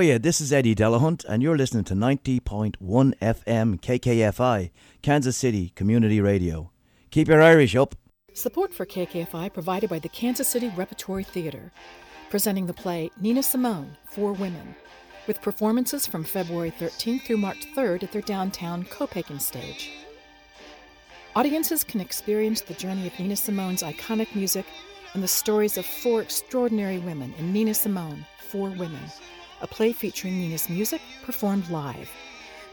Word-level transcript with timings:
Oh, 0.00 0.02
are 0.02 0.06
you? 0.06 0.18
This 0.18 0.40
is 0.40 0.50
Eddie 0.50 0.74
Delahunt, 0.74 1.26
and 1.26 1.42
you're 1.42 1.58
listening 1.58 1.84
to 1.84 1.92
90.1 1.92 2.78
FM 2.80 3.78
KKFI, 3.82 4.70
Kansas 5.02 5.36
City 5.36 5.74
Community 5.76 6.22
Radio. 6.22 6.70
Keep 7.10 7.28
your 7.28 7.42
Irish 7.42 7.76
up. 7.76 7.94
Support 8.32 8.72
for 8.72 8.86
KKFI 8.86 9.52
provided 9.52 9.90
by 9.90 9.98
the 9.98 10.08
Kansas 10.08 10.48
City 10.48 10.72
Repertory 10.74 11.22
Theater, 11.22 11.70
presenting 12.30 12.64
the 12.64 12.72
play 12.72 13.10
Nina 13.20 13.42
Simone, 13.42 13.94
Four 14.06 14.32
Women, 14.32 14.74
with 15.26 15.42
performances 15.42 16.06
from 16.06 16.24
February 16.24 16.70
13th 16.70 17.24
through 17.26 17.36
March 17.36 17.66
3rd 17.76 18.04
at 18.04 18.10
their 18.10 18.22
downtown 18.22 18.84
Copaken 18.84 19.38
stage. 19.38 19.90
Audiences 21.36 21.84
can 21.84 22.00
experience 22.00 22.62
the 22.62 22.72
journey 22.72 23.06
of 23.06 23.18
Nina 23.18 23.36
Simone's 23.36 23.82
iconic 23.82 24.34
music 24.34 24.64
and 25.12 25.22
the 25.22 25.28
stories 25.28 25.76
of 25.76 25.84
four 25.84 26.22
extraordinary 26.22 26.96
women 27.00 27.34
in 27.36 27.52
Nina 27.52 27.74
Simone, 27.74 28.24
Four 28.38 28.70
Women, 28.70 29.04
a 29.60 29.66
play 29.66 29.92
featuring 29.92 30.38
Nina's 30.38 30.68
music 30.68 31.00
performed 31.22 31.68
live. 31.70 32.10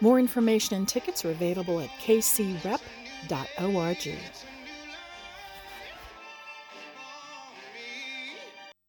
More 0.02 0.20
information 0.20 0.75
and 0.75 0.88
tickets 0.88 1.25
are 1.25 1.31
available 1.31 1.79
at 1.79 1.89
kcrep.org. 2.02 2.79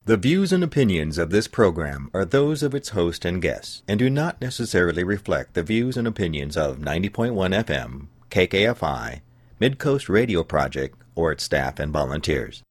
The 0.05 0.17
views 0.17 0.55
and 0.55 0.65
opinions 0.65 1.19
of 1.19 1.29
this 1.29 1.47
program 1.49 2.11
are 2.15 2.25
those 2.25 2.63
of 2.63 2.75
its 2.75 2.91
host 2.91 3.27
and 3.27 3.43
guests 3.43 3.83
and 3.87 3.99
do 3.99 4.09
not 4.09 4.41
necessarily 4.41 5.05
reflect 5.05 5.53
the 5.53 5.63
views 5.63 5.99
and 5.99 6.09
opinions 6.09 6.57
of 6.57 6.79
90.1 6.79 7.33
FM, 7.65 8.07
KKFI, 8.31 9.21
Midcoast 9.61 10.09
Radio 10.09 10.43
Project, 10.43 10.99
or 11.15 11.33
its 11.33 11.45
staff 11.45 11.79
and 11.79 11.93
volunteers. 11.93 12.63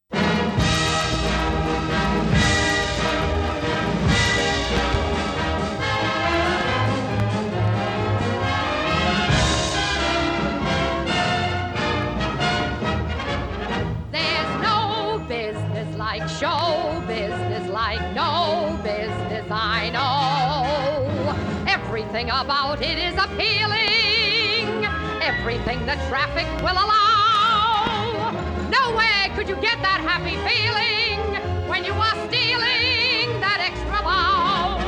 Everything 22.18 22.36
about 22.36 22.82
it 22.82 22.98
is 22.98 23.14
appealing, 23.14 24.86
everything 25.22 25.86
the 25.86 25.94
traffic 26.10 26.48
will 26.64 26.74
allow. 26.74 28.32
Nowhere 28.72 29.30
could 29.36 29.48
you 29.48 29.56
get 29.58 29.78
that 29.84 30.02
happy 30.02 30.34
feeling 30.42 31.22
when 31.70 31.86
you 31.86 31.94
are 31.94 32.18
stealing 32.26 33.40
that 33.40 33.62
extra 33.62 34.02
bow. 34.02 34.82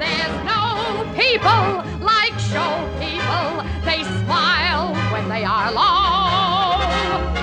There's 0.00 0.36
no 0.48 1.04
people 1.12 1.84
like 2.00 2.32
show 2.48 2.72
people, 2.96 3.60
they 3.84 4.00
smile 4.24 4.96
when 5.12 5.28
they 5.28 5.44
are 5.44 5.68
low. 5.76 6.80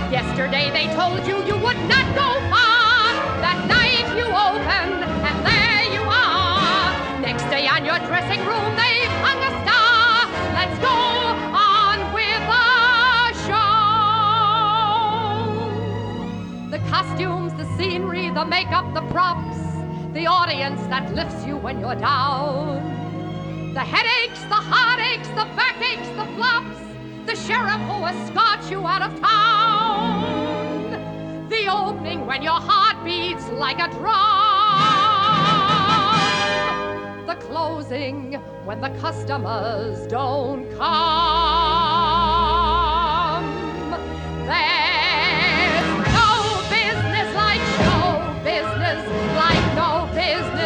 Yesterday 0.10 0.74
they 0.74 0.90
told 0.98 1.22
you 1.28 1.46
you 1.46 1.62
would 1.62 1.78
not 1.86 2.10
go 2.18 2.42
far. 2.50 3.14
That 3.46 3.70
night 3.70 4.10
you 4.18 4.26
opened 4.34 5.06
and 5.06 5.38
there 5.46 5.94
you 5.94 6.02
are. 6.10 7.22
Next 7.22 7.44
day 7.54 7.68
on 7.68 7.86
your 7.86 8.00
dressing 8.10 8.44
room 8.48 8.87
costumes, 16.88 17.54
the 17.54 17.66
scenery, 17.78 18.30
the 18.30 18.46
makeup, 18.46 18.94
the 18.94 19.02
props, 19.12 19.58
the 20.14 20.26
audience 20.26 20.82
that 20.88 21.14
lifts 21.14 21.46
you 21.46 21.58
when 21.58 21.80
you're 21.80 21.96
down. 21.96 23.74
The 23.74 23.82
headaches, 23.82 24.42
the 24.44 24.56
heartaches, 24.56 25.28
the 25.30 25.46
backaches, 25.56 26.08
the 26.16 26.26
flops, 26.36 26.80
the 27.26 27.36
sheriff 27.36 27.82
who 27.90 28.06
escorts 28.06 28.72
you 28.72 28.88
out 28.88 29.02
of 29.02 29.20
town. 29.20 30.48
The 31.50 31.68
opening 31.68 32.26
when 32.26 32.42
your 32.42 32.60
heart 32.60 33.04
beats 33.04 33.48
like 33.50 33.80
a 33.80 33.90
drum. 33.92 34.16
The 37.28 37.36
closing 37.48 38.34
when 38.66 38.80
the 38.82 38.90
customers 39.00 40.08
don't 40.08 40.70
come. 40.78 42.17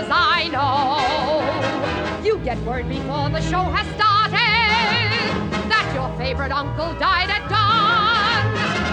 Business 0.01 0.17
I 0.17 0.47
know. 0.47 2.23
You 2.23 2.37
get 2.39 2.57
word 2.59 2.87
before 2.89 3.29
the 3.29 3.41
show 3.41 3.63
has 3.63 3.85
started 3.95 4.39
that 5.69 5.91
your 5.93 6.09
favorite 6.17 6.51
uncle 6.51 6.93
died 6.99 7.29
at 7.29 7.47
dawn. 7.49 8.45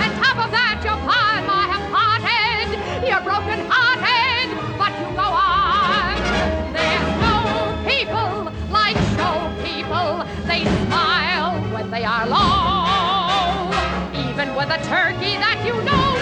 And 0.02 0.12
top 0.22 0.38
of 0.44 0.50
that, 0.50 0.80
your 0.84 0.96
pa 1.06 1.36
and 1.38 1.46
ma 1.46 1.68
have 1.72 1.84
parted. 1.92 2.68
You're 3.06 3.24
broken 3.24 3.58
hearted, 3.68 4.48
but 4.80 4.92
you 5.00 5.08
go 5.16 5.28
on. 5.28 6.16
There's 6.76 7.08
no 7.24 7.36
people 7.88 8.52
like 8.70 8.96
show 9.16 9.36
people. 9.64 10.24
They 10.46 10.64
smile 10.86 11.60
when 11.72 11.90
they 11.90 12.04
are 12.04 12.26
low. 12.26 13.70
Even 14.28 14.54
with 14.56 14.70
a 14.70 14.80
turkey 14.84 15.36
that 15.36 15.62
you 15.64 15.74
know 15.84 16.17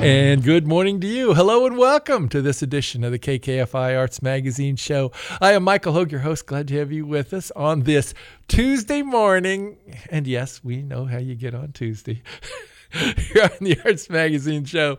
And 0.00 0.44
good 0.44 0.64
morning 0.64 1.00
to 1.00 1.08
you. 1.08 1.34
Hello 1.34 1.66
and 1.66 1.76
welcome 1.76 2.28
to 2.28 2.40
this 2.40 2.62
edition 2.62 3.02
of 3.02 3.10
the 3.10 3.18
KKFI 3.18 3.98
Arts 3.98 4.22
Magazine 4.22 4.76
Show. 4.76 5.10
I 5.40 5.54
am 5.54 5.64
Michael 5.64 5.92
Hogue, 5.92 6.12
your 6.12 6.20
host. 6.20 6.46
Glad 6.46 6.68
to 6.68 6.78
have 6.78 6.92
you 6.92 7.04
with 7.04 7.34
us 7.34 7.50
on 7.56 7.80
this 7.80 8.14
Tuesday 8.46 9.02
morning. 9.02 9.76
And 10.08 10.28
yes, 10.28 10.62
we 10.62 10.82
know 10.82 11.06
how 11.06 11.18
you 11.18 11.34
get 11.34 11.52
on 11.52 11.72
Tuesday. 11.72 12.22
Here 12.90 13.42
on 13.42 13.58
the 13.60 13.76
Arts 13.84 14.08
Magazine 14.08 14.64
Show, 14.64 14.98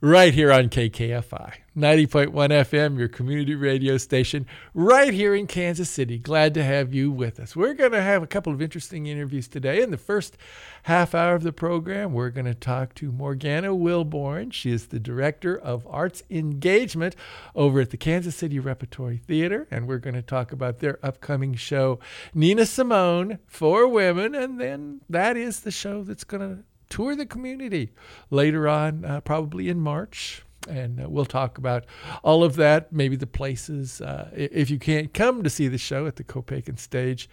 right 0.00 0.32
here 0.32 0.50
on 0.50 0.68
KKFI 0.68 1.54
90.1 1.76 2.32
FM, 2.32 2.98
your 2.98 3.08
community 3.08 3.54
radio 3.54 3.96
station, 3.96 4.44
right 4.74 5.12
here 5.12 5.34
in 5.34 5.46
Kansas 5.46 5.88
City. 5.88 6.18
Glad 6.18 6.52
to 6.54 6.64
have 6.64 6.92
you 6.92 7.10
with 7.10 7.38
us. 7.38 7.54
We're 7.54 7.74
going 7.74 7.92
to 7.92 8.02
have 8.02 8.22
a 8.22 8.26
couple 8.26 8.52
of 8.52 8.60
interesting 8.60 9.06
interviews 9.06 9.46
today. 9.46 9.82
In 9.82 9.90
the 9.90 9.96
first 9.96 10.36
half 10.84 11.14
hour 11.14 11.34
of 11.34 11.42
the 11.42 11.52
program, 11.52 12.12
we're 12.12 12.30
going 12.30 12.46
to 12.46 12.54
talk 12.54 12.94
to 12.96 13.12
Morgana 13.12 13.68
Wilborn. 13.68 14.52
She 14.52 14.72
is 14.72 14.88
the 14.88 14.98
Director 14.98 15.56
of 15.56 15.86
Arts 15.88 16.22
Engagement 16.28 17.14
over 17.54 17.80
at 17.80 17.90
the 17.90 17.96
Kansas 17.96 18.34
City 18.34 18.58
Repertory 18.58 19.18
Theater, 19.18 19.68
and 19.70 19.86
we're 19.86 19.98
going 19.98 20.14
to 20.14 20.22
talk 20.22 20.50
about 20.50 20.78
their 20.80 20.98
upcoming 21.04 21.54
show, 21.54 22.00
Nina 22.34 22.66
Simone, 22.66 23.38
Four 23.46 23.86
Women, 23.86 24.34
and 24.34 24.60
then 24.60 25.02
that 25.08 25.36
is 25.36 25.60
the 25.60 25.70
show 25.70 26.02
that's 26.02 26.24
going 26.24 26.56
to 26.56 26.64
tour 26.90 27.16
the 27.16 27.26
community 27.26 27.92
later 28.30 28.68
on, 28.68 29.04
uh, 29.04 29.20
probably 29.20 29.68
in 29.68 29.80
March. 29.80 30.42
And 30.68 31.00
uh, 31.00 31.08
we'll 31.08 31.24
talk 31.24 31.56
about 31.56 31.86
all 32.22 32.44
of 32.44 32.56
that, 32.56 32.92
maybe 32.92 33.16
the 33.16 33.26
places. 33.26 34.02
Uh, 34.02 34.28
if 34.34 34.68
you 34.68 34.78
can't 34.78 35.14
come 35.14 35.42
to 35.42 35.48
see 35.48 35.68
the 35.68 35.78
show 35.78 36.06
at 36.06 36.16
the 36.16 36.24
Copaken 36.24 36.76
stage, 36.76 37.30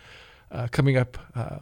uh, 0.49 0.67
coming 0.71 0.95
up 0.95 1.17
uh, 1.35 1.57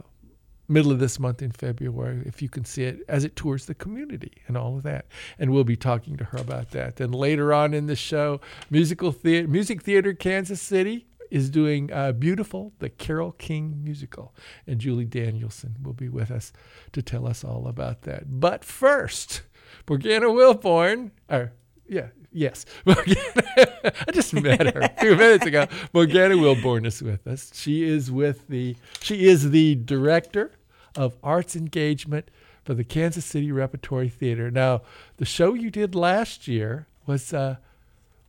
middle 0.68 0.92
of 0.92 1.00
this 1.00 1.18
month 1.18 1.42
in 1.42 1.50
February, 1.50 2.22
if 2.24 2.40
you 2.40 2.48
can 2.48 2.64
see 2.64 2.84
it 2.84 3.00
as 3.08 3.24
it 3.24 3.36
tours 3.36 3.66
the 3.66 3.74
community 3.74 4.32
and 4.46 4.56
all 4.56 4.76
of 4.76 4.82
that. 4.84 5.06
And 5.38 5.52
we'll 5.52 5.64
be 5.64 5.76
talking 5.76 6.16
to 6.18 6.24
her 6.24 6.38
about 6.38 6.70
that. 6.70 6.96
Then 6.96 7.12
later 7.12 7.52
on 7.52 7.74
in 7.74 7.86
the 7.86 7.96
show, 7.96 8.40
musical 8.70 9.12
theater, 9.12 9.48
music 9.48 9.82
theater 9.82 10.12
Kansas 10.12 10.60
City 10.60 11.06
is 11.30 11.50
doing 11.50 11.92
uh, 11.92 12.12
Beautiful, 12.12 12.72
the 12.78 12.88
Carole 12.88 13.32
King 13.32 13.82
musical. 13.82 14.34
And 14.66 14.80
Julie 14.80 15.04
Danielson 15.04 15.76
will 15.82 15.92
be 15.92 16.08
with 16.08 16.30
us 16.30 16.52
to 16.92 17.02
tell 17.02 17.26
us 17.26 17.44
all 17.44 17.66
about 17.66 18.02
that. 18.02 18.40
But 18.40 18.64
first, 18.64 19.42
Morgana 19.88 20.26
Wilborn, 20.26 21.10
or 21.28 21.52
yeah, 21.88 22.08
yes, 22.32 22.64
Morgana, 22.84 23.14
I 23.56 24.12
just 24.12 24.32
met 24.34 24.74
her 24.74 24.80
a 24.80 25.00
few 25.00 25.16
minutes 25.16 25.46
ago. 25.46 25.66
Morgana 25.92 26.34
Wilborn 26.36 26.86
is 26.86 27.02
with 27.02 27.26
us. 27.26 27.50
She 27.54 27.84
is 27.84 28.10
with 28.10 28.48
the, 28.48 28.76
she 29.00 29.26
is 29.26 29.50
the 29.50 29.76
director 29.76 30.52
of 30.96 31.16
arts 31.22 31.56
engagement 31.56 32.30
for 32.64 32.74
the 32.74 32.84
Kansas 32.84 33.24
City 33.24 33.52
Repertory 33.52 34.08
Theater. 34.08 34.50
Now, 34.50 34.82
the 35.18 35.24
show 35.24 35.54
you 35.54 35.70
did 35.70 35.94
last 35.94 36.48
year 36.48 36.88
was 37.06 37.32
uh, 37.32 37.56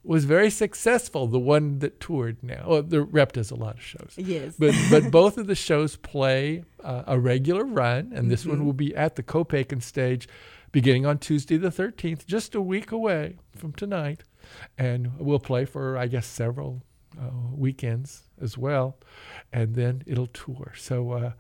was 0.04 0.26
very 0.26 0.50
successful. 0.50 1.28
The 1.28 1.40
one 1.40 1.80
that 1.80 2.00
toured 2.00 2.42
now, 2.42 2.66
well, 2.68 2.84
the 2.84 3.02
rep 3.02 3.34
does 3.34 3.52
a 3.52 3.56
lot 3.56 3.76
of 3.76 3.82
shows. 3.82 4.14
Yes. 4.16 4.56
But 4.58 4.74
but 4.90 5.12
both 5.12 5.38
of 5.38 5.48
the 5.48 5.56
shows 5.56 5.96
play 5.96 6.64
uh, 6.84 7.04
a 7.08 7.20
regular 7.20 7.66
run, 7.66 8.12
and 8.14 8.32
this 8.32 8.46
one 8.46 8.66
will 8.66 8.74
be 8.74 8.96
at 8.96 9.16
the 9.16 9.24
Copaken 9.24 9.82
stage, 9.82 10.28
beginning 10.72 11.06
on 11.06 11.18
Tuesday 11.18 11.58
the 11.58 11.72
thirteenth, 11.72 12.26
just 12.26 12.56
a 12.56 12.62
week 12.62 12.92
away 12.92 13.38
from 13.56 13.74
tonight, 13.74 14.24
and 14.78 15.18
we'll 15.20 15.40
play 15.40 15.66
for 15.66 15.98
I 15.98 16.08
guess 16.08 16.26
several 16.26 16.84
uh, 17.20 17.52
weekends 17.54 18.24
as 18.42 18.58
well, 18.58 18.98
and 19.52 19.76
then 19.76 20.04
it'll 20.06 20.28
tour. 20.28 20.74
So. 20.78 21.12
Uh, 21.12 21.32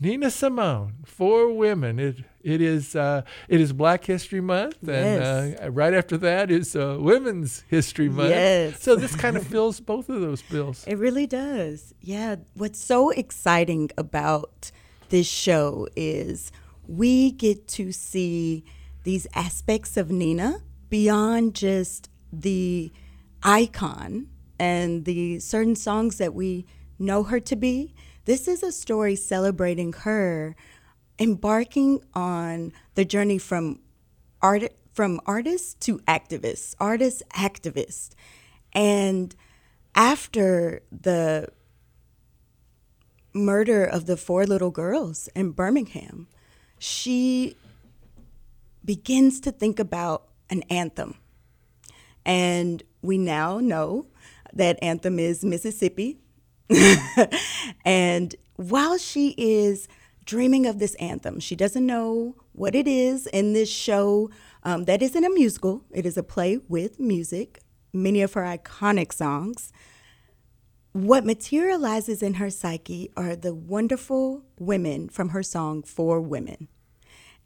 Nina 0.00 0.30
Simone, 0.30 0.94
Four 1.06 1.52
Women. 1.54 1.98
It 1.98 2.16
it 2.42 2.60
is 2.60 2.94
uh, 2.96 3.22
it 3.48 3.60
is 3.60 3.72
Black 3.72 4.04
History 4.04 4.40
Month, 4.40 4.78
and 4.82 4.90
Yes. 4.90 5.60
uh, 5.60 5.70
right 5.70 5.94
after 5.94 6.16
that 6.18 6.50
is 6.50 6.74
uh, 6.76 6.98
Women's 7.00 7.64
History 7.68 8.08
Month. 8.08 8.30
Yes. 8.30 8.82
So 8.82 8.96
this 8.96 9.14
kind 9.14 9.36
of 9.36 9.46
fills 9.46 9.80
both 9.80 10.08
of 10.08 10.20
those 10.20 10.42
bills. 10.42 10.84
It 10.88 10.98
really 10.98 11.26
does. 11.26 11.94
Yeah. 12.00 12.36
What's 12.54 12.78
so 12.80 13.10
exciting 13.10 13.90
about 13.96 14.70
this 15.10 15.26
show 15.28 15.88
is 15.96 16.50
we 16.86 17.30
get 17.30 17.66
to 17.68 17.92
see 17.92 18.64
these 19.04 19.26
aspects 19.34 19.96
of 19.96 20.10
Nina 20.10 20.62
beyond 20.90 21.54
just 21.54 22.10
the 22.32 22.92
icon 23.42 24.28
and 24.58 25.04
the 25.04 25.38
certain 25.40 25.76
songs 25.76 26.18
that 26.18 26.34
we 26.34 26.66
know 26.98 27.22
her 27.24 27.40
to 27.40 27.56
be. 27.56 27.94
This 28.24 28.48
is 28.48 28.62
a 28.62 28.72
story 28.72 29.16
celebrating 29.16 29.92
her 29.92 30.56
embarking 31.18 32.02
on 32.14 32.72
the 32.94 33.04
journey 33.04 33.38
from 33.38 33.80
art 34.40 34.72
from 34.92 35.20
artist 35.26 35.80
to 35.80 35.98
activist, 36.00 36.74
artist 36.78 37.22
activist. 37.34 38.10
And 38.72 39.34
after 39.94 40.82
the 40.90 41.48
murder 43.32 43.84
of 43.84 44.06
the 44.06 44.16
four 44.16 44.46
little 44.46 44.70
girls 44.70 45.28
in 45.34 45.50
Birmingham, 45.50 46.28
she 46.78 47.56
begins 48.84 49.40
to 49.40 49.52
think 49.52 49.78
about 49.78 50.28
an 50.48 50.62
anthem. 50.70 51.16
And 52.24 52.82
we 53.02 53.18
now 53.18 53.58
know 53.58 54.06
that 54.52 54.78
anthem 54.80 55.18
is 55.18 55.44
Mississippi. 55.44 56.18
and 57.84 58.34
while 58.56 58.98
she 58.98 59.34
is 59.36 59.88
dreaming 60.24 60.66
of 60.66 60.78
this 60.78 60.94
anthem, 60.96 61.40
she 61.40 61.56
doesn't 61.56 61.84
know 61.84 62.34
what 62.52 62.74
it 62.74 62.86
is 62.86 63.26
in 63.26 63.52
this 63.52 63.70
show. 63.70 64.30
Um, 64.62 64.84
that 64.84 65.02
isn't 65.02 65.24
a 65.24 65.30
musical, 65.30 65.84
it 65.90 66.06
is 66.06 66.16
a 66.16 66.22
play 66.22 66.58
with 66.68 66.98
music, 66.98 67.60
many 67.92 68.22
of 68.22 68.32
her 68.34 68.42
iconic 68.42 69.12
songs. 69.12 69.72
What 70.92 71.26
materializes 71.26 72.22
in 72.22 72.34
her 72.34 72.50
psyche 72.50 73.10
are 73.16 73.34
the 73.34 73.52
wonderful 73.52 74.44
women 74.58 75.08
from 75.08 75.30
her 75.30 75.42
song 75.42 75.82
Four 75.82 76.20
Women. 76.20 76.68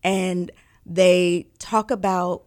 And 0.04 0.50
they 0.84 1.48
talk 1.58 1.90
about, 1.90 2.44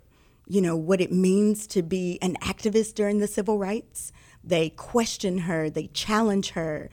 you 0.48 0.62
know, 0.62 0.76
what 0.76 1.02
it 1.02 1.12
means 1.12 1.66
to 1.68 1.82
be 1.82 2.20
an 2.22 2.36
activist 2.42 2.94
during 2.94 3.18
the 3.18 3.28
civil 3.28 3.58
rights. 3.58 4.12
They 4.44 4.70
question 4.70 5.40
her, 5.40 5.70
they 5.70 5.88
challenge 5.88 6.52
her. 6.52 6.90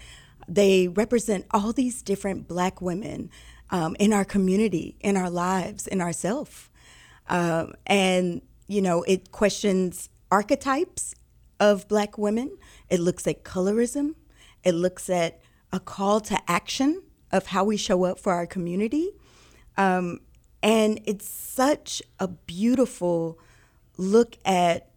They 0.47 0.89
represent 0.89 1.47
all 1.51 1.73
these 1.73 2.03
different 2.03 2.49
black 2.49 2.81
women 2.81 3.31
um, 3.71 3.97
in 3.99 4.13
our 4.13 4.25
community, 4.25 4.97
in 5.01 5.17
our 5.17 5.31
lives, 5.31 5.87
in 5.87 6.01
ourself. 6.01 6.71
Um, 7.29 7.75
and, 7.87 8.43
you 8.67 8.81
know, 8.81 9.03
it 9.03 9.31
questions 9.31 10.09
archetypes 10.31 11.15
of 11.61 11.89
black 11.89 12.17
women. 12.17 12.57
It 12.89 13.01
looks 13.01 13.27
at 13.27 13.45
colorism. 13.45 14.15
It 14.65 14.73
looks 14.73 15.11
at 15.11 15.41
a 15.73 15.81
call 15.81 16.21
to 16.21 16.51
action 16.51 17.03
of 17.31 17.47
how 17.47 17.65
we 17.65 17.77
show 17.77 18.05
up 18.05 18.19
for 18.19 18.33
our 18.33 18.47
community. 18.47 19.11
Um, 19.77 20.21
and 20.63 21.01
it's 21.05 21.29
such 21.29 22.03
a 22.19 22.29
beautiful 22.29 23.39
look 23.97 24.37
at 24.45 24.91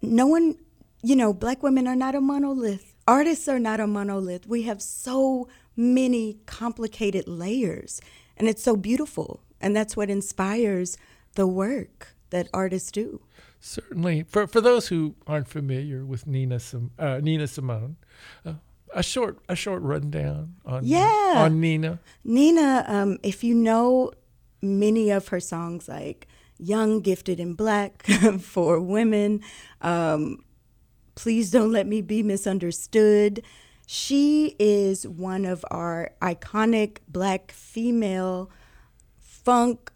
no 0.00 0.26
one, 0.26 0.56
you 1.04 1.14
know, 1.16 1.32
black 1.32 1.62
women 1.62 1.86
are 1.86 1.96
not 1.96 2.14
a 2.14 2.20
monolith. 2.20 2.94
Artists 3.06 3.46
are 3.48 3.58
not 3.58 3.78
a 3.80 3.86
monolith. 3.86 4.46
We 4.46 4.62
have 4.62 4.80
so 4.80 5.48
many 5.76 6.38
complicated 6.46 7.28
layers, 7.28 8.00
and 8.36 8.48
it's 8.48 8.62
so 8.62 8.76
beautiful. 8.76 9.40
And 9.60 9.74
that's 9.76 9.96
what 9.96 10.10
inspires 10.10 10.96
the 11.34 11.46
work 11.46 12.14
that 12.30 12.48
artists 12.52 12.90
do. 12.90 13.20
Certainly, 13.60 14.24
for 14.28 14.46
for 14.46 14.60
those 14.60 14.88
who 14.88 15.14
aren't 15.26 15.48
familiar 15.48 16.04
with 16.04 16.26
Nina 16.26 16.58
Sim, 16.60 16.90
uh, 16.98 17.20
Nina 17.22 17.46
Simone, 17.46 17.96
uh, 18.44 18.54
a 18.94 19.02
short 19.02 19.38
a 19.48 19.56
short 19.56 19.82
rundown 19.82 20.56
on 20.66 20.84
Yeah. 20.84 21.34
on 21.44 21.60
Nina. 21.60 21.98
Nina, 22.24 22.84
um, 22.88 23.18
if 23.22 23.42
you 23.44 23.54
know 23.54 24.12
many 24.60 25.10
of 25.10 25.28
her 25.28 25.40
songs 25.40 25.88
like 25.88 26.26
Young, 26.58 27.00
Gifted, 27.00 27.40
and 27.40 27.56
Black 27.56 28.02
Four 28.40 28.80
Women, 28.80 29.40
um, 29.80 30.43
Please 31.14 31.50
Don't 31.50 31.72
Let 31.72 31.86
Me 31.86 32.00
Be 32.00 32.22
Misunderstood, 32.22 33.42
she 33.86 34.56
is 34.58 35.06
one 35.06 35.44
of 35.44 35.64
our 35.70 36.10
iconic 36.22 36.98
black 37.08 37.52
female 37.52 38.50
funk, 39.18 39.92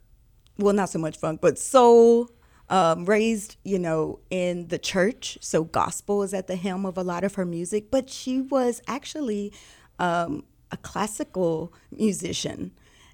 well, 0.59 0.75
not 0.75 0.91
so 0.91 0.99
much 0.99 1.17
funk, 1.17 1.41
but 1.41 1.59
soul. 1.59 2.31
Um, 2.71 3.07
raised, 3.07 3.57
you 3.65 3.79
know, 3.79 4.19
in 4.29 4.69
the 4.69 4.79
church, 4.79 5.39
so 5.41 5.65
gospel 5.65 6.23
is 6.23 6.35
at 6.35 6.49
the 6.49 6.57
helm 6.57 6.85
of 6.85 6.99
a 6.99 7.03
lot 7.03 7.25
of 7.25 7.37
her 7.37 7.47
music. 7.47 7.91
But 7.91 8.11
she 8.11 8.43
was 8.43 8.83
actually 8.87 9.55
um, 9.99 10.45
a 10.71 10.77
classical 10.77 11.73
musician, 11.91 12.73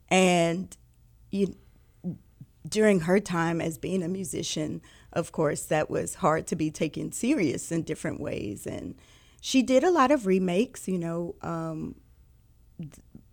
and 0.08 0.76
you, 1.30 1.54
during 2.68 3.00
her 3.00 3.20
time 3.20 3.60
as 3.60 3.78
being 3.78 4.02
a 4.02 4.08
musician, 4.08 4.82
of 5.14 5.32
course, 5.32 5.62
that 5.64 5.88
was 5.88 6.16
hard 6.16 6.46
to 6.48 6.56
be 6.56 6.70
taken 6.70 7.12
serious 7.12 7.72
in 7.72 7.82
different 7.82 8.20
ways. 8.20 8.66
And 8.66 8.96
she 9.40 9.62
did 9.62 9.84
a 9.84 9.90
lot 9.90 10.10
of 10.10 10.26
remakes, 10.26 10.88
you 10.88 10.98
know, 10.98 11.36
um, 11.42 11.94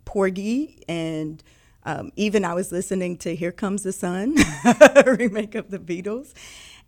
Porgy 0.04 0.82
and 0.88 1.42
um, 1.84 2.12
even 2.16 2.44
I 2.44 2.54
was 2.54 2.70
listening 2.70 3.16
to 3.18 3.34
Here 3.34 3.52
Comes 3.52 3.82
the 3.82 3.92
Sun, 3.92 4.36
a 4.64 5.16
remake 5.18 5.54
of 5.54 5.70
the 5.70 5.78
Beatles. 5.78 6.32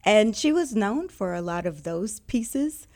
And 0.04 0.36
she 0.36 0.52
was 0.52 0.74
known 0.74 1.08
for 1.08 1.34
a 1.34 1.42
lot 1.42 1.66
of 1.66 1.82
those 1.82 2.20
pieces. 2.20 2.86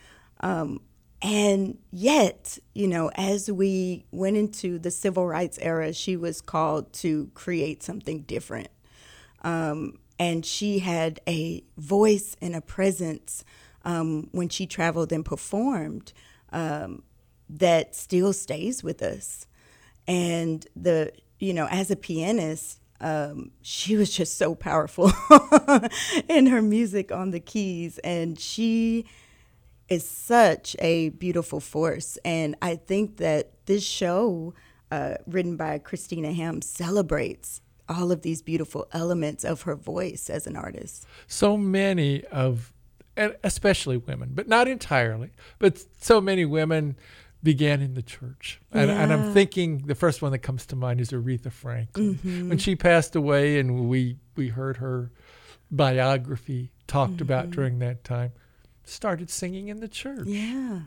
Um, 0.40 0.80
and 1.20 1.78
yet, 1.90 2.58
you 2.74 2.86
know, 2.86 3.10
as 3.14 3.50
we 3.50 4.04
went 4.12 4.36
into 4.36 4.78
the 4.78 4.90
civil 4.90 5.26
rights 5.26 5.58
era, 5.60 5.92
she 5.92 6.16
was 6.16 6.40
called 6.40 6.92
to 6.94 7.30
create 7.34 7.82
something 7.82 8.20
different. 8.22 8.68
Um, 9.42 9.98
and 10.18 10.44
she 10.44 10.80
had 10.80 11.20
a 11.28 11.62
voice 11.76 12.36
and 12.40 12.54
a 12.56 12.60
presence 12.60 13.44
um, 13.84 14.28
when 14.32 14.48
she 14.48 14.66
traveled 14.66 15.12
and 15.12 15.24
performed 15.24 16.12
um, 16.52 17.02
that 17.48 17.94
still 17.94 18.32
stays 18.32 18.82
with 18.82 19.02
us. 19.02 19.46
And 20.06 20.66
the, 20.74 21.12
you 21.38 21.54
know, 21.54 21.68
as 21.70 21.90
a 21.90 21.96
pianist, 21.96 22.80
um, 23.00 23.52
she 23.62 23.96
was 23.96 24.10
just 24.10 24.36
so 24.36 24.54
powerful 24.54 25.12
in 26.28 26.46
her 26.46 26.62
music 26.62 27.12
on 27.12 27.30
the 27.30 27.40
keys. 27.40 27.98
And 27.98 28.38
she 28.38 29.04
is 29.88 30.06
such 30.06 30.74
a 30.80 31.10
beautiful 31.10 31.60
force. 31.60 32.18
And 32.24 32.56
I 32.60 32.76
think 32.76 33.18
that 33.18 33.66
this 33.66 33.84
show, 33.84 34.54
uh, 34.90 35.14
written 35.26 35.56
by 35.56 35.78
Christina 35.78 36.32
Ham, 36.32 36.60
celebrates 36.62 37.60
all 37.88 38.12
of 38.12 38.22
these 38.22 38.42
beautiful 38.42 38.86
elements 38.92 39.44
of 39.44 39.62
her 39.62 39.74
voice 39.74 40.28
as 40.30 40.46
an 40.46 40.56
artist. 40.56 41.06
So 41.26 41.56
many 41.56 42.24
of, 42.26 42.72
and 43.16 43.36
especially 43.42 43.96
women, 43.96 44.30
but 44.34 44.48
not 44.48 44.68
entirely, 44.68 45.30
but 45.58 45.84
so 46.00 46.20
many 46.20 46.44
women 46.44 46.96
began 47.42 47.80
in 47.80 47.94
the 47.94 48.02
church. 48.02 48.60
And, 48.72 48.90
and 48.90 49.12
I'm 49.12 49.32
thinking 49.32 49.86
the 49.86 49.94
first 49.94 50.22
one 50.22 50.32
that 50.32 50.40
comes 50.40 50.66
to 50.66 50.76
mind 50.76 51.00
is 51.00 51.10
Aretha 51.10 51.52
Franklin. 51.52 52.48
When 52.48 52.58
she 52.58 52.76
passed 52.76 53.14
away 53.16 53.58
and 53.58 53.88
we, 53.88 54.16
we 54.36 54.48
heard 54.48 54.78
her 54.78 55.12
biography 55.70 56.72
talked 56.86 57.20
about 57.20 57.50
during 57.50 57.78
that 57.78 58.02
time, 58.02 58.32
started 58.84 59.30
singing 59.30 59.68
in 59.68 59.80
the 59.80 59.88
church. 59.88 60.26
Yeah. 60.26 60.80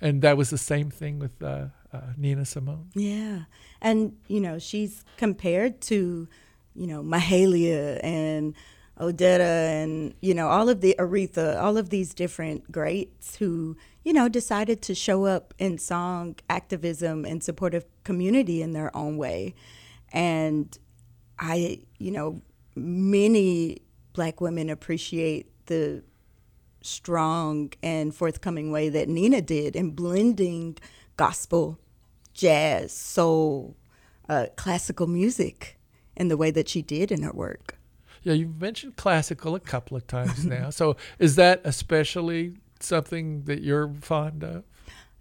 And 0.00 0.22
that 0.22 0.36
was 0.36 0.48
the 0.50 0.58
same 0.58 0.90
thing 0.90 1.18
with 1.18 1.42
uh, 1.42 1.66
uh, 1.92 2.00
Nina 2.16 2.44
Simone. 2.44 2.90
Yeah. 2.94 3.40
And, 3.82 4.16
you 4.28 4.40
know, 4.40 4.58
she's 4.58 5.04
compared 5.16 5.80
to, 5.82 6.28
you 6.78 6.86
know, 6.86 7.02
Mahalia 7.02 7.98
and 8.04 8.54
Odetta 9.00 9.82
and, 9.82 10.14
you 10.20 10.32
know, 10.32 10.48
all 10.48 10.68
of 10.68 10.80
the 10.80 10.94
Aretha, 10.98 11.60
all 11.60 11.76
of 11.76 11.90
these 11.90 12.14
different 12.14 12.70
greats 12.70 13.36
who, 13.36 13.76
you 14.04 14.12
know, 14.12 14.28
decided 14.28 14.80
to 14.82 14.94
show 14.94 15.24
up 15.24 15.54
in 15.58 15.78
song 15.78 16.36
activism 16.48 17.24
and 17.24 17.42
supportive 17.42 17.84
community 18.04 18.62
in 18.62 18.72
their 18.72 18.96
own 18.96 19.16
way. 19.16 19.54
And 20.12 20.76
I, 21.38 21.80
you 21.98 22.12
know, 22.12 22.42
many 22.76 23.82
black 24.12 24.40
women 24.40 24.70
appreciate 24.70 25.50
the 25.66 26.02
strong 26.80 27.72
and 27.82 28.14
forthcoming 28.14 28.70
way 28.70 28.88
that 28.88 29.08
Nina 29.08 29.42
did 29.42 29.74
in 29.74 29.90
blending 29.90 30.78
gospel, 31.16 31.78
jazz, 32.34 32.92
soul, 32.92 33.76
uh, 34.28 34.46
classical 34.56 35.08
music 35.08 35.77
in 36.18 36.28
the 36.28 36.36
way 36.36 36.50
that 36.50 36.68
she 36.68 36.82
did 36.82 37.10
in 37.10 37.22
her 37.22 37.32
work. 37.32 37.78
Yeah, 38.22 38.34
you've 38.34 38.60
mentioned 38.60 38.96
classical 38.96 39.54
a 39.54 39.60
couple 39.60 39.96
of 39.96 40.06
times 40.06 40.44
now. 40.44 40.70
So 40.70 40.96
is 41.18 41.36
that 41.36 41.60
especially 41.64 42.54
something 42.80 43.44
that 43.44 43.62
you're 43.62 43.92
fond 44.00 44.44
of? 44.44 44.64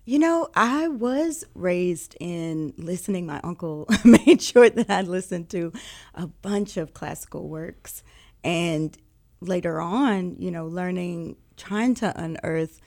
You 0.05 0.19
know, 0.19 0.47
I 0.55 0.87
was 0.87 1.43
raised 1.53 2.15
in 2.19 2.73
listening. 2.77 3.25
My 3.25 3.41
uncle 3.43 3.87
made 4.05 4.41
sure 4.41 4.69
that 4.69 4.89
I 4.89 5.01
listened 5.01 5.49
to 5.49 5.73
a 6.15 6.27
bunch 6.27 6.77
of 6.77 6.93
classical 6.93 7.49
works. 7.49 8.03
And 8.43 8.97
later 9.41 9.81
on, 9.81 10.37
you 10.39 10.49
know, 10.49 10.65
learning, 10.65 11.35
trying 11.57 11.93
to 11.95 12.13
unearth 12.19 12.79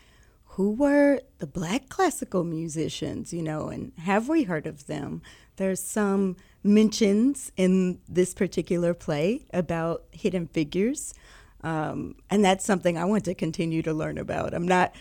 who 0.55 0.73
were 0.73 1.21
the 1.38 1.47
black 1.47 1.88
classical 1.88 2.43
musicians, 2.43 3.33
you 3.33 3.43
know, 3.43 3.69
and 3.69 3.93
have 3.99 4.29
we 4.29 4.43
heard 4.43 4.67
of 4.67 4.87
them? 4.87 5.23
There's 5.57 5.83
some 5.83 6.37
mentions 6.62 7.50
in 7.57 8.00
this 8.09 8.35
particular 8.35 8.95
play 8.95 9.47
about 9.52 10.05
hidden 10.12 10.47
figures. 10.47 11.14
Um, 11.62 12.17
and 12.31 12.45
that's 12.45 12.64
something 12.64 12.97
I 12.97 13.05
want 13.05 13.25
to 13.26 13.35
continue 13.35 13.83
to 13.83 13.93
learn 13.93 14.19
about. 14.19 14.55
I'm 14.55 14.69
not 14.69 14.95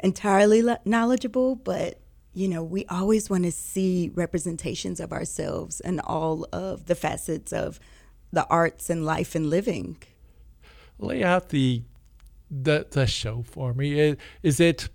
entirely 0.00 0.62
knowledgeable, 0.84 1.56
but 1.56 2.00
you 2.32 2.48
know, 2.48 2.62
we 2.62 2.84
always 2.86 3.30
want 3.30 3.44
to 3.44 3.52
see 3.52 4.10
representations 4.14 5.00
of 5.00 5.10
ourselves 5.10 5.80
and 5.80 6.00
all 6.00 6.46
of 6.52 6.84
the 6.84 6.94
facets 6.94 7.50
of 7.50 7.80
the 8.30 8.46
arts 8.48 8.90
and 8.90 9.06
life 9.06 9.34
and 9.34 9.48
living. 9.48 9.96
Lay 10.98 11.24
out 11.24 11.48
the 11.48 11.82
the 12.50 12.86
the 12.90 13.06
show 13.06 13.42
for 13.42 13.72
me. 13.72 14.16
Is 14.42 14.60
it 14.60 14.90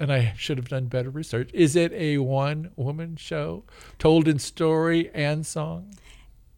and 0.00 0.12
I 0.12 0.34
should 0.36 0.58
have 0.58 0.68
done 0.68 0.86
better 0.86 1.10
research. 1.10 1.50
Is 1.52 1.76
it 1.76 1.92
a 1.92 2.18
one 2.18 2.70
woman 2.76 3.16
show 3.16 3.64
told 3.98 4.28
in 4.28 4.38
story 4.38 5.10
and 5.14 5.46
song? 5.46 5.94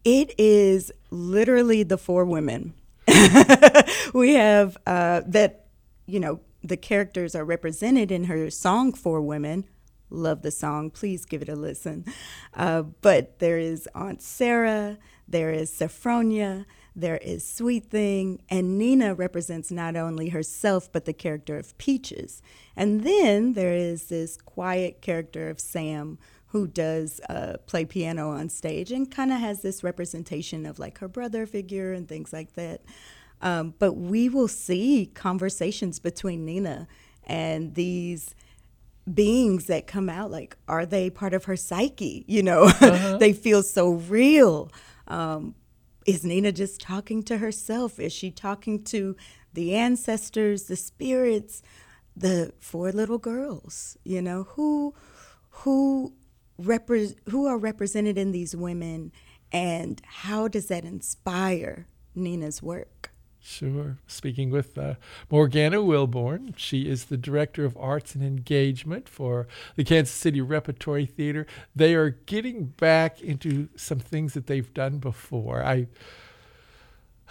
It 0.04 0.34
is 0.38 0.92
literally 1.10 1.82
the 1.82 1.98
four 1.98 2.24
women. 2.24 2.74
we 4.14 4.34
have 4.34 4.76
uh, 4.86 5.22
that, 5.26 5.66
you 6.06 6.20
know, 6.20 6.40
the 6.62 6.76
characters 6.76 7.34
are 7.34 7.44
represented 7.44 8.10
in 8.10 8.24
her 8.24 8.50
song 8.50 8.92
Four 8.92 9.20
Women. 9.20 9.64
Love 10.10 10.42
the 10.42 10.50
song. 10.50 10.90
Please 10.90 11.24
give 11.24 11.42
it 11.42 11.48
a 11.48 11.56
listen. 11.56 12.04
Uh, 12.54 12.82
but 12.82 13.38
there 13.38 13.58
is 13.58 13.88
Aunt 13.94 14.22
Sarah, 14.22 14.98
there 15.28 15.52
is 15.52 15.70
Sophronia, 15.70 16.64
there 16.96 17.18
is 17.18 17.46
Sweet 17.46 17.90
Thing, 17.90 18.40
and 18.48 18.78
Nina 18.78 19.14
represents 19.14 19.70
not 19.70 19.96
only 19.96 20.30
herself 20.30 20.90
but 20.90 21.04
the 21.04 21.12
character 21.12 21.58
of 21.58 21.76
Peaches. 21.76 22.42
And 22.74 23.04
then 23.04 23.52
there 23.52 23.74
is 23.74 24.04
this 24.04 24.38
quiet 24.38 25.02
character 25.02 25.50
of 25.50 25.60
Sam 25.60 26.18
who 26.46 26.66
does 26.66 27.20
uh, 27.28 27.58
play 27.66 27.84
piano 27.84 28.30
on 28.30 28.48
stage 28.48 28.90
and 28.90 29.10
kind 29.10 29.30
of 29.30 29.40
has 29.40 29.60
this 29.60 29.84
representation 29.84 30.64
of 30.64 30.78
like 30.78 30.98
her 30.98 31.08
brother 31.08 31.44
figure 31.44 31.92
and 31.92 32.08
things 32.08 32.32
like 32.32 32.54
that. 32.54 32.80
Um, 33.42 33.74
but 33.78 33.92
we 33.92 34.30
will 34.30 34.48
see 34.48 35.10
conversations 35.12 35.98
between 35.98 36.46
Nina 36.46 36.88
and 37.24 37.74
these 37.74 38.34
beings 39.12 39.66
that 39.66 39.86
come 39.86 40.08
out. 40.08 40.30
Like, 40.30 40.56
are 40.66 40.86
they 40.86 41.10
part 41.10 41.34
of 41.34 41.44
her 41.44 41.56
psyche? 41.56 42.24
You 42.26 42.42
know, 42.42 42.62
uh-huh. 42.80 43.18
they 43.18 43.34
feel 43.34 43.62
so 43.62 43.90
real. 43.90 44.72
Um, 45.08 45.54
is 46.06 46.24
Nina 46.24 46.52
just 46.52 46.80
talking 46.80 47.22
to 47.24 47.38
herself? 47.38 47.98
Is 47.98 48.12
she 48.12 48.30
talking 48.30 48.82
to 48.84 49.16
the 49.52 49.74
ancestors, 49.74 50.64
the 50.64 50.76
spirits, 50.76 51.62
the 52.16 52.52
four 52.60 52.92
little 52.92 53.18
girls? 53.18 53.98
You 54.04 54.22
know, 54.22 54.44
who 54.50 54.94
who 55.50 56.14
repre- 56.60 57.16
who 57.28 57.46
are 57.46 57.58
represented 57.58 58.18
in 58.18 58.32
these 58.32 58.54
women 58.56 59.12
and 59.52 60.00
how 60.04 60.48
does 60.48 60.66
that 60.66 60.84
inspire 60.84 61.88
Nina's 62.14 62.62
work? 62.62 62.88
Sure. 63.48 63.96
Speaking 64.08 64.50
with 64.50 64.76
uh, 64.76 64.94
Morgana 65.30 65.76
Wilborn. 65.76 66.54
She 66.56 66.88
is 66.88 67.04
the 67.04 67.16
Director 67.16 67.64
of 67.64 67.76
Arts 67.76 68.16
and 68.16 68.24
Engagement 68.24 69.08
for 69.08 69.46
the 69.76 69.84
Kansas 69.84 70.14
City 70.14 70.40
Repertory 70.40 71.06
Theater. 71.06 71.46
They 71.74 71.94
are 71.94 72.10
getting 72.10 72.64
back 72.64 73.22
into 73.22 73.68
some 73.76 74.00
things 74.00 74.34
that 74.34 74.48
they've 74.48 74.74
done 74.74 74.98
before. 74.98 75.62
I, 75.62 75.86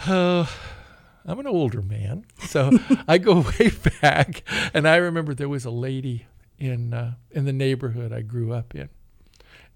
uh, 0.08 0.46
I'm 1.26 1.40
an 1.40 1.48
older 1.48 1.82
man, 1.82 2.26
so 2.40 2.72
I 3.10 3.18
go 3.18 3.42
way 3.60 3.72
back, 4.02 4.44
and 4.74 4.88
I 4.88 4.96
remember 4.96 5.34
there 5.34 5.50
was 5.50 5.66
a 5.66 5.72
lady 5.72 6.28
in 6.58 6.94
uh, 6.94 7.16
in 7.32 7.44
the 7.44 7.54
neighborhood 7.54 8.14
I 8.14 8.22
grew 8.22 8.54
up 8.54 8.74
in, 8.74 8.88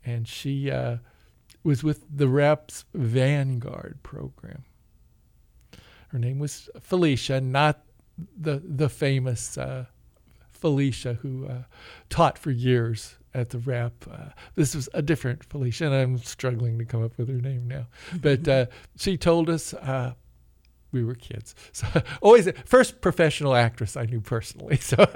and 0.06 0.26
she 0.26 0.72
uh, 0.72 0.98
was 1.64 1.84
with 1.84 2.06
the 2.10 2.30
Reps 2.30 2.86
Vanguard 2.94 4.00
program 4.04 4.64
her 6.10 6.20
name 6.20 6.40
was 6.40 6.70
Felicia, 6.80 7.42
not 7.42 7.82
the 8.38 8.62
the 8.66 8.90
famous 8.90 9.58
uh, 9.58 9.86
Felicia 10.52 11.16
who 11.16 11.48
uh, 11.48 11.64
taught 12.10 12.38
for 12.38 12.52
years 12.52 13.16
at 13.34 13.50
the 13.50 13.60
rep. 13.60 13.94
Uh, 14.12 14.30
this 14.56 14.76
was 14.76 14.90
a 14.94 15.02
different 15.02 15.44
Felicia, 15.44 15.86
and 15.86 15.96
I'm 15.96 16.18
struggling 16.18 16.78
to 16.80 16.86
come 16.86 17.04
up 17.04 17.18
with 17.18 17.30
her 17.30 17.36
name 17.36 17.68
now. 17.68 17.88
But 18.22 18.48
uh, 18.48 18.66
she 18.98 19.18
told 19.18 19.50
us 19.50 19.74
uh, 19.74 20.14
we 20.92 21.04
were 21.04 21.16
kids. 21.16 21.56
So 21.72 21.88
always 22.22 22.50
first 22.66 23.02
professional 23.02 23.56
actress 23.56 23.96
I 23.96 24.06
knew 24.06 24.22
personally. 24.22 24.80
So 24.90 25.08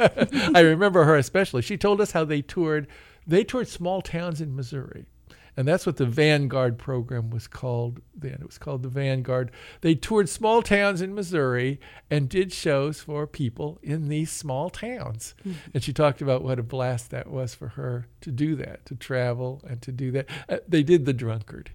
I 0.53 0.59
remember 0.59 1.03
her 1.05 1.15
especially. 1.15 1.63
She 1.63 1.77
told 1.77 1.99
us 1.99 2.11
how 2.11 2.25
they 2.25 2.41
toured. 2.41 2.87
They 3.25 3.43
toured 3.43 3.67
small 3.67 4.01
towns 4.01 4.39
in 4.39 4.55
Missouri. 4.55 5.05
And 5.55 5.67
that's 5.67 5.85
what 5.85 5.97
the 5.97 6.05
Vanguard 6.05 6.77
program 6.77 7.29
was 7.29 7.47
called 7.47 8.01
then. 8.15 8.33
It 8.33 8.45
was 8.45 8.57
called 8.57 8.83
the 8.83 8.89
Vanguard. 8.89 9.51
They 9.81 9.95
toured 9.95 10.29
small 10.29 10.61
towns 10.61 11.01
in 11.01 11.13
Missouri 11.13 11.79
and 12.09 12.27
did 12.27 12.51
shows 12.51 13.01
for 13.01 13.27
people 13.27 13.79
in 13.83 14.07
these 14.07 14.31
small 14.31 14.69
towns. 14.69 15.35
Mm-hmm. 15.41 15.59
And 15.73 15.83
she 15.83 15.93
talked 15.93 16.21
about 16.21 16.43
what 16.43 16.59
a 16.59 16.63
blast 16.63 17.11
that 17.11 17.29
was 17.29 17.53
for 17.53 17.69
her 17.69 18.07
to 18.21 18.31
do 18.31 18.55
that, 18.55 18.85
to 18.87 18.95
travel 18.95 19.61
and 19.67 19.81
to 19.83 19.91
do 19.91 20.11
that. 20.11 20.27
Uh, 20.49 20.57
they 20.67 20.83
did 20.83 21.05
the 21.05 21.13
drunkard. 21.13 21.71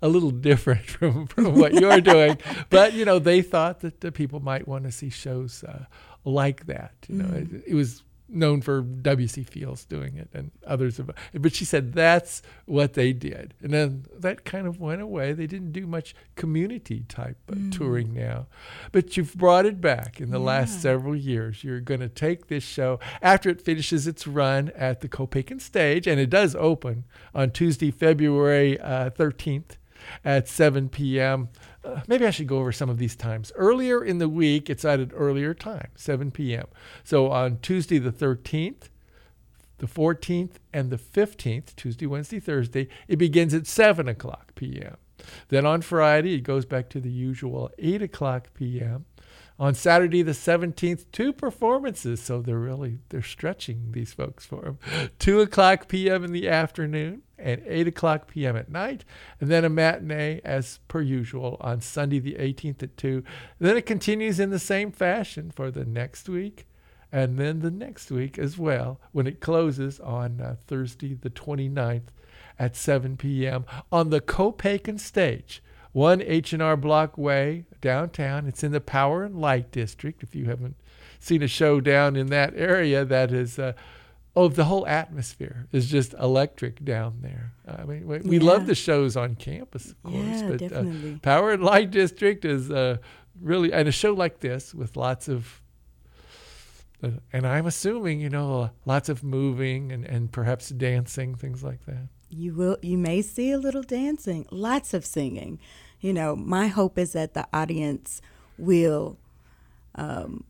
A 0.00 0.08
little 0.08 0.30
different 0.30 0.86
from, 0.86 1.26
from 1.26 1.54
what 1.58 1.74
you're 1.74 2.00
doing, 2.00 2.38
but 2.70 2.94
you 2.94 3.04
know 3.04 3.18
they 3.18 3.42
thought 3.42 3.80
that 3.80 4.00
the 4.00 4.10
people 4.10 4.40
might 4.40 4.66
want 4.66 4.84
to 4.84 4.90
see 4.90 5.10
shows 5.10 5.62
uh, 5.64 5.84
like 6.24 6.64
that. 6.66 6.94
You 7.08 7.16
know, 7.16 7.26
mm-hmm. 7.26 7.56
it, 7.56 7.64
it 7.68 7.74
was 7.74 8.02
known 8.32 8.60
for 8.60 8.82
W.C. 8.82 9.44
Fields 9.44 9.84
doing 9.84 10.16
it 10.16 10.28
and 10.32 10.50
others. 10.66 10.96
Have, 10.96 11.10
but 11.34 11.54
she 11.54 11.64
said 11.64 11.92
that's 11.92 12.42
what 12.66 12.94
they 12.94 13.12
did. 13.12 13.54
And 13.62 13.72
then 13.72 14.06
that 14.18 14.44
kind 14.44 14.66
of 14.66 14.80
went 14.80 15.02
away. 15.02 15.32
They 15.32 15.46
didn't 15.46 15.72
do 15.72 15.86
much 15.86 16.14
community 16.36 17.04
type 17.08 17.36
mm. 17.48 17.76
touring 17.76 18.14
now. 18.14 18.46
But 18.92 19.16
you've 19.16 19.34
brought 19.34 19.66
it 19.66 19.80
back 19.80 20.20
in 20.20 20.30
the 20.30 20.40
yeah. 20.40 20.46
last 20.46 20.80
several 20.80 21.16
years. 21.16 21.64
You're 21.64 21.80
going 21.80 22.00
to 22.00 22.08
take 22.08 22.46
this 22.46 22.64
show 22.64 23.00
after 23.22 23.50
it 23.50 23.60
finishes 23.60 24.06
its 24.06 24.26
run 24.26 24.70
at 24.74 25.00
the 25.00 25.08
Copaken 25.08 25.60
stage, 25.60 26.06
and 26.06 26.20
it 26.20 26.30
does 26.30 26.54
open 26.54 27.04
on 27.34 27.50
Tuesday, 27.50 27.90
February 27.90 28.78
uh, 28.80 29.10
13th 29.10 29.76
at 30.24 30.48
7 30.48 30.88
p.m. 30.88 31.48
Uh, 31.82 32.00
maybe 32.06 32.26
I 32.26 32.30
should 32.30 32.46
go 32.46 32.58
over 32.58 32.72
some 32.72 32.90
of 32.90 32.98
these 32.98 33.16
times. 33.16 33.52
Earlier 33.54 34.04
in 34.04 34.18
the 34.18 34.28
week, 34.28 34.68
it's 34.68 34.84
at 34.84 35.00
an 35.00 35.12
earlier 35.14 35.54
time, 35.54 35.88
7 35.94 36.30
p.m. 36.30 36.66
So 37.04 37.30
on 37.30 37.58
Tuesday 37.58 37.98
the 37.98 38.12
13th, 38.12 38.88
the 39.78 39.86
14th, 39.86 40.56
and 40.72 40.90
the 40.90 40.98
15th, 40.98 41.74
Tuesday, 41.76 42.06
Wednesday, 42.06 42.38
Thursday, 42.38 42.88
it 43.08 43.16
begins 43.16 43.54
at 43.54 43.66
7 43.66 44.08
o'clock 44.08 44.54
p.m. 44.54 44.96
Then 45.48 45.66
on 45.66 45.82
Friday, 45.82 46.34
it 46.34 46.42
goes 46.42 46.64
back 46.64 46.88
to 46.90 47.00
the 47.00 47.10
usual 47.10 47.70
8 47.78 48.02
o'clock 48.02 48.48
p.m. 48.54 49.06
On 49.60 49.74
Saturday 49.74 50.22
the 50.22 50.32
17th, 50.32 51.04
two 51.12 51.34
performances. 51.34 52.22
So 52.22 52.40
they're 52.40 52.58
really, 52.58 53.00
they're 53.10 53.20
stretching 53.20 53.92
these 53.92 54.14
folks 54.14 54.46
for 54.46 54.62
them. 54.62 54.78
2 55.18 55.42
o'clock 55.42 55.86
p.m. 55.86 56.24
in 56.24 56.32
the 56.32 56.48
afternoon 56.48 57.20
and 57.38 57.62
8 57.66 57.88
o'clock 57.88 58.26
p.m. 58.28 58.56
at 58.56 58.70
night, 58.70 59.04
and 59.38 59.50
then 59.50 59.66
a 59.66 59.68
matinee 59.68 60.40
as 60.44 60.80
per 60.88 61.02
usual 61.02 61.58
on 61.60 61.82
Sunday 61.82 62.18
the 62.18 62.36
18th 62.36 62.82
at 62.82 62.96
2. 62.96 63.22
Then 63.58 63.76
it 63.76 63.84
continues 63.84 64.40
in 64.40 64.48
the 64.48 64.58
same 64.58 64.92
fashion 64.92 65.50
for 65.54 65.70
the 65.70 65.84
next 65.84 66.26
week, 66.26 66.66
and 67.12 67.38
then 67.38 67.60
the 67.60 67.70
next 67.70 68.10
week 68.10 68.38
as 68.38 68.56
well 68.56 68.98
when 69.12 69.26
it 69.26 69.40
closes 69.40 70.00
on 70.00 70.40
uh, 70.40 70.56
Thursday 70.66 71.12
the 71.12 71.30
29th 71.30 72.08
at 72.58 72.76
7 72.76 73.18
p.m. 73.18 73.66
on 73.92 74.08
the 74.08 74.22
Copaken 74.22 74.96
stage. 74.96 75.62
1 75.92 76.22
H&R 76.22 76.76
Block 76.76 77.18
Way 77.18 77.64
downtown. 77.80 78.46
It's 78.46 78.62
in 78.62 78.72
the 78.72 78.80
Power 78.80 79.24
and 79.24 79.40
Light 79.40 79.72
District. 79.72 80.22
If 80.22 80.34
you 80.34 80.44
haven't 80.46 80.76
seen 81.18 81.42
a 81.42 81.48
show 81.48 81.80
down 81.80 82.16
in 82.16 82.28
that 82.28 82.54
area, 82.56 83.04
that 83.04 83.32
is 83.32 83.58
uh, 83.58 83.72
oh, 84.36 84.48
the 84.48 84.64
whole 84.64 84.86
atmosphere 84.86 85.66
is 85.72 85.90
just 85.90 86.14
electric 86.14 86.84
down 86.84 87.18
there. 87.22 87.52
I 87.66 87.84
mean, 87.84 88.06
we, 88.06 88.18
we 88.20 88.38
love 88.38 88.66
the 88.66 88.74
shows 88.74 89.16
on 89.16 89.34
campus, 89.34 89.90
of 89.90 90.02
course, 90.04 90.14
yeah, 90.14 90.48
but 90.48 90.58
definitely. 90.58 91.14
Uh, 91.14 91.18
Power 91.18 91.50
and 91.52 91.62
Light 91.64 91.90
District 91.90 92.44
is 92.44 92.70
uh, 92.70 92.98
really, 93.40 93.72
and 93.72 93.88
a 93.88 93.92
show 93.92 94.12
like 94.12 94.40
this 94.40 94.74
with 94.74 94.96
lots 94.96 95.28
of 95.28 95.60
Uh, 97.02 97.10
and 97.32 97.46
I'm 97.46 97.66
assuming, 97.66 98.20
you 98.20 98.28
know, 98.28 98.70
lots 98.84 99.08
of 99.08 99.24
moving 99.24 99.90
and, 99.90 100.04
and 100.04 100.30
perhaps 100.30 100.68
dancing, 100.68 101.34
things 101.34 101.64
like 101.64 101.84
that. 101.86 102.08
You 102.30 102.54
will 102.54 102.76
you 102.80 102.96
may 102.96 103.22
see 103.22 103.50
a 103.50 103.58
little 103.58 103.82
dancing, 103.82 104.46
lots 104.50 104.94
of 104.94 105.04
singing. 105.04 105.58
You 106.00 106.12
know, 106.12 106.36
my 106.36 106.68
hope 106.68 106.96
is 106.96 107.12
that 107.12 107.34
the 107.34 107.46
audience 107.52 108.22
will 108.56 109.18
um, 109.96 110.44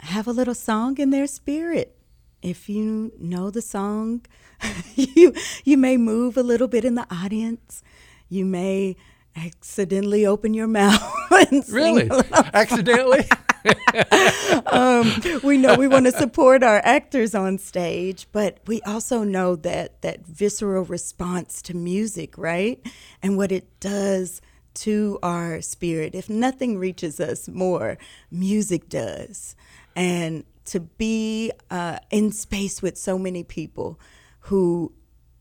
have 0.00 0.26
a 0.26 0.32
little 0.32 0.54
song 0.54 0.98
in 0.98 1.10
their 1.10 1.26
spirit. 1.26 1.96
If 2.40 2.68
you 2.68 3.12
know 3.18 3.50
the 3.50 3.62
song, 3.62 4.22
you 4.94 5.34
you 5.64 5.76
may 5.76 5.96
move 5.96 6.36
a 6.36 6.42
little 6.42 6.68
bit 6.68 6.84
in 6.84 6.94
the 6.94 7.06
audience. 7.10 7.82
You 8.28 8.44
may 8.44 8.96
accidentally 9.36 10.26
open 10.26 10.54
your 10.54 10.66
mouth 10.80 11.02
and 11.30 11.64
sing 11.64 11.74
Really? 11.74 12.10
Accidentally? 12.54 13.28
um, 14.66 15.12
we 15.42 15.56
know 15.56 15.76
we 15.76 15.88
want 15.88 16.06
to 16.06 16.12
support 16.12 16.62
our 16.62 16.80
actors 16.84 17.34
on 17.34 17.58
stage, 17.58 18.26
but 18.32 18.58
we 18.66 18.80
also 18.82 19.24
know 19.24 19.56
that 19.56 20.00
that 20.02 20.26
visceral 20.26 20.84
response 20.84 21.62
to 21.62 21.74
music, 21.74 22.36
right, 22.38 22.80
and 23.22 23.36
what 23.36 23.52
it 23.52 23.80
does 23.80 24.40
to 24.74 25.18
our 25.22 25.60
spirit. 25.60 26.14
If 26.14 26.30
nothing 26.30 26.78
reaches 26.78 27.20
us 27.20 27.48
more, 27.48 27.98
music 28.30 28.88
does, 28.88 29.56
and 29.96 30.44
to 30.66 30.80
be 30.80 31.50
uh, 31.70 31.98
in 32.10 32.30
space 32.30 32.82
with 32.82 32.96
so 32.96 33.18
many 33.18 33.42
people 33.42 33.98
who 34.40 34.92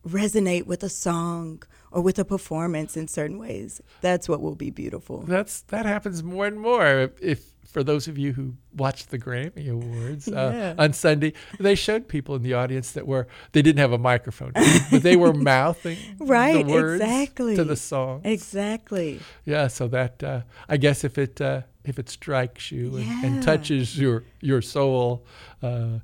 resonate 0.07 0.65
with 0.65 0.83
a 0.83 0.89
song 0.89 1.61
or 1.91 2.01
with 2.01 2.19
a 2.19 2.25
performance 2.25 2.97
in 2.97 3.07
certain 3.07 3.37
ways, 3.39 3.81
that's 4.01 4.27
what 4.29 4.41
will 4.41 4.55
be 4.55 4.69
beautiful. 4.69 5.23
That's 5.23 5.61
that 5.63 5.85
happens 5.85 6.23
more 6.23 6.45
and 6.45 6.59
more. 6.59 7.11
If 7.21 7.53
for 7.65 7.83
those 7.83 8.07
of 8.07 8.17
you 8.17 8.31
who 8.33 8.55
watched 8.75 9.09
the 9.11 9.19
Grammy 9.19 9.69
Awards 9.69 10.27
uh, 10.29 10.51
Yeah. 10.53 10.73
on 10.83 10.93
Sunday, 10.93 11.33
they 11.59 11.75
showed 11.75 12.07
people 12.07 12.35
in 12.35 12.41
the 12.41 12.53
audience 12.53 12.91
that 12.93 13.05
were 13.05 13.27
they 13.51 13.61
didn't 13.61 13.79
have 13.79 13.91
a 13.91 13.97
microphone, 13.97 14.51
but 14.91 15.03
they 15.03 15.15
were 15.17 15.33
mouthing 15.53 15.97
Right, 16.17 16.65
the 16.65 16.71
words 16.73 17.01
exactly. 17.01 17.55
to 17.55 17.63
the 17.63 17.75
song. 17.75 18.21
Exactly. 18.23 19.19
Yeah, 19.45 19.67
so 19.67 19.87
that 19.89 20.23
uh, 20.23 20.41
I 20.69 20.77
guess 20.77 21.03
if 21.03 21.17
it 21.17 21.39
uh, 21.41 21.61
if 21.83 21.99
it 21.99 22.09
strikes 22.09 22.71
you 22.71 22.97
and, 22.97 23.25
and 23.25 23.43
touches 23.43 23.97
your 23.99 24.23
your 24.41 24.61
soul, 24.61 25.25
uh, 25.61 25.99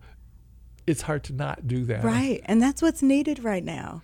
it's 0.86 1.02
hard 1.04 1.24
to 1.26 1.34
not 1.34 1.66
do 1.68 1.86
that. 1.86 2.04
Right. 2.04 2.42
And 2.46 2.62
that's 2.62 2.82
what's 2.82 3.02
needed 3.02 3.44
right 3.44 3.64
now. 3.64 4.02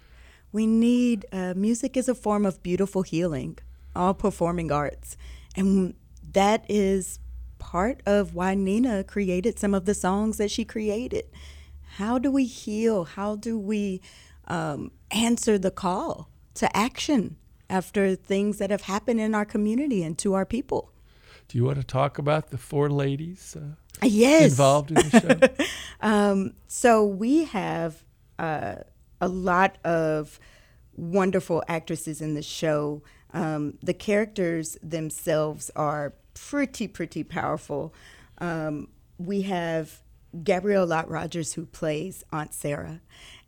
We 0.51 0.65
need 0.65 1.25
uh, 1.31 1.53
music 1.55 1.95
is 1.95 2.09
a 2.09 2.15
form 2.15 2.45
of 2.45 2.61
beautiful 2.63 3.03
healing, 3.03 3.57
all 3.95 4.13
performing 4.13 4.71
arts. 4.71 5.15
And 5.55 5.93
that 6.33 6.65
is 6.69 7.19
part 7.59 8.01
of 8.05 8.33
why 8.33 8.55
Nina 8.55 9.03
created 9.03 9.59
some 9.59 9.73
of 9.73 9.85
the 9.85 9.93
songs 9.93 10.37
that 10.37 10.49
she 10.49 10.65
created. 10.65 11.25
How 11.97 12.17
do 12.17 12.31
we 12.31 12.45
heal? 12.45 13.03
How 13.03 13.35
do 13.35 13.59
we 13.59 14.01
um, 14.47 14.91
answer 15.11 15.57
the 15.57 15.71
call 15.71 16.29
to 16.55 16.75
action 16.75 17.35
after 17.69 18.15
things 18.15 18.57
that 18.57 18.71
have 18.71 18.83
happened 18.83 19.19
in 19.19 19.35
our 19.35 19.45
community 19.45 20.01
and 20.03 20.17
to 20.19 20.33
our 20.33 20.45
people? 20.45 20.91
Do 21.47 21.57
you 21.57 21.65
want 21.65 21.77
to 21.77 21.83
talk 21.83 22.17
about 22.17 22.49
the 22.51 22.57
four 22.57 22.89
ladies 22.89 23.55
uh, 23.55 23.75
Yes. 24.01 24.51
involved 24.51 24.91
in 24.91 24.95
the 24.97 25.09
show? 25.11 25.39
Um, 26.01 26.53
so 26.67 27.05
we 27.05 27.43
have 27.43 28.05
uh, 28.37 28.75
a 29.21 29.27
lot 29.27 29.77
of 29.83 30.39
wonderful 30.95 31.63
actresses 31.67 32.21
in 32.21 32.33
the 32.33 32.41
show. 32.41 33.01
Um, 33.33 33.77
the 33.81 33.93
characters 33.93 34.77
themselves 34.81 35.71
are 35.75 36.13
pretty, 36.33 36.88
pretty 36.88 37.23
powerful. 37.23 37.93
Um, 38.39 38.89
we 39.17 39.41
have 39.43 40.01
Gabrielle 40.43 40.88
Lott 40.88 41.09
Rogers 41.09 41.53
who 41.53 41.65
plays 41.65 42.23
Aunt 42.31 42.53
Sarah, 42.53 43.01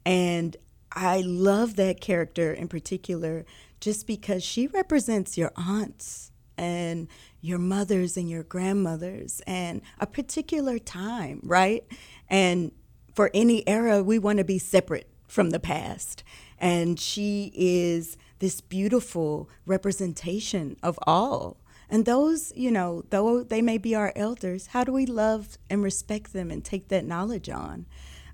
and 0.06 0.58
I 0.92 1.22
love 1.22 1.75
that 1.78 2.01
character 2.01 2.51
in 2.51 2.68
particular 2.68 3.46
just 3.80 4.08
because 4.08 4.44
she 4.44 4.68
represents 4.68 5.38
your 5.38 5.51
aunts 5.56 6.32
and 6.58 7.08
your 7.42 7.58
mothers 7.58 8.18
and 8.18 8.30
your 8.30 8.44
grandmothers 8.44 9.42
and 9.48 9.82
a 10.00 10.06
particular 10.06 10.77
time, 10.77 11.40
right? 11.44 11.84
And 12.29 12.72
for 13.16 13.31
any 13.34 13.68
era, 13.68 14.03
we 14.03 14.20
want 14.20 14.38
to 14.38 14.44
be 14.44 14.60
separate 14.60 15.11
from 15.31 15.51
the 15.51 15.59
past. 15.59 16.24
And 16.59 17.00
she 17.00 17.53
is 17.55 18.17
this 18.39 18.59
beautiful 18.59 19.50
representation 19.65 20.75
of 20.83 21.00
all. 21.07 21.57
And 21.89 22.05
those, 22.05 22.51
you 22.55 22.70
know, 22.70 23.03
though 23.09 23.41
they 23.41 23.61
may 23.61 23.77
be 23.77 23.96
our 23.96 24.11
elders, 24.15 24.67
how 24.67 24.83
do 24.83 24.91
we 24.91 25.05
love 25.05 25.57
and 25.70 25.81
respect 25.81 26.33
them 26.33 26.51
and 26.51 26.63
take 26.63 26.89
that 26.89 27.05
knowledge 27.05 27.50
on? 27.50 27.85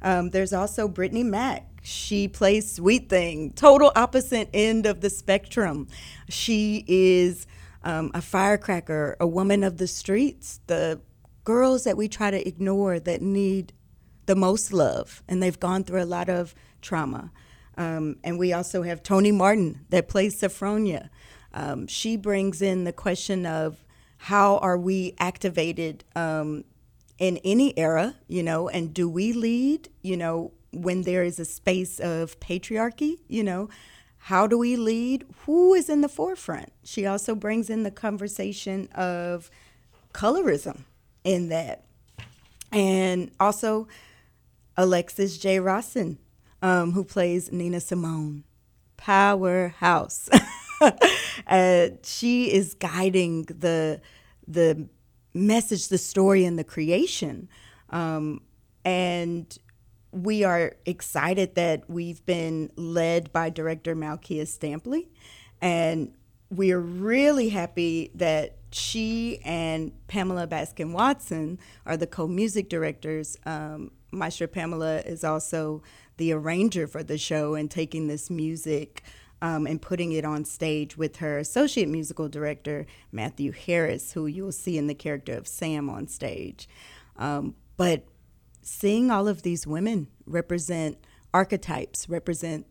Um, 0.01 0.31
there's 0.31 0.53
also 0.53 0.88
Brittany 0.88 1.23
Mack. 1.23 1.67
She 1.83 2.27
plays 2.27 2.71
Sweet 2.71 3.10
Thing, 3.10 3.51
total 3.51 3.91
opposite 3.95 4.49
end 4.53 4.86
of 4.86 5.01
the 5.01 5.10
spectrum. 5.10 5.88
She 6.29 6.83
is 6.88 7.45
um, 7.83 8.12
a 8.13 8.21
firecracker, 8.21 9.17
a 9.19 9.27
woman 9.27 9.63
of 9.63 9.77
the 9.77 9.88
streets, 9.88 10.62
the 10.67 10.99
girls 11.43 11.83
that 11.83 11.95
we 11.95 12.07
try 12.07 12.31
to 12.31 12.47
ignore 12.47 12.99
that 12.99 13.21
need 13.21 13.73
the 14.25 14.36
most 14.36 14.73
love, 14.73 15.23
and 15.27 15.41
they've 15.41 15.60
gone 15.60 15.83
through 15.83 16.03
a 16.03 16.05
lot 16.05 16.29
of 16.29 16.53
trauma. 16.82 17.32
Um, 17.78 18.18
and 18.24 18.40
we 18.40 18.54
also 18.54 18.84
have 18.84 19.04
Tony 19.04 19.32
Martin 19.32 19.86
that 19.90 20.08
plays 20.08 20.40
Sophronia. 20.40 21.10
Um, 21.54 21.88
she 21.88 22.18
brings 22.18 22.62
in 22.62 22.84
the 22.84 22.94
question 22.94 23.46
of 23.46 23.84
how 24.18 24.58
are 24.58 24.78
we 24.78 25.13
activated 25.20 26.04
um, 26.16 26.63
in 27.20 27.38
any 27.44 27.78
era, 27.78 28.16
you 28.28 28.44
know, 28.44 28.68
and 28.68 28.94
do 28.94 29.08
we 29.08 29.34
lead, 29.34 29.90
you 30.02 30.18
know, 30.18 30.54
when 30.72 31.04
there 31.04 31.24
is 31.24 31.40
a 31.40 31.46
space 31.46 32.00
of 32.00 32.40
patriarchy, 32.40 33.18
you 33.28 33.44
know, 33.44 33.70
how 34.18 34.46
do 34.48 34.58
we 34.58 34.76
lead? 34.76 35.26
Who 35.46 35.74
is 35.74 35.90
in 35.90 36.02
the 36.02 36.10
forefront? 36.10 36.74
She 36.84 37.06
also 37.06 37.34
brings 37.34 37.70
in 37.70 37.84
the 37.84 37.92
conversation 37.92 38.90
of 38.94 39.50
colorism 40.13 40.82
in 41.24 41.50
that. 41.50 41.86
And 42.72 43.32
also 43.40 43.88
Alexis 44.76 45.38
J. 45.38 45.58
Roston, 45.60 46.18
um, 46.62 46.93
who 46.93 47.04
plays 47.04 47.52
Nina 47.52 47.80
Simone. 47.80 48.43
Powerhouse. 48.98 50.30
uh, 51.48 51.88
she 52.04 52.52
is 52.52 52.74
guiding 52.74 53.43
the 53.43 54.02
the 54.48 54.88
message, 55.34 55.89
the 55.89 55.98
story, 55.98 56.46
and 56.46 56.58
the 56.58 56.63
creation. 56.63 57.48
Um, 57.89 58.41
and 58.84 59.58
we 60.12 60.43
are 60.43 60.76
excited 60.86 61.56
that 61.56 61.89
we've 61.89 62.26
been 62.26 62.72
led 62.76 63.32
by 63.32 63.50
director 63.50 63.96
Malkia 63.96 64.43
Stampley. 64.43 65.08
And 65.62 66.13
we 66.50 66.72
are 66.72 66.80
really 66.80 67.50
happy 67.50 68.12
that 68.15 68.56
she 68.72 69.39
and 69.43 69.91
Pamela 70.08 70.48
Baskin 70.48 70.91
Watson 70.91 71.60
are 71.86 71.98
the 71.98 72.08
co 72.08 72.28
music 72.28 72.70
directors. 72.70 73.38
Um, 73.46 73.91
Pamela 74.52 75.00
is 75.00 75.24
also 75.24 75.84
the 76.17 76.34
arranger 76.34 76.88
for 76.88 77.03
the 77.03 77.17
show 77.17 77.56
and 77.56 77.69
taking 77.69 78.08
this 78.08 78.30
music 78.30 79.03
um, 79.41 79.67
and 79.67 79.82
putting 79.82 80.12
it 80.12 80.25
on 80.25 80.45
stage 80.45 80.97
with 80.97 81.17
her 81.17 81.38
associate 81.38 81.88
musical 81.88 82.27
director, 82.27 82.86
Matthew 83.12 83.51
Harris, 83.51 84.13
who 84.13 84.25
you'll 84.25 84.51
see 84.51 84.77
in 84.77 84.88
the 84.88 84.95
character 84.95 85.34
of 85.34 85.47
Sam 85.47 85.89
on 85.89 86.08
stage. 86.08 86.67
Um, 87.17 87.56
but 87.77 88.03
seeing 88.62 89.12
all 89.12 89.27
of 89.27 89.43
these 89.43 89.67
women 89.67 90.08
represent 90.25 90.97
archetypes, 91.34 92.10
represent 92.10 92.65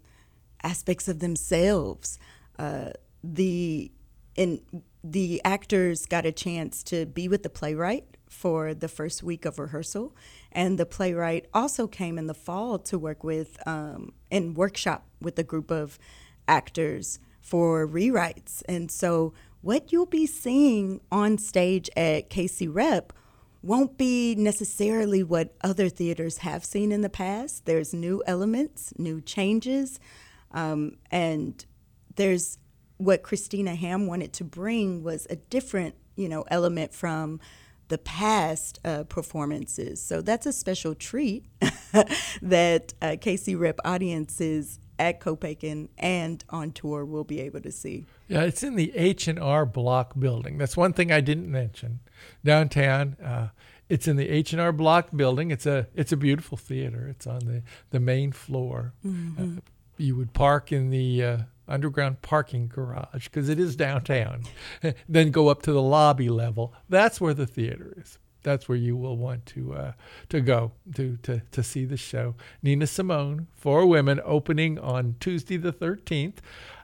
aspects 0.63 1.07
of 1.07 1.21
themselves, 1.21 2.19
uh, 2.59 2.91
the 3.23 3.93
and 4.37 4.61
the 5.03 5.41
actors 5.45 6.05
got 6.05 6.27
a 6.27 6.33
chance 6.33 6.83
to 6.83 7.07
be 7.07 7.29
with 7.29 7.43
the 7.43 7.49
playwright 7.49 8.16
for 8.29 8.75
the 8.75 8.89
first 8.89 9.23
week 9.23 9.45
of 9.45 9.59
rehearsal, 9.59 10.15
and 10.53 10.79
the 10.79 10.87
playwright 10.87 11.47
also 11.55 11.87
came 11.87 12.19
in 12.19 12.27
the 12.27 12.35
fall 12.35 12.79
to 12.79 12.99
work 12.99 13.25
with 13.25 13.57
um, 13.67 14.13
and 14.31 14.57
workshop 14.57 15.07
with 15.21 15.39
a 15.39 15.45
group 15.45 15.71
of 15.71 15.99
actors 16.49 17.19
for 17.41 17.87
rewrites. 17.87 18.63
And 18.69 18.91
so, 18.91 19.33
what 19.63 19.93
you'll 19.93 20.07
be 20.07 20.27
seeing 20.27 21.01
on 21.11 21.39
stage 21.39 21.91
at 21.97 22.31
KC 22.31 22.69
Rep 22.73 23.13
won't 23.63 23.99
be 23.99 24.35
necessarily 24.37 25.23
what 25.23 25.55
other 25.63 25.89
theaters 25.89 26.39
have 26.39 26.65
seen 26.65 26.93
in 26.93 27.01
the 27.01 27.09
past. 27.09 27.67
There's 27.67 27.93
new 27.93 28.23
elements, 28.27 28.93
new 28.97 29.21
changes, 29.21 29.99
um, 30.53 30.99
and 31.11 31.65
there's 32.15 32.59
what 32.99 33.23
Christina 33.23 33.75
Ham 33.75 34.07
wanted 34.07 34.33
to 34.35 34.45
bring 34.45 35.03
was 35.03 35.27
a 35.29 35.37
different, 35.37 35.97
you 36.15 36.29
know, 36.29 36.43
element 36.49 36.95
from 36.95 37.41
the 37.89 37.99
past 37.99 38.81
uh, 38.85 39.05
performances. 39.05 40.03
So 40.03 40.21
that's 40.21 40.47
a 40.47 40.53
special 40.53 40.95
treat 40.95 41.47
that 42.43 42.95
uh, 43.01 43.07
KC 43.21 43.59
Rep 43.59 43.79
audiences 43.85 44.79
at 44.99 45.21
Copaken 45.21 45.89
and 45.99 46.45
on 46.51 46.73
tour 46.73 47.05
will 47.05 47.25
be 47.25 47.41
able 47.41 47.61
to 47.61 47.71
see. 47.71 48.07
Yeah, 48.29 48.43
it's 48.43 48.63
in 48.63 48.77
the 48.77 48.97
H 48.97 49.29
and 49.29 49.39
R 49.39 49.67
Block 49.67 50.15
building. 50.19 50.59
That's 50.59 50.77
one 50.77 50.93
thing 50.93 51.13
I 51.13 51.21
didn't 51.21 51.51
mention. 51.51 52.01
Downtown, 52.45 53.17
uh, 53.23 53.49
it's 53.89 54.09
in 54.09 54.17
the 54.17 54.29
H 54.29 54.53
and 54.53 54.61
R 54.61 54.73
Block 54.73 55.09
building. 55.15 55.51
It's 55.51 55.67
a 55.67 55.87
it's 55.95 56.13
a 56.13 56.17
beautiful 56.17 56.59
theater. 56.59 57.07
It's 57.09 57.27
on 57.27 57.41
the 57.41 57.63
the 57.91 58.01
main 58.01 58.33
floor. 58.33 58.95
Uh, 59.07 59.61
you 59.97 60.17
would 60.17 60.33
park 60.33 60.73
in 60.73 60.91
the 60.91 61.23
uh, 61.23 61.39
underground 61.69 62.23
parking 62.23 62.69
garage 62.69 63.25
because 63.25 63.49
it 63.49 63.59
is 63.59 63.77
downtown. 63.77 64.45
then 65.09 65.31
go 65.31 65.49
up 65.49 65.63
to 65.63 65.73
the 65.73 65.83
lobby 65.83 66.29
level. 66.29 66.75
That's 66.89 67.21
where 67.21 67.35
the 67.35 67.47
theater 67.47 67.95
is. 67.97 68.19
That's 68.43 68.69
where 68.69 68.79
you 68.79 68.97
will 68.97 69.17
want 69.17 69.45
to 69.47 69.75
uh, 69.75 69.93
to 70.29 70.41
go 70.41 70.71
to, 70.95 71.17
to 71.25 71.43
to 71.51 71.63
see 71.65 71.85
the 71.85 71.97
show. 71.97 72.37
Nina 72.63 72.87
Simone, 72.87 73.49
Four 73.57 73.87
Women, 73.87 74.21
opening 74.25 74.79
on 74.79 75.17
Tuesday 75.19 75.57
the 75.57 75.73
thirteenth. 75.73 76.41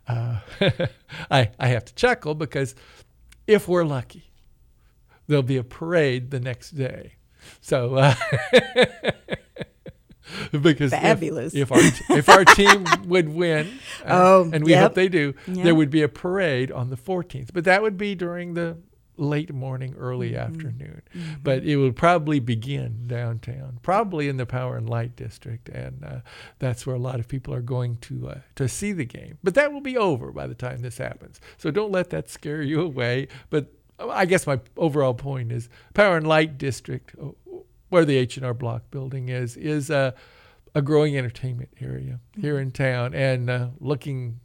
Uh, 0.09 0.41
I 1.31 1.51
I 1.61 1.69
have 1.69 1.85
to 1.85 1.95
chuckle 1.95 2.35
because 2.35 2.75
if 3.47 3.69
we're 3.69 3.85
lucky, 3.85 4.33
there'll 5.29 5.45
be 5.45 5.57
a 5.57 5.65
parade 5.65 6.33
the 6.33 6.41
next 6.41 6.73
day. 6.73 7.15
So, 7.61 7.97
uh, 7.97 8.15
because 10.63 10.91
Fabulous. 10.91 11.55
If, 11.55 11.71
if 11.71 11.73
our 11.73 12.17
if 12.19 12.29
our 12.29 12.45
team 12.45 12.85
would 13.07 13.29
win, 13.29 13.79
uh, 14.05 14.09
Oh, 14.11 14.51
and 14.53 14.65
we 14.65 14.71
yep. 14.73 14.83
hope 14.83 14.95
they 14.95 15.09
do, 15.09 15.35
Yep. 15.47 15.65
there 15.65 15.75
would 15.75 15.91
be 15.91 16.03
a 16.03 16.09
parade 16.09 16.71
on 16.73 16.91
the 16.91 16.97
14th. 16.97 17.51
But 17.53 17.65
that 17.65 17.83
would 17.83 17.97
be 17.97 18.15
during 18.15 18.55
the 18.55 18.79
late 19.19 19.53
morning, 19.53 19.95
early 19.99 20.31
Mm-hmm. 20.33 20.55
afternoon. 20.55 21.03
But 21.43 21.65
it 21.65 21.77
would 21.77 21.95
probably 21.97 22.41
begin 22.41 23.05
downtown, 23.07 23.79
probably 23.83 24.29
in 24.29 24.37
the 24.39 24.47
Power 24.47 24.77
and 24.77 24.89
Light 24.89 25.15
District, 25.17 25.69
and 25.69 26.03
uh, 26.05 26.21
that's 26.59 26.87
where 26.87 26.97
a 26.97 26.99
lot 26.99 27.21
of 27.21 27.29
people 27.29 27.53
are 27.55 27.61
going 27.63 27.99
to 28.03 28.29
uh, 28.31 28.39
to 28.57 28.69
see 28.69 28.93
the 28.93 29.05
game. 29.05 29.39
But 29.45 29.55
that 29.55 29.73
will 29.73 29.83
be 29.83 29.97
over 29.99 30.33
by 30.33 30.47
the 30.47 30.55
time 30.55 30.81
this 30.81 30.97
happens. 30.99 31.41
So 31.59 31.71
don't 31.71 31.93
let 31.93 32.09
that 32.11 32.31
scare 32.31 32.63
you 32.63 32.81
away. 32.81 33.29
But 33.51 33.71
uh, 34.01 34.09
I 34.09 34.25
guess 34.25 34.47
my 34.47 34.59
overall 34.79 35.15
point 35.15 35.53
is 35.53 35.69
Power 35.93 36.17
and 36.17 36.27
Light 36.27 36.57
District, 36.57 37.15
uh, 37.23 37.29
where 37.93 38.05
the 38.05 38.17
H 38.17 38.37
and 38.37 38.47
R 38.47 38.55
Block 38.55 38.91
building 38.91 39.29
is, 39.29 39.57
is 39.57 39.91
a 39.91 40.15
a 40.75 40.81
growing 40.81 41.19
entertainment 41.19 41.69
area 41.81 42.19
here 42.41 42.59
in 42.59 42.71
town, 42.71 43.15
and 43.15 43.51
uh, 43.51 43.69
looking 43.79 44.41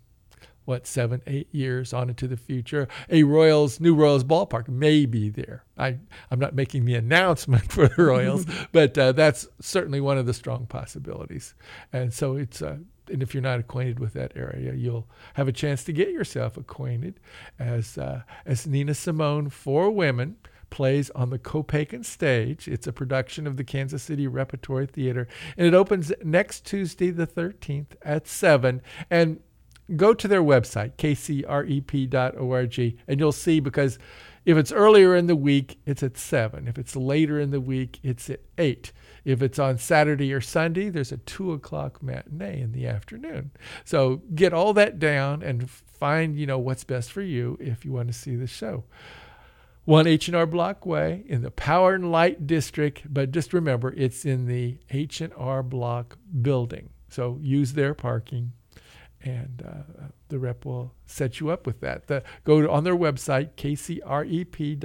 what 0.65 0.85
seven, 0.85 1.21
eight 1.27 1.47
years 1.53 1.93
on 1.93 2.09
into 2.09 2.27
the 2.27 2.35
future, 2.35 2.89
a 3.09 3.23
Royals 3.23 3.79
new 3.79 3.95
Royals 3.95 4.25
ballpark 4.25 4.67
may 4.67 5.05
be 5.05 5.29
there. 5.29 5.63
I 5.77 5.99
I'm 6.29 6.39
not 6.39 6.55
making 6.55 6.83
the 6.83 6.95
announcement 6.95 7.71
for 7.71 7.87
the 7.87 8.03
Royals, 8.03 8.45
but 8.73 8.97
uh, 8.97 9.13
that's 9.13 9.47
certainly 9.61 10.01
one 10.01 10.17
of 10.17 10.25
the 10.25 10.33
strong 10.33 10.65
possibilities. 10.65 11.55
And 11.93 12.13
so 12.13 12.35
it's. 12.35 12.61
Uh, 12.61 12.77
and 13.09 13.23
if 13.23 13.33
you're 13.33 13.41
not 13.41 13.57
acquainted 13.57 13.99
with 13.99 14.11
that 14.15 14.33
area, 14.35 14.73
you'll 14.73 15.07
have 15.35 15.47
a 15.47 15.53
chance 15.53 15.85
to 15.85 15.93
get 15.93 16.09
yourself 16.09 16.57
acquainted 16.57 17.21
as 17.57 17.97
uh, 17.97 18.23
as 18.45 18.67
Nina 18.67 18.93
Simone 18.93 19.49
Four 19.49 19.91
Women 19.91 20.35
plays 20.69 21.09
on 21.11 21.29
the 21.29 21.39
Copaken 21.39 22.03
stage. 22.03 22.67
It's 22.67 22.87
a 22.87 22.93
production 22.93 23.47
of 23.47 23.57
the 23.57 23.63
Kansas 23.63 24.03
City 24.03 24.27
Repertory 24.27 24.85
Theater, 24.85 25.27
and 25.57 25.67
it 25.67 25.73
opens 25.73 26.11
next 26.23 26.65
Tuesday, 26.65 27.09
the 27.11 27.27
13th 27.27 27.95
at 28.01 28.27
7. 28.27 28.81
And 29.09 29.39
go 29.95 30.13
to 30.13 30.27
their 30.27 30.43
website, 30.43 30.93
kcrep.org, 30.97 32.79
and 33.07 33.19
you'll 33.19 33.31
see 33.31 33.59
because 33.59 33.97
if 34.45 34.57
it's 34.57 34.71
earlier 34.71 35.15
in 35.15 35.27
the 35.27 35.35
week, 35.35 35.77
it's 35.85 36.03
at 36.03 36.17
7. 36.17 36.67
If 36.67 36.77
it's 36.77 36.95
later 36.95 37.39
in 37.39 37.51
the 37.51 37.59
week, 37.59 37.99
it's 38.01 38.29
at 38.29 38.39
8. 38.57 38.93
If 39.25 39.41
it's 39.41 39.59
on 39.59 39.77
Saturday 39.77 40.33
or 40.33 40.39
Sunday, 40.39 40.89
there's 40.89 41.11
a 41.11 41.17
2 41.17 41.51
o'clock 41.51 42.01
matinee 42.01 42.61
in 42.61 42.71
the 42.71 42.87
afternoon. 42.87 43.51
So 43.83 44.21
get 44.35 44.53
all 44.53 44.73
that 44.73 44.99
down 44.99 45.43
and 45.43 45.69
find, 45.69 46.37
you 46.37 46.45
know, 46.45 46.59
what's 46.59 46.85
best 46.85 47.11
for 47.11 47.21
you 47.21 47.57
if 47.59 47.83
you 47.83 47.91
want 47.91 48.07
to 48.07 48.13
see 48.13 48.35
the 48.35 48.47
show. 48.47 48.85
One 49.87 50.05
H&R 50.05 50.45
Block 50.45 50.85
Way 50.85 51.23
in 51.27 51.43
the 51.43 51.49
Power 51.49 51.93
and 51.93 52.11
Light 52.11 52.45
District, 52.45 53.03
but 53.07 53.31
just 53.31 53.53
remember 53.53 53.93
it's 53.93 54.25
in 54.25 54.45
the 54.45 54.79
H&R 54.89 55.63
Block 55.63 56.17
building. 56.41 56.89
So 57.07 57.39
use 57.41 57.71
their 57.71 57.93
parking 57.93 58.51
and 59.21 59.63
uh, 59.65 60.07
the 60.27 60.39
rep 60.39 60.65
will 60.65 60.93
set 61.05 61.39
you 61.39 61.51
up 61.51 61.65
with 61.65 61.79
that. 61.79 62.07
The, 62.07 62.21
go 62.43 62.61
to, 62.61 62.69
on 62.69 62.83
their 62.83 62.97
website, 62.97 63.51
kcrep.org, 63.55 64.81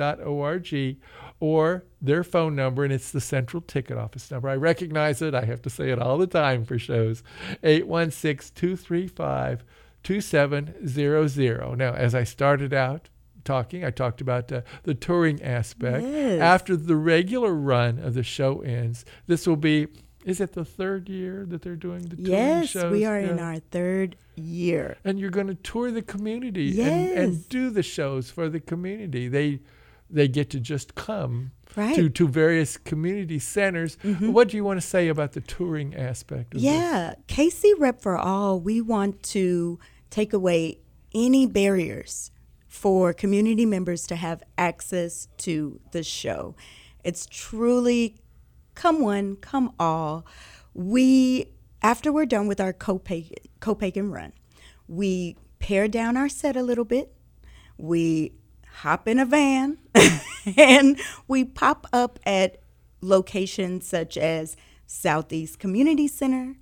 or 1.41 1.85
their 2.01 2.23
phone 2.23 2.55
number, 2.55 2.85
and 2.85 2.93
it's 2.93 3.11
the 3.11 3.21
Central 3.21 3.61
Ticket 3.61 3.99
Office 3.99 4.31
number. 4.31 4.49
I 4.49 4.55
recognize 4.55 5.21
it. 5.21 5.35
I 5.35 5.47
have 5.47 5.62
to 5.62 5.71
say 5.71 5.91
it 5.91 5.99
all 5.99 6.17
the 6.17 6.29
time 6.29 6.65
for 6.65 6.79
shows 6.79 7.25
816 7.65 8.55
235 8.55 9.65
2700. 10.05 11.77
Now, 11.77 11.93
as 11.93 12.15
I 12.15 12.23
started 12.23 12.73
out, 12.73 13.09
talking. 13.45 13.85
I 13.85 13.91
talked 13.91 14.21
about 14.21 14.51
uh, 14.53 14.63
the 14.85 14.95
touring 14.95 15.43
aspect. 15.43 16.05
Yes. 16.05 16.41
After 16.41 16.77
the 16.77 16.97
regular 16.97 17.53
run 17.55 17.99
of 17.99 18.15
the 18.15 18.23
show 18.23 18.61
ends, 18.61 19.05
this 19.27 19.47
will 19.47 19.57
be. 19.57 19.89
Is 20.25 20.41
it 20.41 20.53
the 20.53 20.65
third 20.65 21.09
year 21.09 21.45
that 21.49 21.63
they're 21.63 21.75
doing 21.75 22.03
the 22.03 22.15
touring 22.15 22.31
Yes, 22.31 22.69
shows? 22.69 22.93
we 22.93 23.05
are 23.05 23.19
in 23.19 23.41
our 23.41 23.59
third 23.59 24.15
year. 24.37 24.97
And 25.05 25.19
you're 25.19 25.31
going 25.31 25.49
to 25.49 25.57
tour 25.57 25.91
the 25.91 26.01
community 26.03 26.81
and, 26.81 27.11
and 27.19 27.49
do 27.49 27.71
the 27.71 27.83
shows 27.83 28.31
for 28.31 28.49
the 28.49 28.61
community. 28.61 29.27
They 29.27 29.61
they 30.09 30.29
get 30.29 30.51
to 30.51 30.61
just 30.61 30.95
come 30.95 31.51
Right. 31.75 31.97
to, 31.97 32.11
to 32.11 32.29
various 32.29 32.77
community 32.77 33.39
centers. 33.39 33.97
What 34.21 34.49
do 34.49 34.59
you 34.59 34.63
want 34.63 34.79
to 34.79 34.87
say 34.87 35.09
about 35.09 35.33
the 35.33 35.41
touring 35.41 35.97
aspect 35.97 36.55
of 36.55 36.61
this? 36.61 36.71
Yeah, 36.71 37.15
KC 37.29 37.73
Rep 37.79 38.01
for 38.03 38.17
All, 38.19 38.61
we 38.61 38.83
want 38.83 39.23
to 39.25 39.79
take 40.11 40.35
away 40.35 40.79
any 41.15 41.47
barriers 41.47 42.31
for 42.73 43.13
community 43.13 43.67
members 43.67 44.07
to 44.07 44.17
have 44.17 44.43
access 44.57 45.29
to 45.37 45.79
the 45.93 46.03
show. 46.03 46.57
It's 47.05 47.27
truly 47.27 48.17
come 48.75 49.03
one, 49.03 49.37
come 49.37 49.75
all. 49.79 50.25
We, 50.73 51.53
after 51.83 52.11
we're 52.11 52.25
done 52.25 52.47
with 52.47 52.63
our 52.63 52.73
Copaken, 52.73 53.37
Copaken 53.61 54.11
run, 54.11 54.33
we 54.89 55.37
pare 55.59 55.87
down 55.87 56.17
our 56.17 56.31
set 56.31 56.57
a 56.57 56.63
little 56.63 56.87
bit. 56.87 57.15
We 57.77 58.33
hop 58.77 59.07
in 59.07 59.19
a 59.19 59.27
van 59.27 59.77
and 60.57 60.99
we 61.29 61.45
pop 61.45 61.87
up 61.93 62.19
at 62.25 62.63
locations 63.03 63.87
such 63.87 64.17
as 64.17 64.57
Southeast 64.87 65.59
Community 65.59 66.09
Center, 66.09 66.57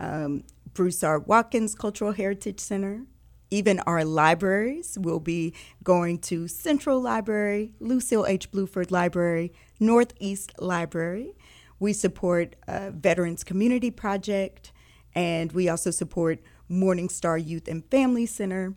um, 0.00 0.42
Bruce 0.74 1.04
R. 1.04 1.20
Watkins 1.20 1.76
Cultural 1.76 2.10
Heritage 2.10 2.58
Center. 2.58 3.04
Even 3.52 3.80
our 3.80 4.02
libraries 4.02 4.96
will 4.98 5.20
be 5.20 5.52
going 5.84 6.18
to 6.20 6.48
Central 6.48 7.02
Library, 7.02 7.74
Lucille 7.80 8.24
H. 8.26 8.50
Bluford 8.50 8.90
Library, 8.90 9.52
Northeast 9.78 10.52
Library. 10.58 11.36
We 11.78 11.92
support 11.92 12.56
uh, 12.66 12.92
Veterans 12.94 13.44
Community 13.44 13.90
Project, 13.90 14.72
and 15.14 15.52
we 15.52 15.68
also 15.68 15.90
support 15.90 16.38
Morningstar 16.70 17.46
Youth 17.46 17.68
and 17.68 17.84
Family 17.90 18.24
Center. 18.24 18.74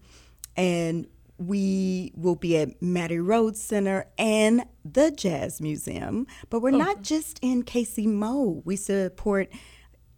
And 0.58 1.08
we 1.38 2.12
will 2.14 2.36
be 2.36 2.58
at 2.58 2.82
Mattie 2.82 3.20
Rhodes 3.20 3.62
Center 3.62 4.08
and 4.18 4.66
the 4.84 5.10
Jazz 5.10 5.62
Museum. 5.62 6.28
But 6.50 6.60
we're 6.60 6.72
not 6.72 7.02
just 7.02 7.40
in 7.42 7.64
KC 7.64 8.08
Mo. 8.08 8.62
We 8.66 8.76
support 8.76 9.48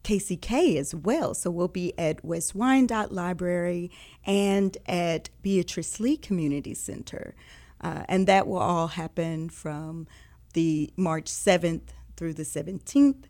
KCK 0.07 0.77
as 0.77 0.95
well. 0.95 1.33
So 1.33 1.51
we'll 1.51 1.67
be 1.67 1.97
at 1.99 2.23
West 2.23 2.55
Wyandotte 2.55 3.11
Library 3.11 3.91
and 4.25 4.77
at 4.87 5.29
Beatrice 5.41 5.99
Lee 5.99 6.15
Community 6.15 6.73
Center. 6.73 7.35
Uh, 7.81 8.03
and 8.07 8.25
that 8.25 8.47
will 8.47 8.57
all 8.57 8.87
happen 8.87 9.49
from 9.49 10.07
the 10.53 10.89
March 10.95 11.25
7th 11.25 11.89
through 12.15 12.35
the 12.35 12.43
17th. 12.43 13.25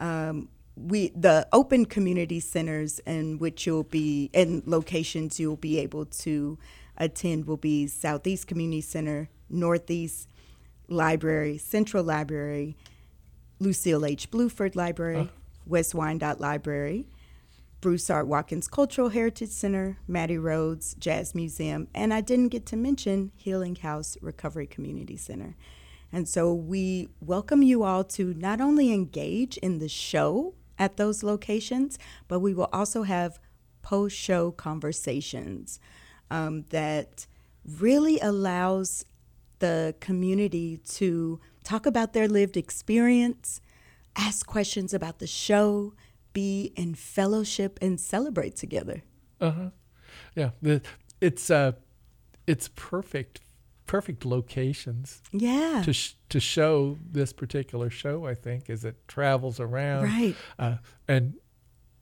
Um, 0.00 0.48
we 0.74 1.08
the 1.10 1.46
open 1.52 1.86
community 1.86 2.40
centers 2.40 2.98
in 3.06 3.38
which 3.38 3.64
you'll 3.64 3.84
be 3.84 4.28
and 4.34 4.62
locations 4.66 5.40
you'll 5.40 5.56
be 5.56 5.78
able 5.78 6.04
to 6.04 6.58
attend 6.98 7.46
will 7.46 7.56
be 7.56 7.86
Southeast 7.86 8.46
Community 8.46 8.82
Center, 8.82 9.30
Northeast 9.48 10.28
Library, 10.88 11.56
Central 11.56 12.02
Library, 12.04 12.76
Lucille 13.58 14.04
H. 14.04 14.30
Bluford 14.30 14.76
Library, 14.76 15.30
West 15.66 15.94
Wyandotte 15.94 16.40
Library, 16.40 17.08
Bruce 17.80 18.08
R. 18.08 18.24
Watkins 18.24 18.68
Cultural 18.68 19.10
Heritage 19.10 19.50
Center, 19.50 19.98
Mattie 20.08 20.38
Rhodes 20.38 20.94
Jazz 20.94 21.34
Museum, 21.34 21.88
and 21.94 22.14
I 22.14 22.20
didn't 22.20 22.48
get 22.48 22.64
to 22.66 22.76
mention 22.76 23.32
Healing 23.36 23.76
House 23.76 24.16
Recovery 24.22 24.66
Community 24.66 25.16
Center. 25.16 25.56
And 26.12 26.28
so 26.28 26.54
we 26.54 27.08
welcome 27.20 27.62
you 27.62 27.82
all 27.82 28.04
to 28.04 28.32
not 28.34 28.60
only 28.60 28.92
engage 28.92 29.56
in 29.58 29.78
the 29.78 29.88
show 29.88 30.54
at 30.78 30.96
those 30.96 31.22
locations, 31.22 31.98
but 32.28 32.40
we 32.40 32.54
will 32.54 32.68
also 32.72 33.02
have 33.02 33.38
post 33.82 34.16
show 34.16 34.50
conversations 34.52 35.78
um, 36.30 36.64
that 36.70 37.26
really 37.78 38.18
allows 38.20 39.04
the 39.58 39.94
community 40.00 40.78
to 40.78 41.40
talk 41.64 41.86
about 41.86 42.12
their 42.12 42.28
lived 42.28 42.56
experience, 42.56 43.60
ask 44.16 44.46
questions 44.46 44.94
about 44.94 45.18
the 45.18 45.26
show, 45.26 45.94
be 46.32 46.72
in 46.76 46.94
fellowship, 46.94 47.78
and 47.82 48.00
celebrate 48.00 48.56
together. 48.56 49.02
Uh 49.40 49.50
huh. 49.50 49.70
Yeah, 50.34 50.50
it's 51.20 51.50
uh, 51.50 51.72
it's 52.46 52.68
perfect 52.74 53.40
perfect 53.86 54.24
locations 54.24 55.22
Yeah. 55.32 55.80
to 55.84 55.92
sh- 55.92 56.14
to 56.30 56.40
show 56.40 56.98
this 57.08 57.32
particular 57.32 57.88
show. 57.90 58.26
I 58.26 58.34
think 58.34 58.68
as 58.68 58.84
it 58.84 58.96
travels 59.08 59.60
around, 59.60 60.04
Right. 60.04 60.34
Uh, 60.58 60.76
and 61.06 61.34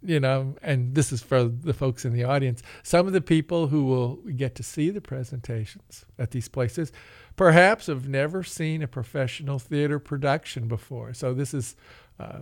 you 0.06 0.20
know, 0.20 0.54
and 0.60 0.94
this 0.94 1.12
is 1.12 1.22
for 1.22 1.44
the 1.44 1.72
folks 1.72 2.04
in 2.04 2.12
the 2.12 2.24
audience. 2.24 2.62
Some 2.82 3.06
of 3.06 3.14
the 3.14 3.22
people 3.22 3.68
who 3.68 3.84
will 3.84 4.16
get 4.36 4.54
to 4.56 4.62
see 4.62 4.90
the 4.90 5.00
presentations 5.00 6.04
at 6.18 6.30
these 6.30 6.46
places, 6.48 6.92
perhaps 7.36 7.86
have 7.86 8.06
never 8.06 8.42
seen 8.42 8.82
a 8.82 8.86
professional 8.86 9.58
theater 9.58 9.98
production 9.98 10.68
before. 10.68 11.14
So 11.14 11.32
this 11.34 11.54
is. 11.54 11.74
Uh, 12.18 12.40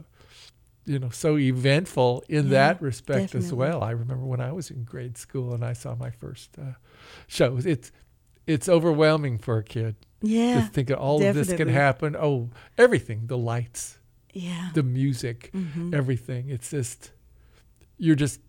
you 0.84 0.98
know, 0.98 1.10
so 1.10 1.38
eventful 1.38 2.24
in 2.28 2.46
Yeah, 2.46 2.50
that 2.50 2.82
respect 2.82 3.34
as 3.34 3.52
well. 3.52 3.82
I 3.84 3.92
remember 3.92 4.24
when 4.24 4.40
I 4.40 4.50
was 4.52 4.70
in 4.70 4.82
grade 4.84 5.16
school 5.16 5.54
and 5.54 5.64
I 5.64 5.74
saw 5.74 5.94
my 5.94 6.10
first 6.10 6.50
uh, 6.58 6.72
show. 7.28 7.58
It's 7.64 7.92
it's 8.46 8.68
overwhelming 8.68 9.38
for 9.38 9.58
a 9.58 9.62
kid 9.62 9.94
yeah. 10.20 10.62
to 10.62 10.66
think 10.66 10.90
of 10.90 10.98
all 10.98 11.22
of 11.24 11.34
this 11.36 11.52
can 11.52 11.68
happen. 11.68 12.16
Oh, 12.16 12.50
everything, 12.76 13.28
the 13.28 13.38
lights, 13.38 13.98
Yeah. 14.32 14.70
the 14.74 14.82
music, 14.82 15.50
Mhm. 15.54 15.94
everything. 15.94 16.48
It's 16.48 16.70
just 16.70 17.12
you're 17.98 18.16
just 18.16 18.40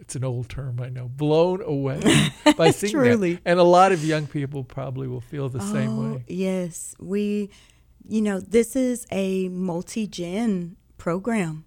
it's 0.00 0.16
an 0.16 0.24
old 0.24 0.48
term, 0.48 0.80
I 0.80 0.88
know, 0.88 1.06
blown 1.08 1.62
away 1.62 2.00
by 2.56 2.70
seeing 2.70 2.92
Truly. 2.92 3.34
that. 3.34 3.42
And 3.44 3.60
a 3.60 3.64
lot 3.64 3.92
of 3.92 4.04
young 4.04 4.26
people 4.26 4.64
probably 4.64 5.06
will 5.06 5.20
feel 5.20 5.48
the 5.48 5.60
same 5.60 5.90
Oh, 5.98 6.12
way. 6.14 6.24
Yes, 6.28 6.94
we, 6.98 7.50
you 8.06 8.20
know, 8.22 8.40
this 8.40 8.76
is 8.76 9.06
a 9.10 9.48
multi-gen 9.48 10.76
program, 10.96 11.64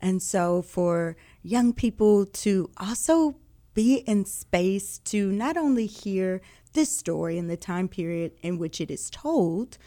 and 0.00 0.22
so 0.22 0.62
for 0.62 1.16
young 1.42 1.72
people 1.72 2.26
to 2.26 2.70
also 2.76 3.36
be 3.74 3.96
in 4.06 4.24
space 4.24 4.98
to 4.98 5.32
not 5.32 5.56
only 5.56 5.86
hear 5.86 6.40
this 6.74 6.96
story 6.96 7.38
in 7.38 7.48
the 7.48 7.56
time 7.56 7.88
period 7.88 8.32
in 8.42 8.58
which 8.58 8.80
it 8.80 8.90
is 8.90 9.08
told, 9.10 9.78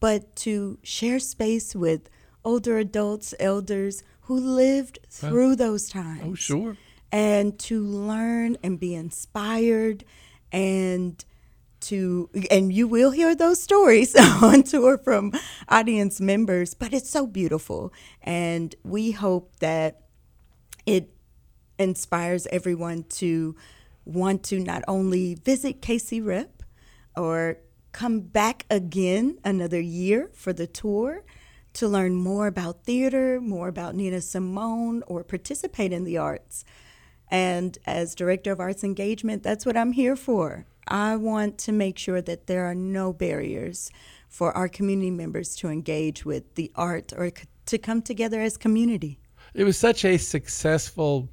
but 0.00 0.34
to 0.36 0.78
share 0.82 1.18
space 1.18 1.74
with 1.74 2.08
older 2.44 2.78
adults, 2.78 3.34
elders 3.38 4.02
who 4.22 4.38
lived 4.38 4.98
through 5.10 5.56
those 5.56 5.88
times. 5.88 6.22
Oh, 6.24 6.34
sure. 6.34 6.76
and 7.10 7.58
to 7.58 7.82
learn 7.82 8.56
and 8.62 8.80
be 8.80 8.94
inspired 8.94 10.04
and 10.50 11.24
to 11.82 12.30
and 12.50 12.72
you 12.72 12.88
will 12.88 13.10
hear 13.10 13.34
those 13.34 13.62
stories 13.62 14.14
on 14.42 14.62
tour 14.62 14.96
from 14.98 15.32
audience 15.68 16.20
members 16.20 16.74
but 16.74 16.92
it's 16.92 17.10
so 17.10 17.26
beautiful 17.26 17.92
and 18.22 18.74
we 18.84 19.10
hope 19.10 19.56
that 19.60 20.02
it 20.86 21.10
inspires 21.78 22.46
everyone 22.50 23.04
to 23.04 23.54
want 24.04 24.42
to 24.44 24.58
not 24.58 24.82
only 24.88 25.34
visit 25.34 25.80
KC 25.80 26.24
Rep 26.24 26.62
or 27.16 27.58
come 27.92 28.20
back 28.20 28.64
again 28.70 29.38
another 29.44 29.80
year 29.80 30.30
for 30.34 30.52
the 30.52 30.66
tour 30.66 31.24
to 31.74 31.88
learn 31.88 32.14
more 32.14 32.46
about 32.46 32.84
theater, 32.84 33.40
more 33.40 33.68
about 33.68 33.94
Nina 33.94 34.20
Simone, 34.20 35.02
or 35.06 35.24
participate 35.24 35.92
in 35.92 36.04
the 36.04 36.18
arts. 36.18 36.64
And 37.30 37.78
as 37.86 38.14
Director 38.14 38.52
of 38.52 38.60
Arts 38.60 38.84
Engagement, 38.84 39.42
that's 39.42 39.64
what 39.64 39.76
I'm 39.76 39.92
here 39.92 40.16
for. 40.16 40.66
I 40.88 41.16
want 41.16 41.58
to 41.58 41.72
make 41.72 41.98
sure 41.98 42.20
that 42.22 42.46
there 42.46 42.64
are 42.64 42.74
no 42.74 43.12
barriers 43.12 43.90
for 44.28 44.52
our 44.56 44.68
community 44.68 45.10
members 45.10 45.54
to 45.56 45.68
engage 45.68 46.24
with 46.24 46.54
the 46.54 46.72
art 46.74 47.12
or 47.16 47.30
to 47.66 47.78
come 47.78 48.02
together 48.02 48.40
as 48.40 48.56
community. 48.56 49.20
It 49.54 49.64
was 49.64 49.76
such 49.76 50.04
a 50.04 50.16
successful 50.16 51.28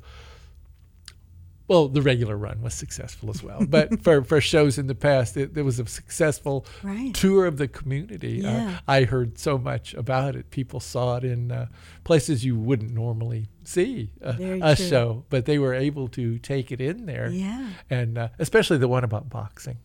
well, 1.70 1.88
the 1.88 2.02
regular 2.02 2.36
run 2.36 2.62
was 2.62 2.74
successful 2.74 3.30
as 3.30 3.42
well. 3.42 3.66
But 3.66 4.02
for, 4.04 4.24
for 4.24 4.42
shows 4.42 4.78
in 4.78 4.88
the 4.88 4.96
past, 4.96 5.38
it, 5.38 5.56
it 5.56 5.62
was 5.62 5.80
a 5.80 5.86
successful 5.86 6.66
Right. 6.84 7.14
tour 7.14 7.46
of 7.46 7.56
the 7.58 7.68
community. 7.70 8.44
Uh, 8.46 8.52
Yeah. 8.52 8.80
I 8.88 9.04
heard 9.04 9.38
so 9.38 9.58
much 9.58 9.94
about 9.94 10.36
it. 10.36 10.50
People 10.50 10.80
saw 10.82 11.16
it 11.18 11.24
in 11.24 11.52
uh, 11.52 11.68
places 12.04 12.44
you 12.44 12.58
wouldn't 12.58 12.92
normally 12.92 13.48
see 13.64 14.10
a, 14.22 14.32
a 14.62 14.76
true. 14.76 14.86
show, 14.86 15.26
but 15.30 15.46
they 15.46 15.60
were 15.60 15.74
able 15.76 16.08
to 16.10 16.40
take 16.40 16.72
it 16.72 16.82
in 16.82 17.06
there. 17.06 17.30
Yeah. 17.30 17.70
And 17.90 18.18
uh, 18.18 18.30
especially 18.40 18.80
the 18.80 18.88
one 18.88 19.04
about 19.04 19.30
boxing. 19.30 19.78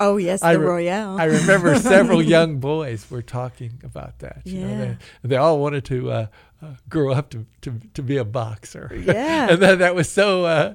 Oh, 0.00 0.16
yes, 0.16 0.40
the 0.40 0.46
I 0.46 0.52
re- 0.52 0.64
Royale. 0.66 1.18
I 1.20 1.24
remember 1.24 1.74
several 1.78 2.22
young 2.22 2.58
boys 2.60 3.10
were 3.10 3.20
talking 3.20 3.80
about 3.84 4.20
that. 4.20 4.40
You 4.44 4.60
know, 4.60 4.68
Yeah. 4.68 4.94
they, 5.22 5.28
they 5.30 5.36
all 5.36 5.58
wanted 5.58 5.84
to 5.86 6.10
uh, 6.10 6.26
uh, 6.62 6.66
grow 6.88 7.12
up 7.12 7.30
to, 7.30 7.44
to, 7.60 7.78
to 7.94 8.02
be 8.02 8.16
a 8.16 8.24
boxer. 8.24 8.90
Yeah. 8.94 9.48
and 9.50 9.60
that, 9.60 9.78
that 9.80 9.94
was 9.94 10.08
so 10.10 10.44
uh, 10.46 10.74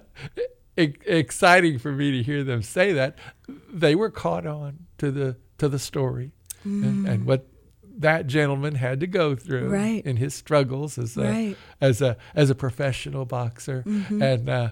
exciting 0.77 1.79
for 1.79 1.91
me 1.91 2.11
to 2.11 2.23
hear 2.23 2.43
them 2.43 2.61
say 2.61 2.93
that. 2.93 3.17
They 3.71 3.95
were 3.95 4.09
caught 4.11 4.45
on 4.45 4.79
to 4.99 5.11
the 5.11 5.37
to 5.57 5.67
the 5.67 5.79
story 5.79 6.31
and, 6.63 7.07
and 7.07 7.25
what 7.25 7.47
that 7.99 8.27
gentleman 8.27 8.75
had 8.75 8.99
to 8.99 9.07
go 9.07 9.35
through 9.35 9.69
Mm. 9.69 9.71
Right. 9.71 10.05
in 10.05 10.17
his 10.17 10.35
struggles 10.35 10.97
as 10.99 11.17
a, 11.17 11.21
Right. 11.23 11.33
Mm-hmm. 11.55 11.55
as 11.85 12.01
a 12.01 12.17
as 12.35 12.49
a 12.49 12.55
professional 12.55 13.25
boxer, 13.25 13.83
and 13.87 14.47
uh, 14.49 14.69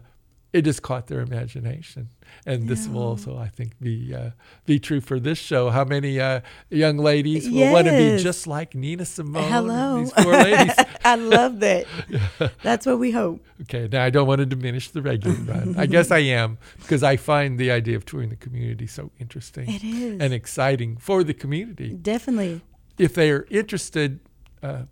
it 0.55 0.61
just 0.61 0.81
caught 0.81 1.07
their 1.07 1.19
imagination. 1.19 2.07
And 2.45 2.69
this 2.69 2.87
will 2.87 3.03
also, 3.03 3.37
I 3.37 3.49
think, 3.49 3.77
be 3.81 4.15
uh, 4.15 4.31
be 4.65 4.79
true 4.79 5.01
for 5.01 5.19
this 5.19 5.37
show. 5.37 5.69
How 5.69 5.83
many 5.83 6.19
uh, 6.19 6.39
young 6.69 6.97
ladies 6.97 7.49
will 7.49 7.73
want 7.73 7.87
to 7.87 7.91
be 7.91 8.23
just 8.23 8.47
like 8.47 8.73
Nina 8.73 9.03
Simone? 9.03 9.51
Hello. 9.51 9.99
these 9.99 10.13
four 10.13 10.31
ladies. 10.31 10.75
I 11.03 11.15
love 11.15 11.59
that. 11.59 11.85
That's 12.63 12.85
what 12.85 12.99
we 12.99 13.11
hope. 13.11 13.43
Okay, 13.63 13.89
now 13.91 14.03
I 14.03 14.09
don't 14.09 14.27
want 14.27 14.39
to 14.39 14.45
diminish 14.45 14.89
the 14.91 15.01
regular 15.01 15.35
run. 15.35 15.75
I 15.77 15.85
guess 15.95 16.09
I 16.09 16.19
am 16.19 16.57
because 16.79 17.03
I 17.03 17.17
find 17.17 17.59
the 17.59 17.69
idea 17.71 17.97
of 17.97 18.05
touring 18.05 18.29
the 18.29 18.37
community 18.37 18.87
so 18.87 19.11
interesting 19.19 19.69
It 19.69 19.83
is. 19.83 20.21
and 20.21 20.33
exciting 20.33 20.95
for 20.97 21.23
the 21.23 21.33
community. 21.33 21.89
Definitely. 21.89 22.61
If 22.97 23.13
they 23.13 23.29
are 23.31 23.45
interested, 23.49 24.21
uh, 24.63 24.83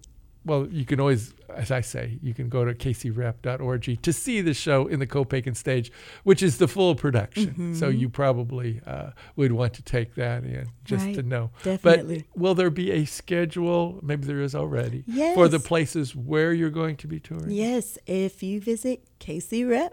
well, 0.45 0.67
you 0.67 0.85
can 0.85 0.99
always, 0.99 1.33
as 1.55 1.71
I 1.71 1.81
say, 1.81 2.19
you 2.21 2.33
can 2.33 2.49
go 2.49 2.65
to 2.65 2.73
kcrep.org 2.73 4.01
to 4.01 4.13
see 4.13 4.41
the 4.41 4.53
show 4.53 4.87
in 4.87 4.99
the 4.99 5.07
Copaken 5.07 5.55
stage, 5.55 5.91
which 6.23 6.43
is 6.43 6.57
the 6.57 6.67
full 6.67 6.95
production. 6.95 7.75
So 7.75 7.89
you 7.89 8.09
probably 8.09 8.81
uh, 8.85 9.11
would 9.35 9.53
want 9.53 9.73
to 9.75 9.81
take 9.81 10.15
that 10.15 10.43
in 10.43 10.67
just 10.83 11.13
to 11.13 11.23
know. 11.23 11.51
definitely. 11.63 12.25
But 12.33 12.41
will 12.41 12.55
there 12.55 12.69
be 12.69 12.91
a 12.91 13.05
schedule? 13.05 13.99
Maybe 14.01 14.25
there 14.25 14.41
is 14.41 14.55
already 14.55 15.03
for 15.33 15.47
the 15.47 15.59
places 15.59 16.15
where 16.15 16.53
you're 16.53 16.69
going 16.69 16.97
to 16.97 17.07
be 17.07 17.19
touring. 17.19 17.51
Yes, 17.51 17.97
if 18.05 18.43
you 18.43 18.59
visit 18.59 19.03
kcrep.org, 19.19 19.91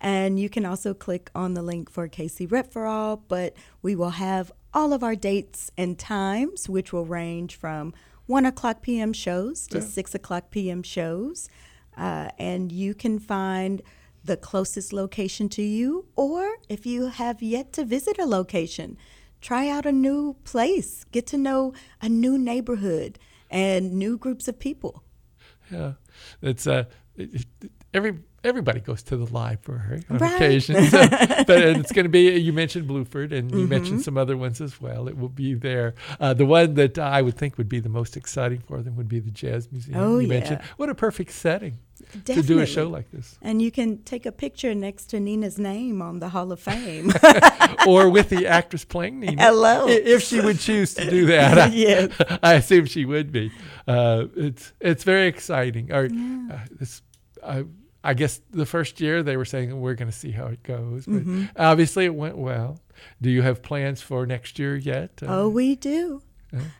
and 0.00 0.40
you 0.40 0.48
can 0.48 0.64
also 0.64 0.94
click 0.94 1.30
on 1.34 1.54
the 1.54 1.62
link 1.62 1.90
for 1.90 2.08
KC 2.08 2.50
Rep 2.50 2.72
for 2.72 2.86
All, 2.86 3.16
but 3.16 3.54
we 3.82 3.94
will 3.94 4.10
have 4.10 4.50
all 4.72 4.92
of 4.92 5.02
our 5.02 5.14
dates 5.14 5.70
and 5.76 5.98
times, 5.98 6.68
which 6.68 6.92
will 6.92 7.06
range 7.06 7.56
from 7.56 7.94
1 8.26 8.46
o'clock 8.46 8.82
p.m. 8.82 9.12
shows 9.12 9.66
to 9.68 9.80
6 9.80 10.14
o'clock 10.14 10.50
p.m. 10.50 10.82
shows. 10.82 11.48
Uh, 11.96 12.28
and 12.38 12.70
you 12.72 12.94
can 12.94 13.18
find 13.18 13.80
the 14.24 14.36
closest 14.36 14.92
location 14.92 15.48
to 15.48 15.62
you, 15.62 16.06
or 16.16 16.56
if 16.68 16.84
you 16.84 17.06
have 17.06 17.40
yet 17.40 17.72
to 17.72 17.84
visit 17.84 18.18
a 18.18 18.26
location, 18.26 18.98
try 19.40 19.68
out 19.68 19.86
a 19.86 19.92
new 19.92 20.34
place, 20.44 21.04
get 21.12 21.26
to 21.28 21.38
know 21.38 21.72
a 22.02 22.08
new 22.08 22.36
neighborhood 22.36 23.18
and 23.50 23.92
new 23.92 24.18
groups 24.18 24.48
of 24.48 24.58
people. 24.58 25.04
Yeah, 25.70 25.92
it's 26.42 26.66
uh, 26.66 26.84
it- 27.16 27.46
it- 27.62 27.70
every 27.96 28.18
everybody 28.44 28.78
goes 28.80 29.02
to 29.02 29.16
the 29.16 29.26
library 29.34 30.04
on 30.08 30.18
Right. 30.18 30.34
occasion, 30.34 30.84
so- 30.86 31.08
but 31.08 31.58
it's 31.58 31.90
going 31.92 32.04
to 32.04 32.08
be. 32.10 32.30
You 32.38 32.52
mentioned 32.52 32.88
Bluford, 32.88 33.32
and 33.32 33.50
you 33.50 33.58
Mm-hmm. 33.58 33.68
mentioned 33.68 34.02
some 34.02 34.16
other 34.16 34.36
ones 34.36 34.60
as 34.60 34.80
well. 34.80 35.08
It 35.08 35.16
will 35.16 35.28
be 35.30 35.54
there. 35.54 35.94
Uh, 36.20 36.32
the 36.34 36.46
one 36.46 36.74
that 36.74 36.98
I 36.98 37.22
would 37.22 37.36
think 37.36 37.58
would 37.58 37.68
be 37.68 37.80
the 37.80 37.88
most 37.88 38.16
exciting 38.16 38.60
for 38.60 38.82
them 38.82 38.94
would 38.96 39.08
be 39.08 39.18
the 39.18 39.30
Jazz 39.32 39.70
Museum. 39.72 39.98
Oh, 39.98 40.18
you 40.18 40.28
mentioned 40.28 40.60
yeah. 40.62 40.68
what 40.76 40.88
a 40.90 40.94
perfect 40.94 41.32
setting 41.32 41.78
to 42.26 42.42
do 42.42 42.60
a 42.60 42.66
show 42.66 42.88
like 42.88 43.10
this, 43.10 43.38
And 43.42 43.60
you 43.62 43.70
can 43.72 43.98
take 44.04 44.26
a 44.26 44.32
picture 44.32 44.74
next 44.74 45.06
to 45.06 45.18
Nina's 45.18 45.58
name 45.58 46.00
on 46.02 46.20
the 46.20 46.28
Hall 46.28 46.52
of 46.52 46.60
Fame. 46.60 47.10
or 47.86 48.10
with 48.10 48.28
the 48.28 48.46
actress 48.46 48.84
playing 48.84 49.18
Nina. 49.20 49.42
Hello. 49.42 49.88
if 49.88 50.22
she 50.22 50.40
would 50.40 50.58
choose 50.60 50.94
to 50.94 51.08
do 51.10 51.26
that. 51.26 51.58
I- 51.58 51.66
Yes. 51.72 52.10
I 52.42 52.54
assume 52.54 52.84
she 52.86 53.04
would 53.06 53.32
be. 53.32 53.50
Uh, 53.88 54.26
it's 54.36 54.72
it's 54.80 55.04
very 55.04 55.26
exciting. 55.26 55.90
Or, 55.92 56.04
uh, 56.06 56.58
this, 56.78 57.02
I, 57.42 57.64
I 58.06 58.14
guess 58.14 58.40
the 58.50 58.66
first 58.66 59.00
year 59.00 59.22
they 59.22 59.36
were 59.36 59.44
saying 59.44 59.80
we're 59.80 59.94
going 59.94 60.10
to 60.10 60.16
see 60.16 60.30
how 60.30 60.46
it 60.46 60.62
goes, 60.62 61.06
but 61.06 61.14
Mm-hmm. 61.22 61.44
obviously 61.56 62.04
it 62.04 62.14
went 62.14 62.38
well. 62.38 62.78
Do 63.20 63.28
you 63.30 63.42
have 63.42 63.62
plans 63.62 64.00
for 64.02 64.26
next 64.26 64.58
year 64.58 64.76
yet? 64.76 65.10
Uh, 65.22 65.26
oh, 65.28 65.48
we 65.48 65.74
do. 65.76 66.22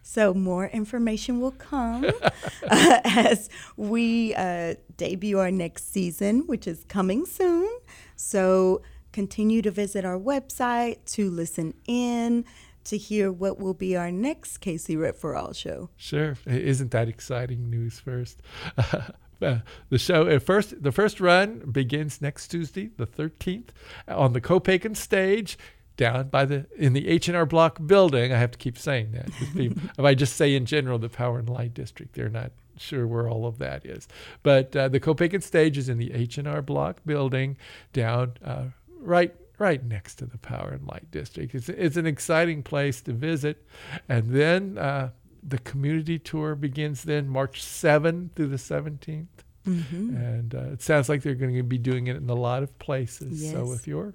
So 0.02 0.32
more 0.32 0.66
information 0.68 1.38
will 1.40 1.50
come 1.50 2.06
uh, 2.70 3.00
as 3.04 3.50
we 3.76 4.34
uh, 4.34 4.76
debut 4.96 5.38
our 5.38 5.50
next 5.50 5.92
season, 5.92 6.46
which 6.46 6.66
is 6.66 6.84
coming 6.88 7.26
soon. 7.26 7.68
So 8.14 8.80
continue 9.12 9.60
to 9.62 9.70
visit 9.70 10.04
our 10.06 10.18
website 10.18 11.04
to 11.16 11.28
listen 11.30 11.74
in 11.86 12.44
to 12.84 12.96
hear 12.96 13.30
what 13.32 13.58
will 13.58 13.74
be 13.74 13.96
our 13.96 14.10
next 14.12 14.62
KC 14.62 14.98
Rep 14.98 15.16
for 15.16 15.36
All 15.36 15.52
show. 15.52 15.90
Sure. 15.96 16.36
Isn't 16.46 16.92
that 16.92 17.08
exciting 17.08 17.68
news 17.68 17.98
first? 18.00 18.40
Uh, 19.40 19.58
the 19.90 19.98
show 19.98 20.26
at 20.28 20.42
first 20.42 20.82
the 20.82 20.92
first 20.92 21.20
run 21.20 21.58
begins 21.70 22.22
next 22.22 22.48
Tuesday, 22.48 22.90
the 22.96 23.06
13th, 23.06 23.68
on 24.08 24.32
the 24.32 24.40
Copaken 24.40 24.94
stage. 24.94 25.58
down 25.96 26.28
by 26.28 26.44
the 26.44 26.66
in 26.76 26.92
the 26.92 27.08
H&R 27.08 27.46
Block 27.46 27.78
building. 27.86 28.32
I 28.32 28.38
have 28.38 28.50
to 28.50 28.58
keep 28.58 28.78
saying 28.78 29.12
that. 29.12 29.30
People, 29.54 29.82
if 29.98 30.04
I 30.04 30.14
just 30.14 30.36
say 30.36 30.54
in 30.54 30.66
general 30.66 30.98
the 30.98 31.08
Power 31.08 31.38
and 31.38 31.48
Light 31.48 31.74
District, 31.74 32.14
they're 32.14 32.28
not 32.28 32.52
sure 32.76 33.06
where 33.06 33.28
all 33.28 33.46
of 33.46 33.58
that 33.58 33.86
is. 33.86 34.06
But 34.42 34.76
uh, 34.76 34.88
the 34.88 35.00
Copaken 35.00 35.40
stage 35.40 35.78
is 35.78 35.88
in 35.88 35.98
the 35.98 36.12
H&R 36.12 36.60
Block 36.62 37.00
building 37.06 37.56
down 37.92 38.34
uh, 38.44 38.64
right 39.00 39.34
right 39.58 39.82
next 39.84 40.16
to 40.16 40.26
the 40.26 40.38
Power 40.38 40.68
and 40.68 40.86
Light 40.86 41.10
District. 41.10 41.54
It's, 41.54 41.70
it's 41.70 41.96
an 41.96 42.06
exciting 42.06 42.62
place 42.62 43.00
to 43.02 43.12
visit. 43.12 43.66
And 44.06 44.28
then 44.28 44.76
uh, 44.76 45.10
the 45.48 45.58
community 45.58 46.18
tour 46.18 46.54
begins 46.54 47.04
then 47.04 47.28
March 47.28 47.62
7 47.62 48.30
through 48.34 48.48
the 48.48 48.56
17th. 48.56 49.26
Mm-hmm. 49.66 50.16
And 50.16 50.54
uh, 50.54 50.58
it 50.72 50.82
sounds 50.82 51.08
like 51.08 51.22
they're 51.22 51.34
going 51.34 51.54
to 51.54 51.62
be 51.62 51.78
doing 51.78 52.06
it 52.08 52.16
in 52.16 52.28
a 52.30 52.34
lot 52.34 52.62
of 52.62 52.76
places. 52.78 53.50
So 53.50 53.72
if 53.72 53.86
you're 53.86 54.14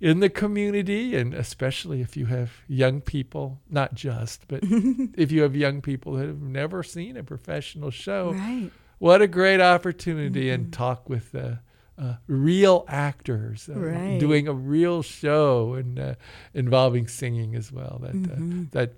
in 0.00 0.20
the 0.20 0.28
community, 0.28 1.16
and 1.16 1.32
especially 1.34 2.00
if 2.00 2.16
you 2.16 2.26
have 2.26 2.50
young 2.68 3.00
people, 3.00 3.60
not 3.70 3.94
just, 3.94 4.46
but 4.48 4.60
if 5.16 5.30
you 5.32 5.42
have 5.42 5.54
young 5.56 5.80
people 5.80 6.14
that 6.14 6.26
have 6.26 6.42
never 6.42 6.82
seen 6.82 7.16
a 7.16 7.22
professional 7.22 7.90
show, 7.90 8.32
Right. 8.32 8.70
what 8.98 9.22
a 9.22 9.28
great 9.28 9.60
opportunity 9.60 10.50
and 10.50 10.72
talk 10.72 11.08
with 11.08 11.34
uh, 11.34 11.56
uh, 11.96 12.16
real 12.26 12.84
actors 12.88 13.68
uh, 13.68 13.78
Right. 13.78 14.18
doing 14.18 14.48
a 14.48 14.52
real 14.52 15.02
show 15.02 15.74
and 15.74 15.98
uh, 15.98 16.14
involving 16.52 17.06
singing 17.06 17.54
as 17.54 17.70
well. 17.70 18.00
That 18.02 18.30
uh, 18.32 18.36
that 18.72 18.94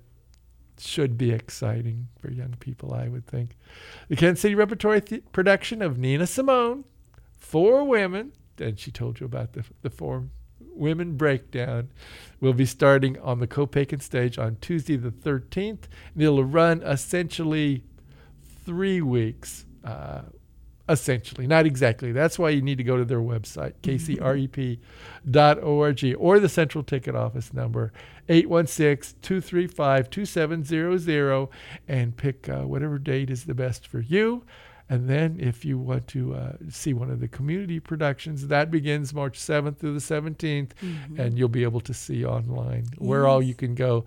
should 0.79 1.17
be 1.17 1.31
exciting 1.31 2.07
for 2.19 2.31
young 2.31 2.55
people, 2.59 2.93
I 2.93 3.07
would 3.07 3.25
think. 3.25 3.57
The 4.09 4.15
Kansas 4.15 4.41
City 4.41 4.55
Repertory 4.55 5.01
th- 5.01 5.23
production 5.31 5.81
of 5.81 5.97
Nina 5.97 6.27
Simone, 6.27 6.85
Four 7.35 7.83
Women, 7.85 8.33
and 8.59 8.79
she 8.79 8.91
told 8.91 9.19
you 9.19 9.25
about 9.25 9.53
the 9.53 9.63
the 9.81 9.89
four 9.89 10.27
women 10.77 11.17
breakdown 11.17 11.89
will 12.39 12.53
be 12.53 12.65
starting 12.65 13.19
on 13.19 13.39
the 13.39 13.47
Copaken 13.47 13.99
stage 13.99 14.37
on 14.37 14.57
Tuesday 14.61 14.95
the 14.95 15.11
13th. 15.11 15.85
And 16.13 16.23
it'll 16.23 16.43
run 16.43 16.81
essentially 16.83 17.83
three 18.65 19.01
weeks. 19.01 19.65
Uh, 19.83 20.21
essentially, 20.89 21.47
not 21.47 21.65
exactly. 21.65 22.11
That's 22.11 22.39
why 22.39 22.49
you 22.49 22.61
need 22.61 22.77
to 22.77 22.83
go 22.83 22.97
to 22.97 23.05
their 23.05 23.19
website, 23.19 23.73
kcrep.org, 23.83 24.79
or 26.17 26.39
the 26.39 26.49
Central 26.49 26.83
Ticket 26.83 27.15
Office 27.15 27.53
number, 27.53 27.91
816 28.29 29.19
235 29.21 30.09
2700, 30.09 31.49
and 31.87 32.15
pick 32.17 32.49
uh, 32.49 32.61
whatever 32.61 32.97
date 32.97 33.29
is 33.29 33.45
the 33.45 33.53
best 33.53 33.87
for 33.87 33.99
you. 33.99 34.43
And 34.89 35.09
then, 35.09 35.37
if 35.37 35.65
you 35.65 35.77
want 35.77 36.07
to 36.07 36.33
uh, 36.33 36.53
see 36.69 36.93
one 36.93 37.11
of 37.11 37.19
the 37.19 37.27
community 37.27 37.81
productions, 37.81 38.47
that 38.47 38.71
begins 38.71 39.13
March 39.13 39.37
7th 39.37 39.79
through 39.79 39.93
the 39.93 39.99
17th, 39.99 40.71
and 41.19 41.37
you'll 41.37 41.49
be 41.49 41.63
able 41.63 41.81
to 41.81 41.93
see 41.93 42.23
online 42.25 42.85
where 42.97 43.27
all 43.27 43.43
you 43.43 43.53
can 43.53 43.75
go 43.75 44.05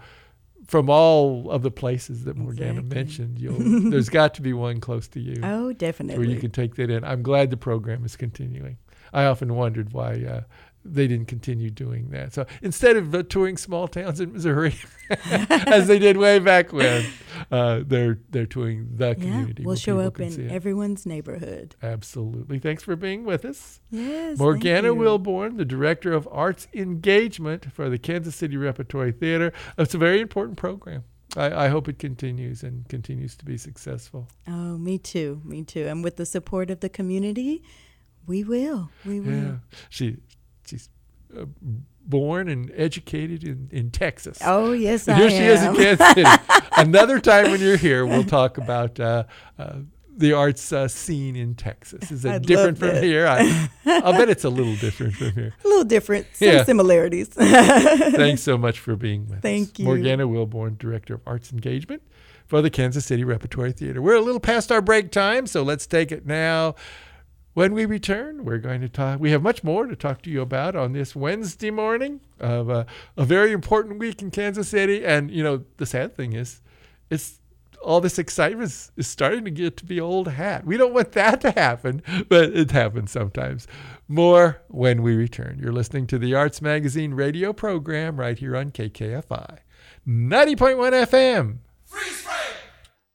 from 0.71 0.89
all 0.89 1.51
of 1.51 1.63
the 1.63 1.71
places 1.73 2.23
that 2.25 2.37
Morgana 2.37 2.79
Exactly. 2.79 2.95
mentioned. 2.95 3.39
You'll, 3.41 3.59
there's 3.91 4.09
got 4.09 4.35
to 4.35 4.43
be 4.43 4.53
one 4.53 4.79
close 4.79 5.09
to 5.09 5.19
you 5.21 5.41
Oh, 5.43 5.73
definitely. 5.73 6.17
where 6.25 6.33
you 6.33 6.41
can 6.41 6.53
take 6.53 6.77
that 6.77 6.91
in. 6.91 7.03
I'm 7.03 7.23
glad 7.23 7.51
the 7.51 7.57
program 7.57 8.05
is 8.05 8.15
continuing. 8.15 8.79
I 9.13 9.25
often 9.25 9.57
wondered 9.57 9.93
why 9.93 10.23
uh, 10.25 10.41
they 10.85 11.07
didn't 11.07 11.27
continue 11.27 11.71
doing 11.71 12.11
that. 12.11 12.33
So 12.33 12.47
instead 12.63 12.97
of 12.97 13.15
uh, 13.15 13.23
touring 13.25 13.57
small 13.57 13.87
towns 13.89 14.21
in 14.21 14.33
Missouri, 14.33 14.75
as 15.11 15.87
they 15.87 15.99
did 15.99 16.17
way 16.17 16.39
back 16.39 16.73
when, 16.73 17.05
uh, 17.51 17.83
they're 17.87 18.19
they're 18.31 18.47
touring 18.47 18.89
the 18.97 19.09
yeah, 19.09 19.15
community. 19.15 19.65
we'll 19.65 19.77
show 19.77 20.01
up 20.01 20.21
in 20.21 20.51
everyone's 20.51 21.05
neighborhood. 21.05 21.77
Absolutely. 21.83 22.59
Thanks 22.59 22.83
for 22.83 22.97
being 22.97 23.25
with 23.25 23.45
us. 23.45 23.81
Yes. 23.91 24.39
Morgana. 24.39 24.91
Wilborn, 24.91 25.57
the 25.57 25.65
Director 25.65 26.13
of 26.13 26.29
Arts 26.31 26.67
Engagement 26.75 27.73
for 27.73 27.89
the 27.89 27.99
Kansas 27.99 28.35
City 28.35 28.57
Repertory 28.57 29.13
Theater. 29.13 29.53
It's 29.79 29.95
a 29.95 29.99
very 29.99 30.21
important 30.21 30.57
program. 30.57 31.05
I, 31.37 31.67
I 31.67 31.69
hope 31.69 31.89
it 31.89 31.99
continues 31.99 32.63
and 32.63 32.89
continues 32.89 33.37
to 33.37 33.45
be 33.45 33.57
successful. 33.57 34.29
Oh, 34.49 34.77
me 34.77 34.99
too. 34.99 35.41
Me 35.45 35.63
too. 35.63 35.87
And 35.87 36.03
with 36.03 36.17
the 36.17 36.27
support 36.27 36.71
of 36.71 36.81
the 36.81 36.89
community, 36.89 37.63
we 38.27 38.43
will. 38.43 38.91
We 39.05 39.21
will. 39.21 39.33
Yeah, 39.33 39.57
she 39.89 40.17
she's 40.71 40.89
uh, 41.37 41.45
born 42.03 42.49
and 42.49 42.73
educated 42.75 43.45
in, 43.45 43.69
in 43.71 43.91
Texas. 43.91 44.39
Oh, 44.45 44.73
yes, 44.73 45.07
and 45.09 45.17
I 45.17 45.29
here 45.29 45.31
she 45.31 45.45
is 45.45 45.63
in. 45.63 45.77
Kansas 45.77 46.09
City. 46.15 46.25
Another 46.77 47.21
time 47.21 47.51
when 47.51 47.61
you're 47.61 47.77
here, 47.77 48.07
we'll 48.07 48.25
talk 48.25 48.59
about 48.59 48.99
uh, 48.99 49.25
uh, 49.59 49.75
the 50.17 50.33
arts 50.33 50.73
uh, 50.73 50.89
scene 50.89 51.37
in 51.37 51.55
Texas. 51.55 52.11
Is 52.11 52.25
it 52.25 52.31
I'd 52.33 52.47
different 52.47 52.79
from 52.79 52.89
that. 52.89 53.03
here? 53.05 53.27
I, 53.27 53.69
I'll 53.87 54.13
bet 54.13 54.29
it's 54.29 54.45
a 54.45 54.51
little 54.51 54.77
different 54.77 55.15
from 55.15 55.33
here. 55.33 55.55
A 55.65 55.69
little 55.69 55.85
different. 55.85 56.27
Some 56.33 56.49
Yeah. 56.49 56.65
similarities. 56.65 57.29
Thanks 57.35 58.43
so 58.43 58.59
much 58.59 58.79
for 58.81 58.97
being 58.97 59.27
with 59.29 59.39
us. 59.39 59.43
Thank 59.43 59.79
you. 59.79 59.85
Morgana 59.85 60.27
Wilborn, 60.27 60.79
Director 60.79 61.15
of 61.15 61.21
Arts 61.27 61.53
Engagement 61.53 62.03
for 62.47 62.61
the 62.61 62.71
Kansas 62.71 63.05
City 63.07 63.23
Repertory 63.25 63.73
Theater. 63.73 64.03
We're 64.03 64.17
a 64.17 64.21
little 64.21 64.41
past 64.41 64.73
our 64.73 64.83
break 64.83 65.11
time, 65.13 65.47
so 65.47 65.63
let's 65.63 65.87
take 65.87 66.11
it 66.13 66.27
now. 66.27 66.75
When 67.53 67.75
we 67.75 67.85
return, 67.85 68.45
we're 68.45 68.59
going 68.59 68.81
to 68.81 68.89
talk. 68.89 69.19
We 69.19 69.33
have 69.33 69.43
much 69.43 69.65
more 69.65 69.87
to 69.87 69.97
talk 69.97 70.23
to 70.23 70.31
you 70.31 70.41
about 70.41 70.77
on 70.77 70.93
this 70.93 71.17
Wednesday 71.17 71.71
morning 71.71 72.21
of 72.39 72.69
a, 72.71 72.87
a 73.17 73.25
very 73.25 73.51
important 73.53 73.99
week 73.99 74.23
in 74.23 74.31
Kansas 74.31 74.69
City. 74.69 75.05
And, 75.05 75.31
you 75.31 75.43
know, 75.43 75.65
the 75.79 75.87
sad 75.87 76.15
thing 76.15 76.33
is, 76.33 76.61
it's 77.11 77.41
all 77.83 78.01
this 78.01 78.19
excitement 78.19 78.65
is, 78.71 78.93
is 78.97 79.09
starting 79.09 79.45
to 79.45 79.51
get 79.51 79.77
to 79.79 79.85
be 79.85 80.01
old 80.01 80.29
hat. 80.29 80.65
We 80.65 80.77
don't 80.77 80.95
want 80.95 81.13
that 81.13 81.41
to 81.41 81.51
happen, 81.51 82.03
but 82.29 82.51
it 82.51 82.71
happens 82.71 83.11
sometimes. 83.11 83.67
More 84.07 84.63
when 84.69 85.03
we 85.03 85.17
return. 85.17 85.59
You're 85.61 85.73
listening 85.73 86.07
to 86.09 86.19
the 86.19 86.35
Arts 86.35 86.63
Magazine 86.63 87.15
radio 87.15 87.53
program 87.53 88.21
right 88.21 88.39
here 88.39 88.57
on 88.57 88.71
KKFI 88.71 89.59
90.1 90.07 91.07
FM. 91.07 91.59
Freeze 91.85 92.21
frame. 92.21 92.57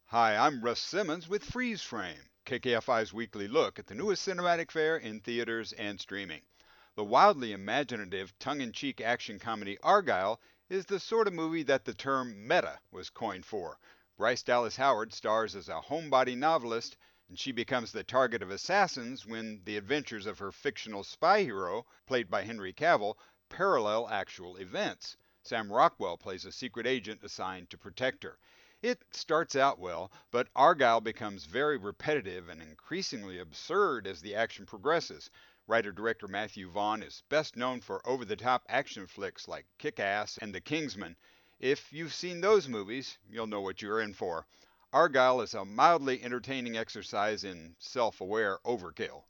Hi, 0.06 0.36
I'm 0.36 0.62
Russ 0.62 0.80
Simmons 0.80 1.28
with 1.28 1.43
Freeze 1.43 1.82
Frame, 1.82 2.15
KKFI's 2.45 3.12
weekly 3.12 3.47
look 3.47 3.79
at 3.79 3.88
the 3.88 3.95
newest 3.95 4.27
cinematic 4.27 4.69
fare 4.69 4.97
in 4.97 5.19
theaters 5.19 5.73
and 5.73 5.99
streaming. 5.99 6.43
The 6.93 7.03
wildly 7.03 7.53
imaginative, 7.53 8.38
tongue 8.38 8.62
in 8.62 8.71
cheek 8.71 9.01
action 9.01 9.39
comedy 9.39 9.77
Argylle 9.84 10.38
is 10.69 10.86
the 10.86 10.99
sort 10.99 11.27
of 11.27 11.34
movie 11.34 11.63
that 11.63 11.86
the 11.86 11.95
term 11.95 12.47
meta 12.47 12.79
was 12.91 13.10
coined 13.10 13.47
for. 13.47 13.79
Bryce 14.15 14.43
Dallas 14.43 14.75
Howard 14.75 15.12
stars 15.12 15.55
as 15.55 15.69
a 15.69 15.81
homebody 15.81 16.38
novelist, 16.38 16.97
and 17.27 17.39
she 17.39 17.51
becomes 17.51 17.91
the 17.91 18.03
target 18.03 18.43
of 18.43 18.51
assassins 18.51 19.25
when 19.25 19.63
the 19.65 19.77
adventures 19.77 20.27
of 20.27 20.38
her 20.38 20.51
fictional 20.51 21.03
spy 21.03 21.41
hero, 21.41 21.88
played 22.05 22.29
by 22.29 22.43
Henry 22.43 22.73
Cavill, 22.73 23.17
parallel 23.49 24.08
actual 24.08 24.58
events. 24.58 25.17
Sam 25.41 25.73
Rockwell 25.73 26.17
plays 26.17 26.45
a 26.45 26.51
secret 26.51 26.86
agent 26.86 27.23
assigned 27.23 27.71
to 27.71 27.77
protect 27.79 28.23
her. 28.23 28.38
It 28.88 29.04
starts 29.10 29.56
out 29.56 29.80
well, 29.80 30.12
but 30.30 30.54
Argylle 30.54 31.04
becomes 31.04 31.45
very 31.45 31.76
repetitive 31.76 32.50
and 32.50 32.62
increasingly 32.62 33.39
absurd 33.39 34.06
as 34.06 34.21
the 34.21 34.36
action 34.36 34.67
progresses. 34.67 35.32
Writer 35.65 35.91
director 35.91 36.28
Matthew 36.28 36.69
Vaughn 36.69 37.02
is 37.02 37.24
best 37.28 37.56
known 37.56 37.82
for 37.82 38.08
over 38.08 38.24
the 38.24 38.36
top 38.36 38.63
action 38.69 39.08
flicks 39.08 39.48
like 39.48 39.65
Kick 39.80 40.00
Ass 40.00 40.38
and 40.38 40.54
The 40.54 40.62
Kingsman. 40.62 41.15
If 41.60 41.91
you've 41.91 42.13
seen 42.13 42.41
those 42.41 42.67
movies, 42.67 43.17
you'll 43.28 43.48
know 43.48 43.62
what 43.62 43.82
you're 43.82 44.02
in 44.02 44.13
for. 44.13 44.45
Argylle 44.93 45.41
is 45.41 45.56
a 45.56 45.65
mildly 45.65 46.21
entertaining 46.21 46.78
exercise 46.78 47.43
in 47.43 47.76
self 47.80 48.21
aware 48.21 48.60
overkill. 48.63 49.24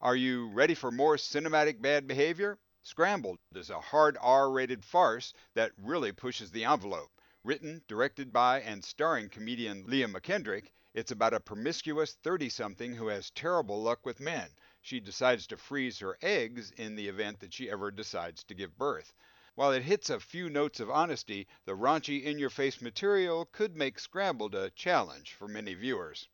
Are 0.00 0.16
you 0.16 0.48
ready 0.48 0.74
for 0.74 0.90
more 0.90 1.16
cinematic 1.16 1.82
bad 1.82 2.06
behavior? 2.06 2.58
Scrambled 2.82 3.38
is 3.54 3.68
a 3.68 3.82
hard 3.82 4.16
R 4.18 4.50
rated 4.50 4.82
farce 4.82 5.34
that 5.52 5.72
really 5.76 6.12
pushes 6.12 6.50
the 6.50 6.64
envelope. 6.64 7.10
Written, 7.44 7.82
directed 7.88 8.32
by, 8.32 8.60
and 8.60 8.84
starring 8.84 9.28
comedian 9.28 9.84
Leah 9.86 10.06
McKendrick, 10.06 10.70
it's 10.94 11.10
about 11.10 11.34
a 11.34 11.40
promiscuous 11.40 12.14
30 12.14 12.48
something 12.48 12.94
who 12.94 13.08
has 13.08 13.30
terrible 13.30 13.82
luck 13.82 14.06
with 14.06 14.20
men. 14.20 14.54
She 14.80 15.00
decides 15.00 15.48
to 15.48 15.56
freeze 15.56 15.98
her 15.98 16.16
eggs 16.22 16.70
in 16.70 16.94
the 16.94 17.08
event 17.08 17.40
that 17.40 17.52
she 17.52 17.68
ever 17.68 17.90
decides 17.90 18.44
to 18.44 18.54
give 18.54 18.78
birth. 18.78 19.12
While 19.56 19.72
it 19.72 19.82
hits 19.82 20.08
a 20.08 20.20
few 20.20 20.50
notes 20.50 20.78
of 20.78 20.88
honesty, 20.88 21.48
the 21.64 21.74
raunchy 21.74 22.22
in 22.22 22.38
your 22.38 22.48
face 22.48 22.80
material 22.80 23.46
could 23.46 23.76
make 23.76 23.98
Scrambled 23.98 24.54
a 24.54 24.70
challenge 24.70 25.32
for 25.32 25.48
many 25.48 25.74
viewers. 25.74 26.28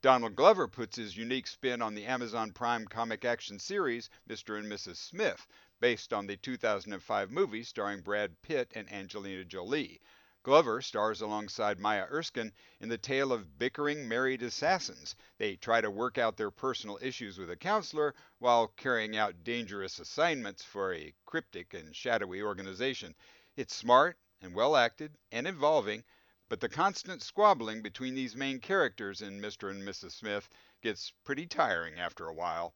Donald 0.00 0.34
Glover 0.34 0.66
puts 0.66 0.96
his 0.96 1.14
unique 1.14 1.46
spin 1.46 1.82
on 1.82 1.94
the 1.94 2.06
Amazon 2.06 2.52
Prime 2.52 2.86
comic 2.88 3.26
action 3.26 3.58
series 3.58 4.08
Mr. 4.26 4.58
and 4.58 4.66
Mrs. 4.66 4.96
Smith, 4.96 5.46
based 5.78 6.14
on 6.14 6.26
the 6.26 6.38
2005 6.38 7.30
movie 7.30 7.62
starring 7.62 8.00
Brad 8.00 8.40
Pitt 8.40 8.72
and 8.74 8.90
Angelina 8.90 9.44
Jolie. 9.44 10.00
Glover 10.44 10.82
stars 10.82 11.20
alongside 11.20 11.78
Maya 11.78 12.04
Erskine 12.10 12.52
in 12.80 12.88
the 12.88 12.98
tale 12.98 13.32
of 13.32 13.60
bickering 13.60 14.08
married 14.08 14.42
assassins. 14.42 15.14
They 15.38 15.54
try 15.54 15.80
to 15.80 15.88
work 15.88 16.18
out 16.18 16.36
their 16.36 16.50
personal 16.50 16.98
issues 17.00 17.38
with 17.38 17.48
a 17.48 17.56
counselor 17.56 18.12
while 18.40 18.66
carrying 18.66 19.16
out 19.16 19.44
dangerous 19.44 20.00
assignments 20.00 20.64
for 20.64 20.94
a 20.94 21.14
cryptic 21.26 21.74
and 21.74 21.94
shadowy 21.94 22.42
organization. 22.42 23.14
It's 23.54 23.72
smart 23.72 24.18
and 24.40 24.52
well 24.52 24.74
acted 24.74 25.16
and 25.30 25.46
involving, 25.46 26.02
but 26.48 26.58
the 26.58 26.68
constant 26.68 27.22
squabbling 27.22 27.80
between 27.80 28.16
these 28.16 28.34
main 28.34 28.58
characters 28.58 29.22
in 29.22 29.40
Mr. 29.40 29.70
and 29.70 29.84
Mrs. 29.84 30.10
Smith 30.10 30.48
gets 30.82 31.12
pretty 31.22 31.46
tiring 31.46 32.00
after 32.00 32.26
a 32.26 32.34
while. 32.34 32.74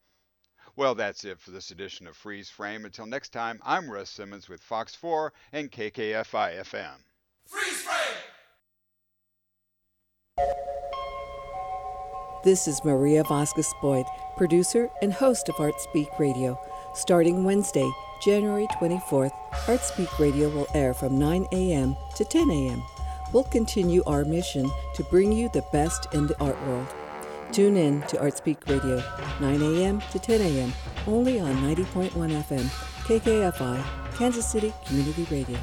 Well, 0.77 0.95
that's 0.95 1.25
it 1.25 1.41
for 1.41 1.51
this 1.51 1.69
edition 1.71 2.07
of 2.07 2.15
Freeze 2.15 2.49
Frame. 2.49 2.85
Until 2.85 3.07
next 3.07 3.33
time, 3.33 3.59
I'm 3.65 3.91
Russ 3.91 4.09
Simmons 4.09 4.47
with 4.47 4.63
Fox 4.63 4.95
4 4.95 5.33
and 5.51 5.69
KKFI 5.69 6.61
FM. 6.61 7.03
Freeze 7.47 7.81
Frame! 7.81 8.17
This 12.43 12.67
is 12.67 12.83
Maria 12.83 13.23
Vasquez 13.23 13.73
Boyd, 13.81 14.05
producer 14.35 14.89
and 15.01 15.13
host 15.13 15.47
of 15.47 15.55
Art 15.57 15.79
Speak 15.79 16.09
Radio. 16.19 16.59
Starting 16.93 17.45
Wednesday, 17.45 17.89
January 18.21 18.67
24th, 18.79 19.31
Art 19.69 19.79
Speak 19.79 20.19
Radio 20.19 20.49
will 20.49 20.67
air 20.73 20.93
from 20.93 21.17
9 21.17 21.47
a.m. 21.53 21.95
to 22.17 22.25
10 22.25 22.49
a.m. 22.49 22.83
We'll 23.31 23.45
continue 23.45 24.03
our 24.05 24.25
mission 24.25 24.69
to 24.95 25.03
bring 25.03 25.31
you 25.31 25.49
the 25.53 25.65
best 25.71 26.07
in 26.13 26.27
the 26.27 26.37
art 26.41 26.61
world. 26.67 26.87
Tune 27.53 27.77
in 27.77 28.01
to 28.03 28.17
ArtSpeak 28.17 28.67
Radio, 28.67 29.01
9 29.39 29.61
a.m. 29.61 30.01
to 30.11 30.19
10 30.19 30.41
a.m., 30.41 30.73
only 31.07 31.39
on 31.39 31.55
90.1 31.57 32.11
FM, 32.11 32.65
KKFI, 33.05 33.83
Kansas 34.17 34.45
City 34.45 34.73
Community 34.85 35.25
Radio. 35.31 35.57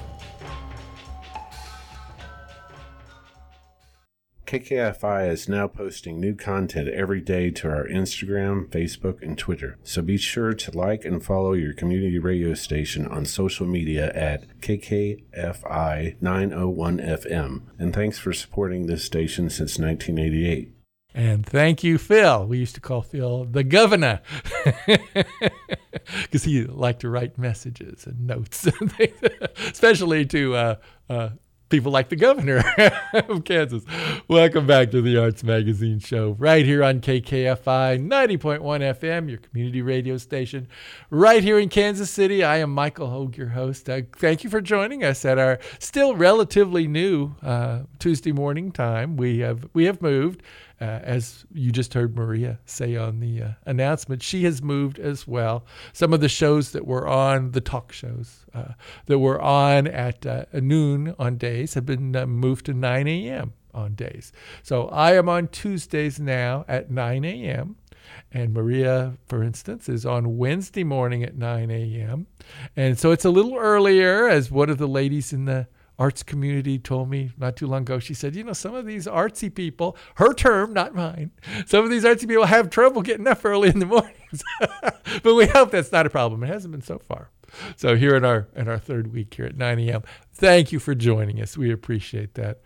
KKFI 4.46 5.30
is 5.30 5.48
now 5.48 5.66
posting 5.66 6.20
new 6.20 6.34
content 6.34 6.88
every 6.88 7.20
day 7.20 7.50
to 7.50 7.68
our 7.68 7.86
Instagram, 7.86 8.68
Facebook, 8.68 9.22
and 9.22 9.38
Twitter. 9.38 9.78
So 9.82 10.02
be 10.02 10.18
sure 10.18 10.52
to 10.52 10.76
like 10.76 11.04
and 11.04 11.24
follow 11.24 11.54
your 11.54 11.72
community 11.72 12.18
radio 12.18 12.52
station 12.54 13.06
on 13.06 13.24
social 13.24 13.66
media 13.66 14.12
at 14.14 14.60
KKFI 14.60 16.20
901FM. 16.20 17.62
And 17.78 17.94
thanks 17.94 18.18
for 18.18 18.32
supporting 18.34 18.86
this 18.86 19.04
station 19.04 19.48
since 19.48 19.78
1988. 19.78 20.72
And 21.14 21.46
thank 21.46 21.84
you, 21.84 21.96
Phil. 21.96 22.46
We 22.46 22.58
used 22.58 22.74
to 22.74 22.80
call 22.80 23.00
Phil 23.00 23.44
the 23.44 23.62
governor 23.62 24.20
because 26.22 26.42
he 26.42 26.64
liked 26.64 27.00
to 27.02 27.08
write 27.08 27.38
messages 27.38 28.04
and 28.04 28.26
notes, 28.26 28.66
especially 29.58 30.26
to 30.26 30.54
uh, 30.56 30.74
uh, 31.08 31.28
people 31.68 31.90
like 31.90 32.08
the 32.08 32.16
governor 32.16 32.62
of 33.12 33.44
Kansas. 33.44 33.84
Welcome 34.28 34.66
back 34.66 34.90
to 34.92 35.02
the 35.02 35.16
Arts 35.16 35.42
Magazine 35.42 35.98
Show, 35.98 36.36
right 36.38 36.64
here 36.64 36.84
on 36.84 37.00
KKFI 37.00 38.06
90.1 38.06 38.60
FM, 38.60 39.28
your 39.28 39.38
community 39.38 39.82
radio 39.82 40.16
station, 40.16 40.68
right 41.10 41.42
here 41.42 41.58
in 41.58 41.68
Kansas 41.68 42.10
City. 42.10 42.44
I 42.44 42.58
am 42.58 42.70
Michael 42.70 43.10
Hogue, 43.10 43.36
your 43.36 43.48
host. 43.48 43.88
Uh, 43.88 44.02
thank 44.16 44.44
you 44.44 44.50
for 44.50 44.60
joining 44.60 45.04
us 45.04 45.24
at 45.24 45.38
our 45.38 45.58
still 45.78 46.14
relatively 46.14 46.86
new 46.86 47.34
uh, 47.42 47.80
Tuesday 47.98 48.32
morning 48.32 48.70
time. 48.70 49.16
We 49.16 49.38
have 49.40 49.68
we 49.72 49.84
have 49.84 50.00
moved. 50.02 50.42
Uh, 50.84 51.00
as 51.02 51.46
you 51.54 51.72
just 51.72 51.94
heard 51.94 52.14
Maria 52.14 52.58
say 52.66 52.94
on 52.94 53.18
the 53.18 53.40
uh, 53.40 53.48
announcement, 53.64 54.22
she 54.22 54.44
has 54.44 54.60
moved 54.60 54.98
as 54.98 55.26
well. 55.26 55.64
Some 55.94 56.12
of 56.12 56.20
the 56.20 56.28
shows 56.28 56.72
that 56.72 56.86
were 56.86 57.08
on, 57.08 57.52
the 57.52 57.62
talk 57.62 57.90
shows 57.90 58.44
uh, 58.52 58.74
that 59.06 59.18
were 59.18 59.40
on 59.40 59.86
at 59.86 60.26
uh, 60.26 60.44
noon 60.52 61.14
on 61.18 61.38
days, 61.38 61.72
have 61.72 61.86
been 61.86 62.14
uh, 62.14 62.26
moved 62.26 62.66
to 62.66 62.74
9 62.74 63.08
a.m. 63.08 63.54
on 63.72 63.94
days. 63.94 64.30
So 64.62 64.88
I 64.88 65.14
am 65.14 65.26
on 65.26 65.48
Tuesdays 65.48 66.20
now 66.20 66.66
at 66.68 66.90
9 66.90 67.24
a.m. 67.24 67.76
And 68.30 68.52
Maria, 68.52 69.14
for 69.26 69.42
instance, 69.42 69.88
is 69.88 70.04
on 70.04 70.36
Wednesday 70.36 70.84
morning 70.84 71.22
at 71.22 71.34
9 71.34 71.70
a.m. 71.70 72.26
And 72.76 72.98
so 72.98 73.10
it's 73.10 73.24
a 73.24 73.30
little 73.30 73.56
earlier, 73.56 74.28
as 74.28 74.50
one 74.50 74.68
of 74.68 74.76
the 74.76 74.88
ladies 74.88 75.32
in 75.32 75.46
the 75.46 75.66
arts 75.98 76.22
community 76.22 76.78
told 76.78 77.08
me 77.08 77.30
not 77.38 77.56
too 77.56 77.66
long 77.66 77.82
ago. 77.82 77.98
She 77.98 78.14
said, 78.14 78.34
you 78.34 78.44
know, 78.44 78.52
some 78.52 78.74
of 78.74 78.86
these 78.86 79.06
artsy 79.06 79.54
people, 79.54 79.96
her 80.16 80.34
term, 80.34 80.72
not 80.72 80.94
mine, 80.94 81.30
some 81.66 81.84
of 81.84 81.90
these 81.90 82.04
artsy 82.04 82.28
people 82.28 82.46
have 82.46 82.70
trouble 82.70 83.02
getting 83.02 83.26
up 83.26 83.44
early 83.44 83.68
in 83.68 83.78
the 83.78 83.86
mornings. 83.86 84.42
but 85.22 85.34
we 85.34 85.46
hope 85.46 85.70
that's 85.70 85.92
not 85.92 86.06
a 86.06 86.10
problem. 86.10 86.42
It 86.42 86.48
hasn't 86.48 86.72
been 86.72 86.82
so 86.82 86.98
far. 86.98 87.30
So 87.76 87.96
here 87.96 88.16
in 88.16 88.24
our 88.24 88.48
in 88.56 88.68
our 88.68 88.78
third 88.78 89.12
week 89.12 89.34
here 89.34 89.46
at 89.46 89.56
9 89.56 89.78
a.m. 89.80 90.02
Thank 90.32 90.72
you 90.72 90.80
for 90.80 90.94
joining 90.94 91.40
us. 91.40 91.56
We 91.56 91.70
appreciate 91.70 92.34
that 92.34 92.60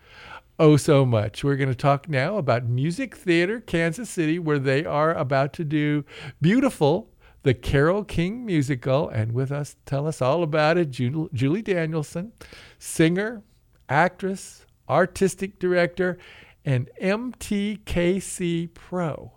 oh 0.57 0.77
so 0.77 1.05
much. 1.05 1.43
We're 1.43 1.55
going 1.55 1.69
to 1.69 1.75
talk 1.75 2.09
now 2.09 2.37
about 2.37 2.65
Music 2.65 3.15
Theater 3.15 3.59
Kansas 3.59 4.09
City, 4.09 4.39
where 4.39 4.59
they 4.59 4.85
are 4.85 5.13
about 5.13 5.53
to 5.53 5.63
do 5.63 6.03
beautiful 6.41 7.09
the 7.43 7.53
Carole 7.53 8.03
King 8.03 8.45
musical, 8.45 9.09
and 9.09 9.31
with 9.31 9.51
us, 9.51 9.75
tell 9.85 10.07
us 10.07 10.21
all 10.21 10.43
about 10.43 10.77
it, 10.77 10.89
Julie 10.89 11.61
Danielson, 11.61 12.33
singer, 12.77 13.43
actress, 13.87 14.65
artistic 14.89 15.59
director, 15.59 16.17
and 16.65 16.89
MTKC 17.01 18.73
Pro. 18.73 19.31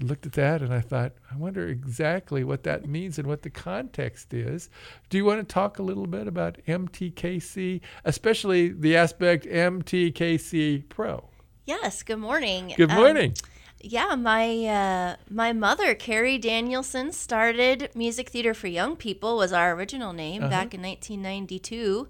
I 0.00 0.04
looked 0.04 0.26
at 0.26 0.32
that 0.32 0.62
and 0.62 0.72
I 0.72 0.80
thought, 0.80 1.14
I 1.32 1.36
wonder 1.36 1.66
exactly 1.66 2.44
what 2.44 2.62
that 2.64 2.86
means 2.86 3.18
and 3.18 3.26
what 3.26 3.42
the 3.42 3.50
context 3.50 4.32
is. 4.32 4.70
Do 5.08 5.16
you 5.16 5.24
want 5.24 5.40
to 5.40 5.52
talk 5.52 5.78
a 5.78 5.82
little 5.82 6.06
bit 6.06 6.28
about 6.28 6.58
MTKC, 6.68 7.80
especially 8.04 8.68
the 8.68 8.96
aspect 8.96 9.46
MTKC 9.46 10.88
Pro? 10.88 11.28
Yes, 11.66 12.02
good 12.02 12.18
morning. 12.18 12.72
Good 12.76 12.90
morning. 12.90 13.30
Um, 13.30 13.50
yeah, 13.80 14.14
my 14.16 14.64
uh, 14.66 15.16
my 15.30 15.52
mother, 15.52 15.94
Carrie 15.94 16.38
Danielson, 16.38 17.12
started 17.12 17.90
Music 17.94 18.28
Theater 18.28 18.54
for 18.54 18.66
Young 18.66 18.96
People 18.96 19.36
was 19.36 19.52
our 19.52 19.72
original 19.72 20.12
name 20.12 20.42
uh-huh. 20.42 20.50
back 20.50 20.74
in 20.74 20.82
1992, 20.82 22.08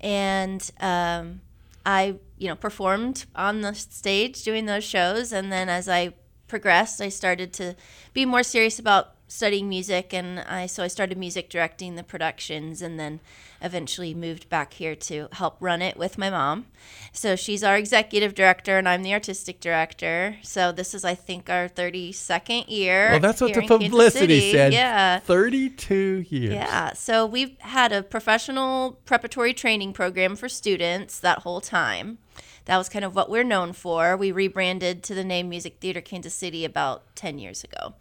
and 0.00 0.70
um, 0.80 1.40
I 1.84 2.16
you 2.38 2.48
know 2.48 2.54
performed 2.54 3.26
on 3.34 3.62
the 3.62 3.74
stage 3.74 4.42
doing 4.44 4.66
those 4.66 4.84
shows, 4.84 5.32
and 5.32 5.50
then 5.50 5.68
as 5.68 5.88
I 5.88 6.14
progressed, 6.46 7.00
I 7.00 7.08
started 7.08 7.52
to 7.54 7.74
be 8.12 8.24
more 8.24 8.42
serious 8.42 8.78
about 8.78 9.14
studying 9.32 9.68
music, 9.68 10.12
and 10.12 10.40
I 10.40 10.66
so 10.66 10.82
I 10.82 10.88
started 10.88 11.16
music 11.16 11.48
directing 11.48 11.94
the 11.94 12.02
productions, 12.02 12.82
and 12.82 13.00
then 13.00 13.20
eventually 13.62 14.12
moved 14.12 14.48
back 14.48 14.74
here 14.74 14.94
to 14.94 15.28
help 15.32 15.56
run 15.58 15.80
it 15.80 15.96
with 15.96 16.18
my 16.18 16.28
mom. 16.28 16.66
So 17.12 17.34
she's 17.34 17.64
our 17.64 17.76
executive 17.76 18.34
director, 18.34 18.76
and 18.76 18.88
I'm 18.88 19.02
the 19.02 19.14
artistic 19.14 19.60
director. 19.60 20.36
So 20.42 20.70
this 20.72 20.94
is, 20.94 21.04
I 21.04 21.14
think, 21.14 21.48
our 21.48 21.68
32nd 21.68 22.68
year. 22.68 23.10
Well, 23.10 23.20
that's 23.20 23.40
what 23.40 23.54
the 23.54 23.62
publicity 23.62 24.52
said. 24.52 24.72
Yeah, 24.72 25.20
32 25.20 26.26
years. 26.28 26.54
Yeah. 26.54 26.92
So 26.92 27.24
we've 27.24 27.58
had 27.60 27.92
a 27.92 28.02
professional 28.02 28.98
preparatory 29.06 29.54
training 29.54 29.92
program 29.94 30.36
for 30.36 30.48
students 30.48 31.18
that 31.20 31.40
whole 31.40 31.60
time 31.60 32.18
that 32.66 32.76
was 32.76 32.88
kind 32.88 33.04
of 33.04 33.14
what 33.14 33.30
we're 33.30 33.44
known 33.44 33.72
for. 33.72 34.16
We 34.16 34.30
rebranded 34.30 35.02
to 35.04 35.14
the 35.14 35.24
name 35.24 35.48
Music 35.48 35.78
Theater 35.80 36.00
Kansas 36.00 36.34
City 36.34 36.64
about 36.64 37.16
10 37.16 37.38
years 37.38 37.64
ago. 37.64 37.94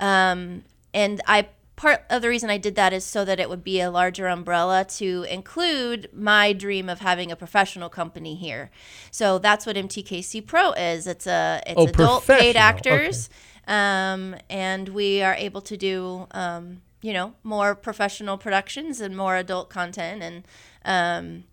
Um, 0.00 0.64
and 0.92 1.20
I 1.26 1.48
part 1.80 2.04
of 2.10 2.20
the 2.20 2.28
reason 2.28 2.50
I 2.50 2.58
did 2.58 2.74
that 2.74 2.92
is 2.92 3.04
so 3.04 3.24
that 3.24 3.40
it 3.40 3.48
would 3.48 3.64
be 3.64 3.80
a 3.80 3.90
larger 3.90 4.26
umbrella 4.26 4.84
to 4.96 5.24
include 5.30 6.10
my 6.12 6.52
dream 6.52 6.90
of 6.90 6.98
having 7.00 7.32
a 7.32 7.36
professional 7.36 7.88
company 7.88 8.34
here. 8.34 8.70
So 9.10 9.38
that's 9.38 9.64
what 9.64 9.76
MTKC 9.76 10.46
Pro 10.46 10.72
is. 10.72 11.06
It's 11.06 11.26
a 11.26 11.62
it's 11.66 11.80
oh, 11.80 11.86
adult 11.86 12.26
paid 12.26 12.56
actors, 12.56 13.30
okay. 13.66 13.74
um, 13.74 14.36
and 14.50 14.90
we 14.90 15.22
are 15.22 15.34
able 15.34 15.62
to 15.62 15.76
do 15.78 16.26
um, 16.32 16.82
you 17.00 17.14
know 17.14 17.32
more 17.42 17.74
professional 17.74 18.36
productions 18.36 19.00
and 19.00 19.16
more 19.16 19.36
adult 19.36 19.70
content 19.70 20.22
and. 20.22 20.44
Um, 20.84 21.44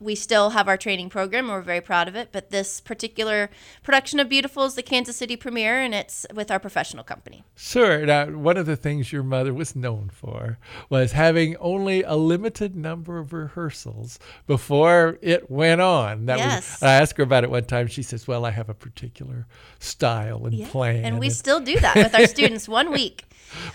we 0.00 0.14
still 0.14 0.50
have 0.50 0.68
our 0.68 0.76
training 0.76 1.08
program 1.08 1.44
and 1.44 1.54
we're 1.54 1.62
very 1.62 1.80
proud 1.80 2.08
of 2.08 2.16
it. 2.16 2.30
But 2.32 2.50
this 2.50 2.80
particular 2.80 3.48
production 3.82 4.18
of 4.20 4.28
Beautiful 4.28 4.64
is 4.64 4.74
the 4.74 4.82
Kansas 4.82 5.16
City 5.16 5.36
premiere 5.36 5.80
and 5.80 5.94
it's 5.94 6.26
with 6.34 6.50
our 6.50 6.58
professional 6.58 7.04
company. 7.04 7.44
Sure. 7.54 8.04
Now, 8.04 8.26
one 8.26 8.56
of 8.56 8.66
the 8.66 8.76
things 8.76 9.12
your 9.12 9.22
mother 9.22 9.54
was 9.54 9.76
known 9.76 10.10
for 10.12 10.58
was 10.90 11.12
having 11.12 11.56
only 11.56 12.02
a 12.02 12.16
limited 12.16 12.74
number 12.74 13.18
of 13.18 13.32
rehearsals 13.32 14.18
before 14.46 15.18
it 15.22 15.50
went 15.50 15.80
on. 15.80 16.26
That 16.26 16.38
yes. 16.38 16.80
Was, 16.80 16.82
I 16.82 16.94
asked 16.94 17.16
her 17.18 17.22
about 17.22 17.44
it 17.44 17.50
one 17.50 17.64
time. 17.64 17.86
She 17.86 18.02
says, 18.02 18.26
Well, 18.26 18.44
I 18.44 18.50
have 18.50 18.68
a 18.68 18.74
particular 18.74 19.46
style 19.78 20.44
and 20.44 20.54
yeah. 20.54 20.68
plan. 20.68 21.04
And 21.04 21.18
we 21.20 21.26
and 21.26 21.34
still 21.34 21.60
do 21.60 21.78
that 21.80 21.96
with 21.96 22.14
our 22.14 22.26
students 22.26 22.68
one 22.68 22.90
week. 22.92 23.24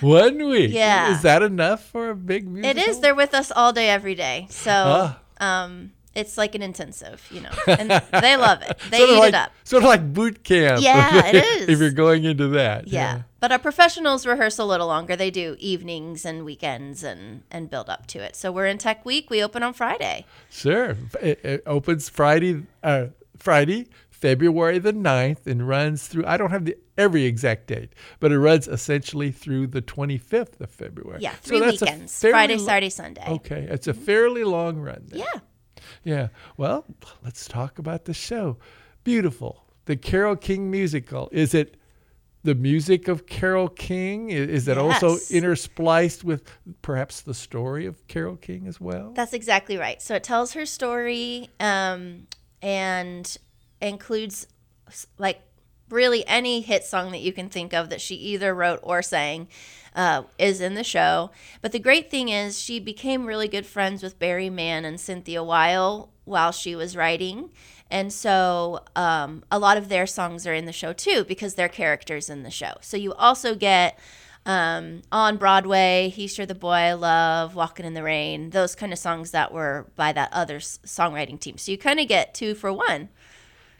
One 0.02 0.50
week? 0.50 0.72
Yeah. 0.72 1.16
Is 1.16 1.22
that 1.22 1.42
enough 1.42 1.86
for 1.86 2.10
a 2.10 2.16
big 2.16 2.48
musical? 2.48 2.84
It 2.84 2.90
is. 2.90 3.00
They're 3.00 3.16
with 3.16 3.34
us 3.34 3.52
all 3.56 3.72
day, 3.72 3.90
every 3.90 4.16
day. 4.16 4.48
So. 4.50 4.72
Ah. 4.72 5.20
Um, 5.42 5.94
it's 6.20 6.38
like 6.38 6.56
an 6.56 6.62
intensive, 6.62 7.26
you 7.32 7.42
know, 7.42 7.52
and 7.68 7.90
they 7.90 8.36
love 8.36 8.62
it. 8.62 8.78
They 8.90 9.00
sort 9.00 9.10
eat 9.10 9.20
like, 9.20 9.30
it 9.30 9.36
up. 9.36 9.52
Sort 9.64 9.84
of 9.84 9.90
like 9.90 10.14
boot 10.14 10.44
camp. 10.44 10.82
Yeah, 10.82 11.26
it 11.28 11.36
is. 11.62 11.70
if 11.70 11.80
you're 11.80 11.92
going 11.92 12.24
into 12.24 12.50
that. 12.50 12.88
Yeah. 12.88 13.16
yeah. 13.16 13.22
But 13.40 13.52
our 13.52 13.60
professionals 13.60 14.26
rehearse 14.26 14.60
a 14.60 14.66
little 14.66 14.88
longer. 14.88 15.16
They 15.16 15.32
do 15.32 15.56
evenings 15.60 16.26
and 16.26 16.46
weekends 16.46 17.04
and 17.04 17.44
and 17.50 17.70
build 17.70 17.90
up 17.90 18.06
to 18.08 18.20
it. 18.20 18.36
So 18.36 18.52
we're 18.52 18.68
in 18.68 18.78
Tech 18.78 19.06
Week. 19.06 19.30
We 19.30 19.42
open 19.42 19.64
on 19.64 19.74
Friday. 19.74 20.26
Sure. 20.50 20.96
It, 21.22 21.44
it 21.44 21.64
opens 21.66 22.10
Friday. 22.10 22.64
Uh, 22.84 23.08
Friday, 23.40 23.88
February 24.10 24.80
the 24.80 24.94
9th 24.94 25.48
and 25.48 25.68
runs 25.68 26.08
through, 26.08 26.26
I 26.26 26.38
don't 26.38 26.52
have 26.52 26.66
the 26.66 26.78
every 26.98 27.24
exact 27.24 27.68
date, 27.68 27.94
but 28.20 28.32
it 28.32 28.40
runs 28.40 28.68
essentially 28.68 29.32
through 29.32 29.68
the 29.68 29.82
25th 29.82 30.60
of 30.60 30.70
February. 30.70 31.22
Yeah, 31.22 31.34
three 31.42 31.60
so 31.60 31.66
weekends 31.66 32.20
Friday, 32.20 32.58
lo- 32.58 32.66
Saturday, 32.66 32.90
Sunday. 32.90 33.24
Okay, 33.26 33.68
it's 33.70 33.88
a 33.88 33.94
fairly 33.94 34.44
long 34.44 34.78
run. 34.78 35.06
Then. 35.08 35.20
Yeah. 35.20 35.40
Yeah. 36.04 36.30
Well, 36.58 36.86
let's 37.24 37.48
talk 37.48 37.80
about 37.80 38.06
the 38.06 38.14
show. 38.14 38.58
Beautiful. 39.04 39.66
The 39.86 39.96
Carole 39.96 40.36
King 40.36 40.70
musical. 40.70 41.30
Is 41.32 41.54
it 41.54 41.76
the 42.44 42.56
music 42.56 43.08
of 43.08 43.26
Carole 43.26 43.70
King? 43.70 44.30
Is 44.30 44.66
that 44.66 44.78
also 44.78 45.16
interspliced 45.16 46.24
with 46.24 46.44
perhaps 46.82 47.22
the 47.22 47.34
story 47.34 47.86
of 47.86 48.08
Carole 48.08 48.38
King 48.38 48.68
as 48.68 48.80
well? 48.80 49.12
That's 49.14 49.34
exactly 49.34 49.78
right. 49.78 50.02
So 50.02 50.16
it 50.16 50.24
tells 50.24 50.54
her 50.54 50.66
story 50.66 51.50
um, 51.60 52.28
and 52.62 53.38
includes 53.82 54.48
like 55.18 55.42
really 55.90 56.26
any 56.28 56.62
hit 56.62 56.84
song 56.84 57.12
that 57.12 57.22
you 57.22 57.34
can 57.34 57.50
think 57.50 57.74
of 57.74 57.90
that 57.90 58.02
she 58.02 58.16
either 58.16 58.54
wrote 58.54 58.80
or 58.84 59.02
sang 59.02 59.48
uh, 60.00 60.24
is 60.38 60.62
in 60.62 60.76
the 60.76 60.84
show. 60.84 61.30
But 61.62 61.74
the 61.74 61.80
great 61.80 62.10
thing 62.10 62.30
is 62.30 62.58
she 62.58 62.80
became 62.80 63.26
really 63.26 63.50
good 63.50 63.66
friends 63.66 64.02
with 64.02 64.18
Barry 64.18 64.50
Mann 64.50 64.86
and 64.86 64.98
Cynthia 64.98 65.44
Weil 65.44 66.10
while 66.24 66.54
she 66.54 66.74
was 66.74 66.96
writing. 66.96 67.50
And 67.92 68.14
so 68.14 68.80
um, 68.96 69.44
a 69.52 69.60
lot 69.60 69.76
of 69.76 69.90
their 69.90 70.08
songs 70.08 70.48
are 70.48 70.54
in 70.54 70.64
the 70.64 70.72
show 70.72 70.94
too 70.94 71.26
because 71.26 71.56
they're 71.56 71.68
characters 71.68 72.30
in 72.30 72.44
the 72.44 72.50
show. 72.50 72.76
So 72.80 72.96
you 72.96 73.14
also 73.14 73.56
get 73.56 74.00
um, 74.46 75.02
on 75.12 75.36
Broadway, 75.36 76.08
He's 76.16 76.34
Sure 76.34 76.46
the 76.46 76.56
Boy 76.56 76.70
I 76.72 76.94
Love, 76.94 77.54
Walking 77.54 77.86
in 77.86 77.94
the 77.94 78.04
Rain, 78.04 78.52
those 78.52 78.76
kind 78.76 78.94
of 78.94 79.00
songs 79.00 79.32
that 79.32 79.52
were 79.52 79.88
by 79.98 80.14
that 80.14 80.32
other 80.32 80.58
s- 80.58 80.80
songwriting 80.86 81.42
team. 81.42 81.58
So 81.58 81.74
you 81.74 81.78
kind 81.78 82.00
of 82.00 82.08
get 82.08 82.34
two 82.34 82.56
for 82.56 82.72
one 82.72 83.10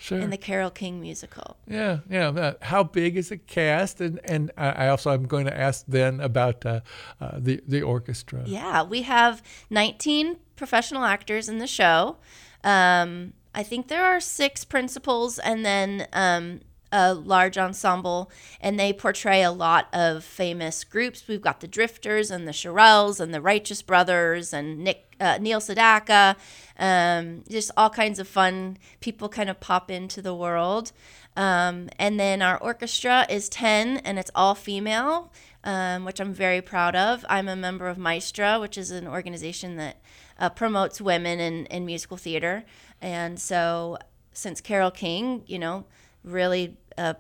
Sure. 0.02 0.18
in 0.18 0.30
the 0.30 0.38
Carole 0.38 0.70
King 0.70 1.02
musical. 1.02 1.58
Yeah, 1.68 2.00
yeah. 2.10 2.30
Uh, 2.30 2.54
how 2.62 2.84
big 2.84 3.18
is 3.18 3.30
the 3.30 3.38
cast? 3.38 4.00
And 4.00 4.20
and 4.24 4.50
I 4.58 4.86
I 4.86 4.88
also 4.88 5.12
I'm 5.12 5.28
going 5.28 5.46
to 5.46 5.56
ask 5.56 5.84
then 5.88 6.22
about 6.22 6.66
uh, 6.66 6.80
uh, 7.20 7.32
the 7.38 7.62
the 7.68 7.82
orchestra. 7.82 8.44
Yeah, 8.46 8.84
we 8.84 9.02
have 9.02 9.44
19 9.70 10.38
professional 10.56 11.04
actors 11.04 11.50
in 11.50 11.58
the 11.58 11.68
show. 11.68 12.16
Um, 12.64 13.34
I 13.54 13.64
think 13.64 13.90
there 13.90 14.06
are 14.06 14.22
six 14.22 14.64
principals 14.64 15.38
and 15.38 15.66
then 15.66 16.08
um, 16.14 16.62
a 16.92 17.14
large 17.14 17.58
ensemble, 17.58 18.32
and 18.60 18.80
they 18.80 18.94
portray 18.94 19.44
a 19.44 19.52
lot 19.52 19.88
of 19.94 20.24
famous 20.24 20.84
groups. 20.84 21.28
We've 21.28 21.42
got 21.42 21.60
the 21.60 21.68
Drifters 21.68 22.32
and 22.32 22.48
the 22.48 22.52
Shirelles 22.52 23.20
and 23.20 23.34
the 23.34 23.42
Righteous 23.42 23.82
Brothers 23.82 24.54
and 24.54 24.80
Nick 24.80 25.16
uh, 25.20 25.38
Neil 25.40 25.60
Sedaka. 25.60 26.36
Um, 26.78 27.44
just 27.50 27.72
all 27.76 27.90
kinds 27.90 28.20
of 28.20 28.28
fun 28.28 28.78
people 29.02 29.30
kind 29.30 29.50
of 29.50 29.60
pop 29.60 29.92
into 29.92 30.22
the 30.22 30.34
world. 30.34 30.92
Um, 31.36 31.90
and 31.98 32.20
then 32.20 32.42
our 32.42 32.58
orchestra 32.58 33.26
is 33.30 33.50
10 33.50 33.98
and 33.98 34.18
it's 34.18 34.32
all 34.34 34.56
female, 34.56 35.32
um, 35.64 36.06
which 36.06 36.20
I'm 36.20 36.34
very 36.34 36.62
proud 36.62 36.96
of. 36.96 37.26
I'm 37.30 37.48
a 37.48 37.56
member 37.56 37.88
of 37.88 37.98
Maestra, 37.98 38.60
which 38.60 38.78
is 38.78 38.92
an 38.92 39.08
organization 39.08 39.78
that 39.78 40.02
uh, 40.40 40.50
promotes 40.50 41.00
women 41.00 41.40
in, 41.40 41.66
in 41.68 41.86
musical 41.86 42.18
theater. 42.18 42.64
And 43.02 43.40
so 43.40 43.98
since 44.34 44.62
Carole 44.62 44.92
King, 44.92 45.44
you 45.46 45.60
know, 45.60 45.86
really, 46.24 46.78
uh, 46.98 47.14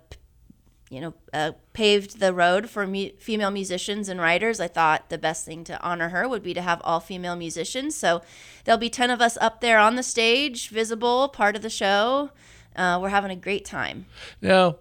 you 0.89 0.99
know, 1.01 1.13
uh, 1.33 1.51
paved 1.73 2.19
the 2.19 2.33
road 2.33 2.69
for 2.69 2.87
mu- 2.87 3.11
female 3.19 3.51
musicians 3.51 4.09
and 4.09 4.19
writers, 4.19 4.59
I 4.59 4.67
thought 4.67 5.09
the 5.09 5.17
best 5.19 5.45
thing 5.45 5.63
to 5.65 5.79
honor 5.83 6.09
her 6.09 6.27
would 6.27 6.41
be 6.43 6.53
to 6.55 6.61
have 6.61 6.81
all 6.83 6.99
female 6.99 7.35
musicians. 7.35 7.95
So 7.95 8.21
there'll 8.65 8.79
be 8.79 8.89
10 8.89 9.09
of 9.11 9.21
us 9.21 9.37
up 9.37 9.61
there 9.61 9.77
on 9.77 9.95
the 9.95 10.03
stage, 10.03 10.69
visible, 10.69 11.29
part 11.29 11.55
of 11.55 11.61
the 11.61 11.69
show. 11.69 12.31
Uh, 12.75 12.97
we're 13.01 13.09
having 13.09 13.29
a 13.31 13.35
great 13.35 13.65
time. 13.65 14.05
Now, 14.41 14.77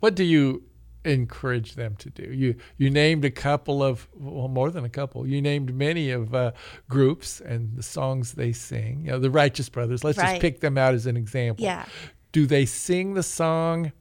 what 0.00 0.14
do 0.14 0.24
you 0.24 0.62
encourage 1.04 1.74
them 1.74 1.96
to 1.96 2.10
do? 2.10 2.22
You 2.32 2.54
you 2.76 2.88
named 2.90 3.24
a 3.24 3.30
couple 3.30 3.82
of 3.82 4.08
well 4.14 4.48
more 4.48 4.70
than 4.70 4.84
a 4.84 4.88
couple. 4.88 5.26
You 5.26 5.42
named 5.42 5.74
many 5.74 6.10
of 6.10 6.34
uh, 6.34 6.52
groups 6.88 7.40
and 7.40 7.76
the 7.76 7.82
songs 7.82 8.32
they 8.34 8.52
sing. 8.52 9.02
You 9.04 9.12
know, 9.12 9.18
the 9.18 9.30
Righteous 9.30 9.68
Brothers. 9.68 10.04
Let's 10.04 10.18
Right. 10.18 10.30
just 10.30 10.40
pick 10.40 10.60
them 10.60 10.78
out 10.78 10.94
as 10.94 11.06
an 11.06 11.16
example. 11.16 11.64
Yeah. 11.64 11.84
Do 12.32 12.46
they 12.46 12.66
sing 12.66 13.14
the 13.14 13.22
song 13.22 13.92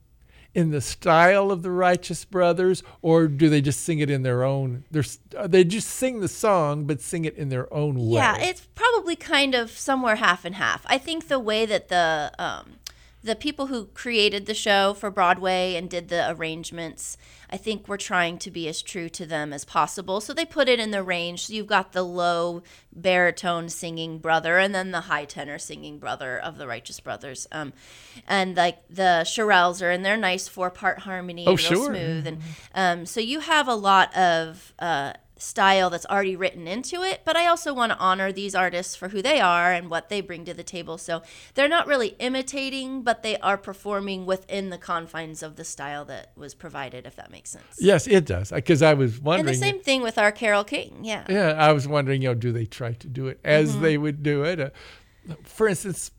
in 0.53 0.71
the 0.71 0.81
style 0.81 1.51
of 1.51 1.61
the 1.61 1.71
Righteous 1.71 2.25
Brothers, 2.25 2.83
or 3.01 3.27
do 3.27 3.49
they 3.49 3.61
just 3.61 3.81
sing 3.81 3.99
it 3.99 4.09
in 4.09 4.23
their 4.23 4.43
own? 4.43 4.83
Uh, 5.37 5.47
they 5.47 5.63
just 5.63 5.87
sing 5.87 6.19
the 6.19 6.27
song, 6.27 6.85
but 6.85 6.99
sing 6.99 7.25
it 7.25 7.37
in 7.37 7.49
their 7.49 7.73
own 7.73 7.95
way. 7.95 8.15
Yeah, 8.15 8.37
it's 8.37 8.67
probably 8.75 9.15
kind 9.15 9.55
of 9.55 9.71
somewhere 9.71 10.17
half 10.17 10.43
and 10.43 10.55
half. 10.55 10.83
I 10.87 10.97
think 10.97 11.27
the 11.27 11.39
way 11.39 11.65
that 11.65 11.87
the 11.87 12.33
um, 12.37 12.73
the 13.23 13.35
people 13.35 13.67
who 13.67 13.85
created 13.87 14.45
the 14.45 14.53
show 14.53 14.93
for 14.93 15.11
Broadway 15.11 15.75
and 15.75 15.89
did 15.89 16.09
the 16.09 16.29
arrangements, 16.31 17.17
I 17.53 17.57
think 17.57 17.87
we're 17.87 17.97
trying 17.97 18.37
to 18.39 18.49
be 18.51 18.67
as 18.69 18.81
true 18.81 19.09
to 19.09 19.25
them 19.25 19.51
as 19.51 19.65
possible. 19.65 20.21
So 20.21 20.33
they 20.33 20.45
put 20.45 20.69
it 20.69 20.79
in 20.79 20.91
the 20.91 21.03
range. 21.03 21.47
So 21.47 21.53
you've 21.53 21.67
got 21.67 21.91
the 21.91 22.03
low 22.03 22.63
baritone 22.93 23.67
singing 23.67 24.19
brother 24.19 24.57
and 24.57 24.73
then 24.73 24.91
the 24.91 25.01
high 25.01 25.25
tenor 25.25 25.57
singing 25.59 25.99
brother 25.99 26.37
of 26.37 26.57
the 26.57 26.65
Righteous 26.67 26.99
Brothers. 27.01 27.47
Um, 27.51 27.73
and 28.27 28.55
like 28.55 28.77
the 28.89 29.23
Shirelles 29.25 29.81
are 29.85 29.91
in 29.91 30.01
their 30.03 30.15
nice 30.17 30.47
four 30.47 30.69
part 30.69 30.99
harmony, 30.99 31.45
Oh, 31.45 31.51
and 31.51 31.59
real 31.59 31.69
sure. 31.69 31.85
smooth. 31.93 32.27
And 32.27 32.37
um, 32.73 33.05
so 33.05 33.19
you 33.19 33.41
have 33.41 33.67
a 33.67 33.75
lot 33.75 34.15
of 34.15 34.73
uh, 34.79 35.13
style 35.41 35.89
that's 35.89 36.05
already 36.05 36.35
written 36.35 36.67
into 36.67 37.01
it, 37.01 37.21
but 37.25 37.35
I 37.35 37.47
also 37.47 37.73
want 37.73 37.91
to 37.91 37.97
honor 37.97 38.31
these 38.31 38.53
artists 38.53 38.95
for 38.95 39.09
who 39.09 39.21
they 39.21 39.39
are 39.41 39.71
and 39.73 39.89
what 39.89 40.09
they 40.09 40.21
bring 40.21 40.45
to 40.45 40.53
the 40.53 40.63
table. 40.63 40.97
So 40.97 41.23
they're 41.55 41.67
not 41.67 41.87
really 41.87 42.15
imitating, 42.19 43.01
but 43.01 43.23
they 43.23 43.37
are 43.39 43.57
performing 43.57 44.25
within 44.25 44.69
the 44.69 44.77
confines 44.77 45.41
of 45.41 45.55
the 45.55 45.63
style 45.63 46.05
that 46.05 46.31
was 46.35 46.53
provided, 46.53 47.05
if 47.05 47.15
that 47.15 47.31
makes 47.31 47.49
sense. 47.49 47.77
Yes, 47.79 48.07
it 48.07 48.25
does. 48.25 48.51
Because 48.51 48.81
I 48.81 48.93
was 48.93 49.15
And 49.17 49.25
wondering. 49.25 49.47
the 49.47 49.53
same 49.55 49.79
thing 49.79 50.01
with 50.03 50.17
our 50.17 50.31
Carole 50.31 50.63
King. 50.63 50.99
Yeah. 51.03 51.25
Yeah, 51.27 51.53
I 51.53 51.71
was 51.73 51.87
wondering, 51.87 52.21
you 52.21 52.29
know, 52.29 52.35
do 52.35 52.51
they 52.51 52.65
try 52.65 52.93
to 52.93 53.07
do 53.07 53.27
it 53.27 53.39
as 53.43 53.71
Mm-hmm. 53.73 53.81
they 53.81 53.97
would 53.97 54.23
do 54.23 54.43
it? 54.43 54.59
Uh, 54.59 54.69
for 55.43 55.67
instance, 55.67 56.11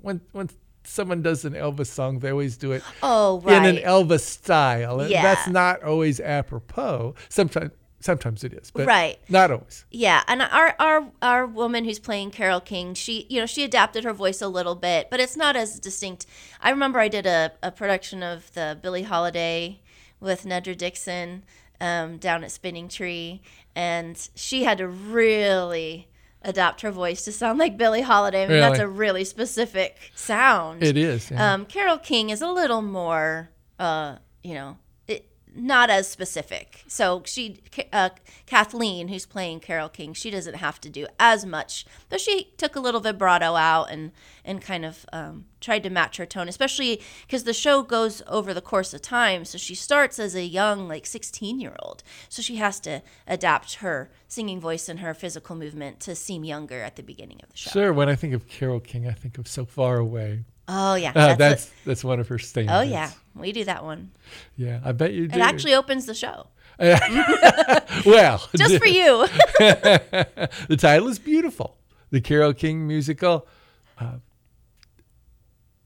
when 0.00 0.20
when 0.32 0.48
someone 0.84 1.22
does 1.22 1.44
an 1.44 1.52
Elvis 1.52 1.86
song, 1.86 2.18
they 2.20 2.30
always 2.30 2.56
do 2.56 2.72
it 2.72 2.82
Oh, 3.02 3.40
right. 3.42 3.56
in 3.64 3.76
an. 3.76 3.82
Elvis 3.84 4.20
style. 4.22 5.00
And 5.00 5.12
That's 5.12 5.46
not 5.48 5.82
always 5.82 6.18
apropos. 6.20 7.14
Sometimes 7.28 7.70
sometimes 8.00 8.42
it 8.44 8.52
is, 8.52 8.70
but 8.70 8.86
Right. 8.86 9.18
not 9.28 9.50
always. 9.50 9.84
Yeah, 9.90 10.22
and 10.26 10.42
our 10.42 10.74
our 10.78 11.10
our 11.22 11.46
woman 11.46 11.84
who's 11.84 11.98
playing 11.98 12.30
Carole 12.32 12.60
King, 12.60 12.94
she 12.94 13.26
you 13.28 13.40
know 13.40 13.46
she 13.46 13.62
adapted 13.64 14.04
her 14.04 14.12
voice 14.12 14.40
a 14.42 14.48
little 14.48 14.74
bit, 14.74 15.08
but 15.10 15.20
it's 15.20 15.36
not 15.36 15.56
as 15.56 15.78
distinct. 15.78 16.26
I 16.60 16.70
remember 16.70 16.98
I 16.98 17.08
did 17.08 17.26
a, 17.26 17.52
a 17.62 17.70
production 17.70 18.22
of 18.22 18.52
the 18.54 18.78
Billie 18.80 19.02
Holiday 19.04 19.80
with 20.18 20.44
Nedra 20.44 20.76
Dixon 20.76 21.44
um, 21.80 22.18
down 22.18 22.42
at 22.44 22.50
Spinning 22.50 22.88
Tree, 22.88 23.40
and 23.76 24.28
she 24.34 24.64
had 24.64 24.78
to 24.78 24.88
really 24.88 26.08
adapt 26.42 26.80
her 26.80 26.90
voice 26.90 27.22
to 27.24 27.32
sound 27.32 27.58
like 27.58 27.76
Billie 27.76 28.00
Holiday. 28.00 28.44
I 28.44 28.48
mean, 28.48 28.60
that's 28.60 28.78
a 28.78 28.88
really 28.88 29.24
specific 29.24 29.96
sound. 30.14 30.82
It 30.82 30.96
is. 30.96 31.30
yeah. 31.30 31.52
Um, 31.54 31.66
Carole 31.66 31.98
King 31.98 32.30
is 32.30 32.40
a 32.40 32.48
little 32.50 32.80
more, 32.82 33.50
uh, 33.78 34.16
you 34.42 34.54
know, 34.54 34.78
not 35.54 35.90
as 35.90 36.08
specific. 36.08 36.84
So 36.86 37.22
she, 37.26 37.60
uh, 37.92 38.10
Kathleen, 38.46 39.08
who's 39.08 39.26
playing 39.26 39.60
Carole 39.60 39.88
King, 39.88 40.12
she 40.12 40.30
doesn't 40.30 40.54
have 40.56 40.80
to 40.82 40.88
do 40.88 41.06
as 41.18 41.44
much, 41.44 41.84
though 42.08 42.18
she 42.18 42.52
took 42.56 42.76
a 42.76 42.80
little 42.80 43.00
vibrato 43.00 43.54
out 43.56 43.90
and 43.90 44.12
and 44.44 44.62
kind 44.62 44.84
of 44.84 45.04
um, 45.12 45.44
tried 45.60 45.82
to 45.82 45.90
match 45.90 46.16
her 46.16 46.26
tone, 46.26 46.48
especially 46.48 47.00
because 47.26 47.44
the 47.44 47.52
show 47.52 47.82
goes 47.82 48.22
over 48.26 48.54
the 48.54 48.60
course 48.62 48.94
of 48.94 49.02
time. 49.02 49.44
So 49.44 49.58
she 49.58 49.74
starts 49.74 50.18
as 50.18 50.34
a 50.34 50.44
young, 50.44 50.88
like 50.88 51.06
sixteen 51.06 51.60
year 51.60 51.76
old, 51.80 52.02
so 52.28 52.42
she 52.42 52.56
has 52.56 52.80
to 52.80 53.02
adapt 53.26 53.74
her 53.76 54.10
singing 54.28 54.60
voice 54.60 54.88
and 54.88 55.00
her 55.00 55.14
physical 55.14 55.56
movement 55.56 56.00
to 56.00 56.14
seem 56.14 56.44
younger 56.44 56.80
at 56.82 56.96
the 56.96 57.02
beginning 57.02 57.40
of 57.42 57.50
the 57.50 57.56
show. 57.56 57.70
sure. 57.70 57.92
When 57.92 58.08
I 58.08 58.14
think 58.16 58.34
of 58.34 58.48
Carole 58.48 58.80
King, 58.80 59.08
I 59.08 59.12
think 59.12 59.38
of 59.38 59.46
"So 59.48 59.64
Far 59.64 59.98
Away." 59.98 60.44
Oh 60.72 60.94
yeah, 60.94 61.10
Uh, 61.10 61.34
that's, 61.34 61.38
that's 61.38 61.66
a- 61.66 61.70
that's 61.84 62.04
one 62.04 62.20
of 62.20 62.28
her 62.28 62.38
standards. 62.38 62.76
oh 62.78 62.82
yeah, 62.82 63.10
we 63.34 63.52
do 63.52 63.64
that 63.64 63.84
one. 63.84 64.10
yeah. 64.56 64.80
I 64.84 64.92
bet 64.92 65.12
you 65.12 65.28
do. 65.28 65.36
It 65.38 65.42
actually 65.42 65.74
opens 65.74 66.06
the 66.06 66.14
show. 66.14 66.48
well, 66.80 68.48
Just 68.56 68.78
for 68.78 68.86
you. 69.00 69.26
the 69.58 70.76
title 70.78 71.08
is 71.08 71.18
beautiful. 71.18 71.76
The 72.10 72.20
Carole 72.20 72.54
King 72.54 72.86
musical. 72.86 73.46
Uh, 73.98 74.14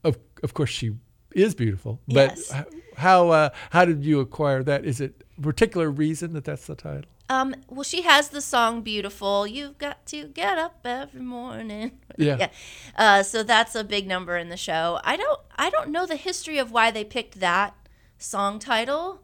of 0.03 0.17
of 0.43 0.53
course, 0.53 0.69
she 0.69 0.91
is 1.33 1.53
beautiful. 1.55 1.99
But 2.07 2.37
Yes. 2.37 2.53
how 2.97 3.29
uh, 3.29 3.49
how 3.71 3.85
did 3.85 4.03
you 4.05 4.19
acquire 4.21 4.63
that? 4.63 4.85
Is 4.85 5.01
it 5.01 5.23
a 5.37 5.41
particular 5.41 5.89
reason 5.91 6.33
that 6.33 6.45
that's 6.45 6.65
the 6.67 6.75
title? 6.75 7.09
Um, 7.29 7.55
well, 7.67 7.83
she 7.83 8.03
has 8.03 8.29
the 8.29 8.41
song 8.41 8.81
"Beautiful." 8.81 9.47
You've 9.47 9.77
got 9.77 10.05
to 10.07 10.25
get 10.25 10.57
up 10.57 10.79
every 10.85 11.21
morning. 11.21 11.91
Yeah. 12.17 12.47
Uh, 12.95 13.23
so 13.23 13.43
that's 13.43 13.75
a 13.75 13.83
big 13.83 14.07
number 14.07 14.37
in 14.37 14.47
the 14.47 14.55
show. 14.55 15.01
I 15.03 15.17
don't. 15.17 15.39
I 15.57 15.69
don't 15.69 15.89
know 15.89 16.05
the 16.05 16.15
history 16.15 16.57
of 16.57 16.71
why 16.71 16.89
they 16.89 17.03
picked 17.03 17.41
that 17.41 17.75
song 18.17 18.57
title. 18.57 19.19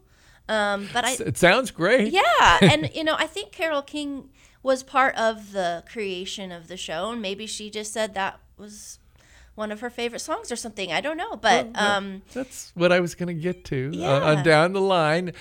Um, 0.46 0.90
but 0.92 1.02
I. 1.04 1.12
it 1.12 1.38
sounds 1.38 1.70
great. 1.70 2.12
Yeah, 2.12 2.58
and 2.60 2.90
you 2.94 3.02
know, 3.02 3.14
I 3.18 3.26
think 3.26 3.50
Carole 3.50 3.80
King 3.80 4.28
was 4.62 4.82
part 4.82 5.14
of 5.16 5.52
the 5.52 5.84
creation 5.90 6.52
of 6.52 6.68
the 6.68 6.76
show, 6.76 7.12
and 7.12 7.22
maybe 7.22 7.46
she 7.46 7.70
just 7.70 7.94
said 7.94 8.12
that 8.12 8.40
was 8.58 8.98
one 9.54 9.72
of 9.72 9.80
her 9.80 9.90
favorite 9.90 10.20
songs 10.20 10.50
or 10.52 10.56
something. 10.56 10.92
I 10.92 11.00
don't 11.00 11.16
know, 11.16 11.36
but 11.36 11.68
um, 11.74 12.22
That's 12.32 12.72
what 12.74 12.92
I 12.92 13.00
was 13.00 13.14
going 13.14 13.28
to 13.28 13.40
get 13.40 13.64
to. 13.66 13.92
Uh, 13.96 14.36
on 14.36 14.44
down 14.44 14.72
the 14.72 14.80
line, 14.80 15.32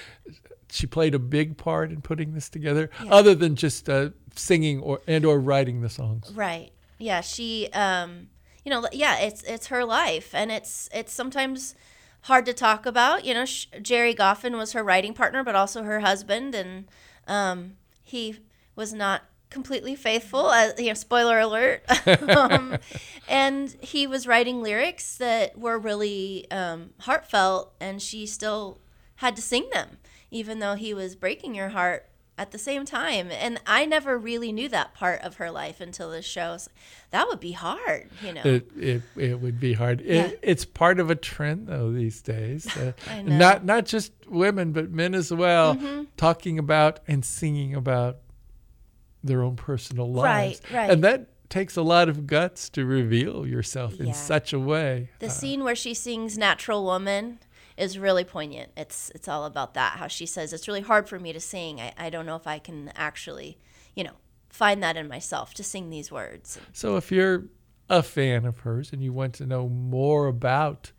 she 0.72 0.88
played 0.88 1.14
a 1.14 1.20
big 1.20 1.58
part 1.58 1.92
in 1.92 2.02
putting 2.02 2.34
this 2.34 2.50
together, 2.50 2.90
other 3.10 3.36
than 3.36 3.56
just 3.56 3.90
uh, 3.90 4.10
singing 4.36 4.80
or 4.80 5.02
and 5.08 5.26
or 5.26 5.40
writing 5.40 5.82
the 5.82 5.90
songs. 5.90 6.32
Right. 6.34 6.72
Yeah, 6.98 7.22
she 7.22 7.70
um 7.74 8.30
you 8.64 8.70
know, 8.70 8.88
yeah, 8.92 9.18
it's 9.20 9.44
it's 9.44 9.68
her 9.68 9.84
life 9.84 10.34
and 10.34 10.52
it's 10.52 10.90
it's 10.94 11.14
sometimes 11.14 11.76
hard 12.24 12.46
to 12.46 12.54
talk 12.54 12.86
about. 12.86 13.26
You 13.26 13.34
know, 13.34 13.46
Sh- 13.46 13.68
Gerry 13.82 14.14
Goffin 14.14 14.58
was 14.58 14.74
her 14.74 14.84
writing 14.84 15.14
partner, 15.14 15.44
but 15.44 15.56
also 15.56 15.84
her 15.84 16.02
husband, 16.02 16.56
and 16.56 16.88
um, 17.28 17.78
he 18.04 18.40
was 18.76 18.94
not 18.94 19.24
completely 19.50 19.96
faithful. 19.96 20.52
As, 20.52 20.80
you 20.80 20.88
know, 20.88 20.94
spoiler 20.94 21.40
alert. 21.40 21.84
um, 22.30 22.78
and 23.28 23.76
he 23.82 24.08
was 24.08 24.28
writing 24.28 24.62
lyrics 24.62 25.18
that 25.18 25.58
were 25.58 25.78
really 25.78 26.50
um, 26.52 26.92
heartfelt, 27.02 27.74
and 27.80 28.02
she 28.02 28.26
still 28.26 28.80
had 29.16 29.36
to 29.36 29.42
sing 29.42 29.70
them, 29.74 29.98
even 30.32 30.60
though 30.60 30.76
he 30.76 30.94
was 30.94 31.16
breaking 31.16 31.56
her 31.56 31.70
heart 31.70 32.08
at 32.38 32.52
the 32.52 32.58
same 32.58 32.86
time. 32.86 33.30
And 33.30 33.60
I 33.68 33.86
never 33.86 34.18
really 34.18 34.52
knew 34.52 34.68
that 34.70 34.94
part 34.96 35.22
of 35.22 35.36
her 35.36 35.52
life 35.52 35.80
until 35.82 36.10
this 36.10 36.26
show. 36.26 36.58
So 36.58 36.72
that 37.12 37.28
would 37.28 37.40
be 37.42 37.52
hard, 37.52 38.10
you 38.24 38.34
know. 38.34 38.42
It, 38.44 38.72
it, 38.76 39.02
it 39.18 39.40
would 39.42 39.60
be 39.60 39.74
hard. 39.74 40.02
Yeah. 40.02 40.28
It, 40.28 40.40
it's 40.42 40.66
part 40.66 41.00
of 41.00 41.10
a 41.12 41.16
trend 41.16 41.68
though 41.68 41.92
these 41.92 42.22
days. 42.22 42.66
Uh, 42.78 42.94
I 43.10 43.22
know. 43.22 43.38
Not 43.38 43.66
not 43.66 43.86
just 43.86 44.14
women, 44.28 44.72
but 44.72 44.90
men 44.92 45.14
as 45.14 45.32
well, 45.32 45.76
Mhm. 45.76 46.08
talking 46.18 46.58
about 46.58 47.02
and 47.08 47.24
singing 47.24 47.76
about 47.76 48.18
their 49.24 49.44
own 49.44 49.56
personal 49.56 50.12
lives. 50.12 50.62
Right, 50.72 50.78
right. 50.78 50.90
And 50.90 51.04
that 51.04 51.28
takes 51.50 51.76
a 51.76 51.82
lot 51.84 52.08
of 52.10 52.26
guts 52.26 52.70
to 52.70 52.86
reveal 52.86 53.46
yourself 53.46 54.00
in 54.00 54.14
such 54.14 54.54
a 54.54 54.60
way. 54.60 55.10
The 55.20 55.28
Uh, 55.28 55.30
scene 55.30 55.64
where 55.66 55.76
she 55.76 55.94
sings 55.94 56.38
"Natural 56.38 56.84
Woman" 56.84 57.40
is 57.78 57.98
really 57.98 58.24
poignant. 58.24 58.72
It's 58.78 59.12
it's 59.16 59.28
all 59.28 59.46
about 59.46 59.74
that. 59.76 59.98
How 59.98 60.08
she 60.08 60.26
says 60.26 60.54
it's 60.54 60.68
really 60.68 60.82
hard 60.82 61.08
for 61.10 61.20
me 61.20 61.34
to 61.34 61.40
sing. 61.40 61.80
I, 61.80 61.94
I 61.98 62.10
don't 62.10 62.26
know 62.26 62.36
if 62.36 62.48
I 62.48 62.60
can 62.60 62.92
actually, 62.96 63.58
you 63.96 64.04
know, 64.04 64.14
find 64.50 64.82
that 64.84 64.98
in 64.98 65.08
myself 65.08 65.54
to 65.56 65.64
sing 65.64 65.90
these 65.90 66.12
words. 66.12 66.60
So 66.74 66.98
if 66.98 67.12
you're 67.12 67.46
a 67.90 68.04
fan 68.04 68.46
of 68.46 68.60
hers 68.60 68.94
and 68.94 69.02
you 69.04 69.12
want 69.14 69.34
to 69.36 69.46
know 69.46 69.68
more 69.68 70.28
about 70.28 70.92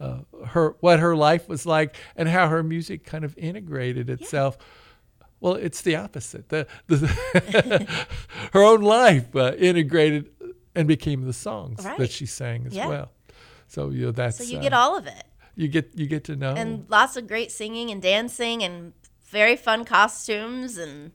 uh, 0.00 0.18
her, 0.48 0.76
what 0.80 1.00
her 1.00 1.16
life 1.16 1.48
was 1.48 1.64
like, 1.66 1.96
and 2.16 2.28
how 2.28 2.48
her 2.48 2.62
music 2.62 3.04
kind 3.04 3.24
of 3.24 3.36
integrated 3.38 4.10
itself, 4.10 4.58
well, 5.40 5.54
it's 5.54 5.80
the 5.82 5.96
opposite. 5.96 6.48
The, 6.50 6.66
the 6.86 7.06
her 8.52 8.62
own 8.62 8.82
life 8.82 9.34
uh, 9.34 9.54
integrated 9.58 10.30
and 10.74 10.86
became 10.86 11.22
the 11.24 11.32
songs 11.32 11.84
Right. 11.84 11.98
that 11.98 12.10
she 12.10 12.26
sang 12.26 12.66
as 12.66 12.74
Yeah. 12.74 12.88
well. 12.88 13.12
So 13.68 13.90
you 13.90 14.06
know 14.06 14.12
that's 14.12 14.36
So 14.38 14.44
you 14.44 14.58
uh, 14.58 14.62
get 14.62 14.72
all 14.72 14.96
of 14.96 15.06
it, 15.06 15.24
you 15.56 15.68
get 15.68 15.90
you 15.94 16.06
get 16.06 16.24
to 16.24 16.36
know 16.36 16.54
and 16.54 16.84
lots 16.88 17.16
of 17.16 17.26
great 17.26 17.50
singing 17.50 17.90
and 17.90 18.00
dancing, 18.02 18.62
and 18.62 18.92
very 19.24 19.56
fun 19.56 19.84
costumes, 19.84 20.76
and 20.78 21.12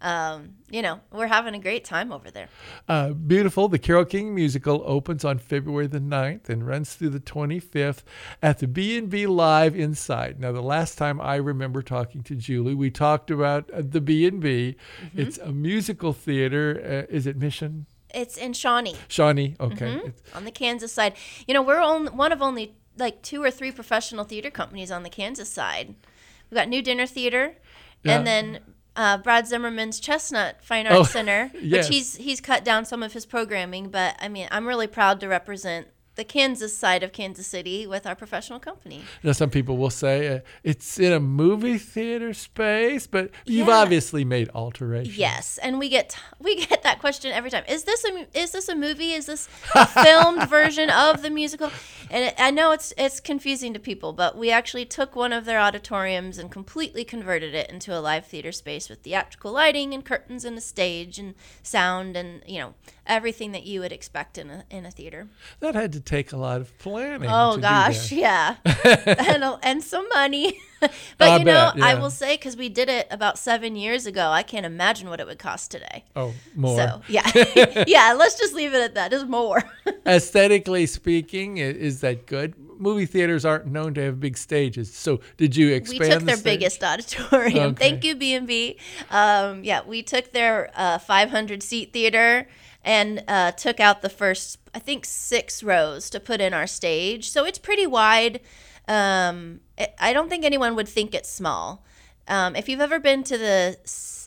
um, 0.00 0.56
you 0.70 0.82
know, 0.82 1.00
we're 1.12 1.28
having 1.28 1.54
a 1.54 1.58
great 1.58 1.84
time 1.84 2.12
over 2.12 2.30
there. 2.30 2.48
Uh, 2.88 3.10
beautiful. 3.10 3.68
The 3.68 3.78
Carole 3.78 4.04
King 4.04 4.34
musical 4.34 4.82
opens 4.84 5.24
on 5.24 5.38
February 5.38 5.86
the 5.86 5.98
9th 6.00 6.50
and 6.50 6.66
runs 6.66 6.92
through 6.94 7.08
the 7.10 7.20
25th 7.20 8.02
at 8.42 8.58
the 8.58 8.66
B&B 8.66 9.26
Live 9.26 9.74
Inside. 9.74 10.38
Now, 10.40 10.52
the 10.52 10.60
last 10.60 10.98
time 10.98 11.22
I 11.22 11.36
remember 11.36 11.80
talking 11.80 12.22
to 12.24 12.34
Julie, 12.34 12.74
we 12.74 12.90
talked 12.90 13.30
about 13.30 13.70
uh, 13.70 13.80
the 13.82 14.02
B&B. 14.02 14.76
Mm-hmm. 15.06 15.20
It's 15.20 15.38
a 15.38 15.52
musical 15.52 16.12
theater. 16.12 17.06
Uh, 17.08 17.14
is 17.14 17.26
it 17.26 17.38
Mission? 17.38 17.86
It's 18.12 18.36
in 18.36 18.52
Shawnee. 18.52 18.96
Shawnee? 19.08 19.56
Okay. 19.58 19.86
Mhm, 19.86 20.06
It's- 20.08 20.36
on 20.36 20.44
the 20.44 20.50
Kansas 20.52 20.92
side. 20.92 21.14
You 21.48 21.54
know, 21.54 21.62
we're 21.62 21.80
on, 21.80 22.08
one 22.14 22.30
of 22.30 22.42
only 22.42 22.74
like 22.98 23.22
two 23.22 23.42
or 23.42 23.50
three 23.50 23.70
professional 23.72 24.24
theater 24.24 24.50
companies 24.50 24.90
on 24.90 25.02
the 25.02 25.10
Kansas 25.10 25.48
side. 25.50 25.94
We've 26.50 26.56
got 26.58 26.68
New 26.68 26.82
Dinner 26.82 27.06
Theater, 27.06 27.56
Yeah. 28.02 28.18
and 28.18 28.26
then 28.26 28.60
uh, 28.96 29.18
Brad 29.18 29.46
Zimmerman's 29.46 29.98
Chestnut 29.98 30.62
Fine 30.62 30.86
Oh, 30.86 30.98
Arts 31.00 31.10
Center, 31.10 31.50
yes. 31.60 31.88
which 31.88 31.94
he's 31.96 32.16
he's 32.16 32.40
cut 32.40 32.64
down 32.64 32.84
some 32.84 33.02
of 33.02 33.12
his 33.12 33.26
programming. 33.26 33.88
But 33.90 34.16
I 34.20 34.28
mean, 34.28 34.46
I'm 34.52 34.66
really 34.68 34.86
proud 34.86 35.18
to 35.20 35.28
represent 35.28 35.88
the 36.16 36.24
Kansas 36.24 36.76
side 36.76 37.02
of 37.02 37.12
Kansas 37.12 37.46
City 37.46 37.86
with 37.86 38.06
our 38.06 38.14
professional 38.14 38.58
company. 38.60 39.02
Now, 39.22 39.32
some 39.32 39.50
people 39.50 39.76
will 39.76 39.90
say 39.90 40.28
uh, 40.28 40.40
it's 40.62 40.98
in 40.98 41.12
a 41.12 41.20
movie 41.20 41.78
theater 41.78 42.32
space, 42.34 43.06
but 43.06 43.30
you've 43.44 43.68
Yeah. 43.68 43.74
obviously 43.78 44.24
made 44.24 44.48
alterations. 44.54 45.16
Yes, 45.18 45.58
and 45.58 45.78
we 45.78 45.88
get 45.88 46.16
we 46.38 46.56
get 46.66 46.82
that 46.82 47.00
question 47.00 47.32
every 47.32 47.50
time. 47.50 47.64
Is 47.68 47.84
this 47.84 48.04
a 48.04 48.26
is 48.38 48.52
this 48.52 48.68
a 48.68 48.74
movie? 48.74 49.12
Is 49.12 49.26
this 49.26 49.48
a 49.74 49.86
filmed 49.86 50.48
version 50.58 50.90
of 50.90 51.22
the 51.22 51.30
musical? 51.30 51.70
And 52.10 52.24
it, 52.26 52.34
I 52.38 52.50
know 52.50 52.72
it's 52.72 52.92
it's 52.96 53.20
confusing 53.20 53.72
to 53.74 53.80
people, 53.80 54.12
but 54.12 54.36
we 54.36 54.50
actually 54.50 54.84
took 54.84 55.16
one 55.16 55.32
of 55.32 55.44
their 55.46 55.58
auditoriums 55.58 56.38
and 56.38 56.50
completely 56.50 57.04
converted 57.04 57.54
it 57.54 57.70
into 57.70 57.96
a 57.96 58.00
live 58.00 58.26
theater 58.26 58.52
space 58.52 58.88
with 58.88 59.00
theatrical 59.00 59.52
lighting 59.52 59.92
and 59.94 60.04
curtains 60.04 60.44
and 60.44 60.56
a 60.58 60.60
stage 60.60 61.18
and 61.18 61.34
sound 61.62 62.16
and 62.16 62.42
you 62.46 62.58
know 62.58 62.74
everything 63.06 63.52
that 63.52 63.64
you 63.64 63.80
would 63.80 63.92
expect 63.92 64.38
in 64.38 64.50
a 64.50 64.64
in 64.70 64.86
a 64.86 64.90
theater. 64.90 65.28
That 65.60 65.74
had 65.74 65.92
to 65.94 66.00
take 66.04 66.32
a 66.32 66.36
lot 66.36 66.60
of 66.60 66.76
planning. 66.78 67.28
Oh 67.30 67.56
gosh, 67.56 68.12
yeah, 68.12 68.56
and, 68.64 69.44
and 69.62 69.82
some 69.82 70.08
money. 70.10 70.60
but 70.80 71.28
I 71.28 71.38
you 71.38 71.44
know, 71.44 71.72
bet, 71.74 71.82
I 71.82 71.94
will 71.94 72.10
say 72.10 72.36
because 72.36 72.56
we 72.56 72.68
did 72.68 72.88
it 72.88 73.06
about 73.10 73.38
seven 73.38 73.76
years 73.76 74.06
ago, 74.06 74.30
I 74.30 74.42
can't 74.42 74.66
imagine 74.66 75.08
what 75.08 75.20
it 75.20 75.26
would 75.26 75.38
cost 75.38 75.70
today. 75.70 76.04
Oh, 76.14 76.34
more. 76.54 76.76
So 76.76 77.02
yeah, 77.08 77.84
yeah. 77.86 78.14
Let's 78.16 78.38
just 78.38 78.54
leave 78.54 78.74
it 78.74 78.82
at 78.82 78.94
that. 78.94 79.10
Just 79.10 79.26
more. 79.26 79.62
Aesthetically 80.06 80.86
speaking, 80.86 81.58
is 81.58 82.00
that 82.00 82.26
good? 82.26 82.54
Movie 82.78 83.06
theaters 83.06 83.44
aren't 83.44 83.66
known 83.66 83.94
to 83.94 84.02
have 84.02 84.20
big 84.20 84.36
stages. 84.36 84.92
So, 84.92 85.20
did 85.36 85.56
you 85.56 85.72
expand? 85.72 86.00
we 86.00 86.08
took 86.08 86.18
the 86.20 86.26
their 86.26 86.36
stage? 86.36 86.44
biggest 86.44 86.84
auditorium. 86.84 87.70
Okay. 87.70 87.90
Thank 87.90 88.04
you, 88.04 88.16
B 88.16 88.34
and 88.34 88.46
B. 88.46 88.78
Um, 89.10 89.64
yeah, 89.64 89.82
we 89.86 90.02
took 90.02 90.32
their 90.32 90.70
uh, 90.74 90.98
500 90.98 91.62
seat 91.62 91.92
theater 91.92 92.48
and 92.84 93.24
uh, 93.26 93.52
took 93.52 93.80
out 93.80 94.02
the 94.02 94.08
first, 94.08 94.58
I 94.74 94.78
think, 94.78 95.04
six 95.04 95.62
rows 95.62 96.10
to 96.10 96.20
put 96.20 96.40
in 96.40 96.52
our 96.52 96.66
stage. 96.66 97.30
So 97.30 97.44
it's 97.44 97.58
pretty 97.58 97.86
wide. 97.86 98.40
Um, 98.86 99.60
I 99.98 100.12
don't 100.12 100.28
think 100.28 100.44
anyone 100.44 100.76
would 100.76 100.88
think 100.88 101.14
it's 101.14 101.30
small. 101.30 101.84
Um, 102.28 102.54
if 102.54 102.68
you've 102.68 102.80
ever 102.80 103.00
been 103.00 103.22
to 103.24 103.38
the 103.38 103.76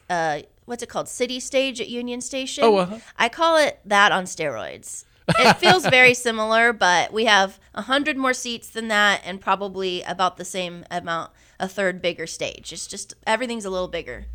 uh, 0.09 0.41
what's 0.65 0.83
it 0.83 0.89
called, 0.89 1.07
City 1.07 1.39
Stage 1.39 1.79
at 1.79 1.87
Union 1.87 2.21
Station, 2.21 2.63
Oh, 2.63 2.77
uh-huh. 2.77 2.99
I 3.17 3.29
call 3.29 3.57
it 3.57 3.79
that 3.85 4.11
on 4.11 4.25
steroids. 4.25 5.05
It 5.27 5.57
feels 5.57 5.85
very 5.89 6.13
similar, 6.13 6.73
but 6.73 7.11
we 7.11 7.25
have 7.25 7.59
a 7.73 7.83
hundred 7.83 8.17
more 8.17 8.33
seats 8.33 8.69
than 8.69 8.87
that, 8.87 9.21
and 9.25 9.41
probably 9.41 10.01
about 10.03 10.37
the 10.37 10.45
same 10.45 10.85
amount, 10.89 11.31
a 11.59 11.67
third 11.67 12.01
bigger 12.01 12.27
stage. 12.27 12.71
It's 12.71 12.87
just 12.87 13.13
everything's 13.25 13.65
a 13.65 13.69
little 13.69 13.87
bigger. 13.87 14.25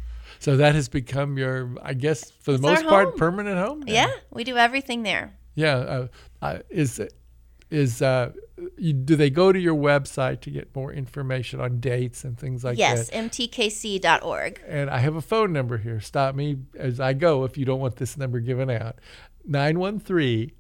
So 0.43 0.57
that 0.57 0.75
has 0.75 0.89
become 0.89 1.39
your, 1.39 1.71
I 1.81 1.95
guess, 1.95 2.33
for 2.33 2.51
the 2.51 2.57
It's 2.57 2.83
most 2.83 2.85
part, 2.85 3.17
permanent 3.17 3.59
home. 3.59 3.79
now. 3.79 3.93
Yeah, 3.93 4.11
we 4.33 4.43
do 4.43 4.57
everything 4.57 5.05
there. 5.05 5.39
Yeah. 5.55 5.77
Uh, 5.77 6.07
uh, 6.43 6.59
is 6.69 7.01
is 7.71 8.03
uh, 8.03 8.33
you, 8.77 8.93
do 8.93 9.15
they 9.15 9.31
go 9.31 9.53
to 9.53 9.59
your 9.61 9.77
website 9.77 10.41
to 10.41 10.51
get 10.51 10.75
more 10.75 10.93
information 10.93 11.61
on 11.61 11.79
dates 11.79 12.25
and 12.25 12.37
things 12.37 12.65
like 12.65 12.77
yes, 12.77 13.09
that? 13.09 13.15
Yes, 13.15 13.31
mtkc.org. 13.31 14.61
And 14.67 14.91
I 14.91 14.99
have 14.99 15.15
a 15.15 15.23
phone 15.23 15.53
number 15.53 15.79
here. 15.79 16.01
Stop 16.01 16.35
me 16.35 16.57
as 16.77 16.99
I 16.99 17.13
go 17.13 17.45
if 17.45 17.57
you 17.57 17.65
don't 17.65 17.79
want 17.79 17.95
this 17.95 18.17
number 18.17 18.41
given 18.41 18.69
out. 18.69 18.97
913 19.45 20.51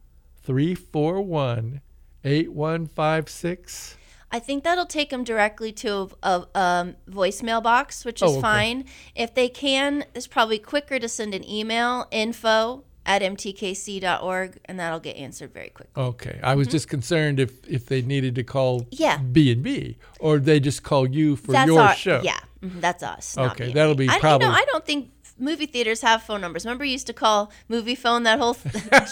341 0.45 1.80
8156. 2.22 3.97
I 4.35 4.39
think 4.39 4.64
that'll 4.64 4.87
take 4.87 5.11
them 5.11 5.24
directly 5.24 5.72
to 5.72 6.11
a, 6.22 6.26
a 6.55 6.59
um, 6.59 6.97
voicemail 7.09 7.62
box, 7.62 8.05
which 8.05 8.22
is 8.22 8.30
Oh, 8.30 8.33
okay. 8.33 8.41
fine. 8.41 8.85
If 9.14 9.35
they 9.35 9.49
can, 9.51 10.05
it's 10.14 10.26
probably 10.26 10.59
quicker 10.59 10.99
to 10.99 11.07
send 11.09 11.35
an 11.35 11.49
email 11.49 12.07
info 12.11 12.85
at 13.05 13.20
mtkc.org, 13.20 14.59
and 14.64 14.78
that'll 14.80 15.01
get 15.01 15.16
answered 15.16 15.53
very 15.53 15.68
quickly. 15.70 16.03
Okay. 16.03 16.41
I 16.43 16.55
was 16.55 16.66
just 16.68 16.89
concerned 16.89 17.41
if, 17.41 17.66
if 17.68 17.87
they 17.87 18.01
needed 18.01 18.35
to 18.37 18.45
call 18.45 18.83
Mm-hmm. 18.83 19.03
Yeah. 19.03 19.18
B&B 19.18 19.99
or 20.20 20.39
they 20.39 20.61
just 20.61 20.83
call 20.83 21.07
you 21.09 21.37
for 21.37 21.53
that's 21.53 21.66
your 21.66 21.80
our, 21.80 21.95
show. 21.95 22.20
Yeah, 22.22 22.39
mhm, 22.62 22.80
that's 22.80 23.03
us. 23.03 23.37
not 23.37 23.53
Okay, 23.53 23.64
B&B. 23.66 23.74
that'll 23.74 23.95
be 23.97 24.09
I, 24.09 24.18
probably- 24.18 24.47
You 24.47 24.53
know, 24.53 24.59
I 24.59 24.64
don't 24.66 24.87
think 24.87 25.11
movie 25.39 25.66
theaters 25.66 26.03
have 26.03 26.22
phone 26.22 26.41
numbers. 26.41 26.64
Remember, 26.64 26.85
you 26.85 26.93
used 26.93 27.07
to 27.09 27.12
call 27.12 27.51
movie 27.68 27.95
phone 27.95 28.22
that 28.24 28.39
whole 28.39 28.55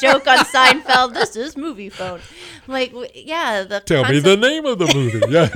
joke 0.01 0.27
on 0.27 0.39
Seinfeld. 0.47 1.14
This 1.14 1.37
is 1.37 1.57
movie 1.57 1.89
phone. 1.89 2.21
I'm 2.66 2.73
like, 2.73 2.91
w- 2.91 3.11
yeah, 3.14 3.62
the 3.64 3.81
Tell 3.81 4.05
me 4.11 4.21
the 4.21 4.37
name 4.37 4.66
of 4.66 4.79
the 4.79 4.93
movie. 4.95 5.21
yeah, 5.29 5.49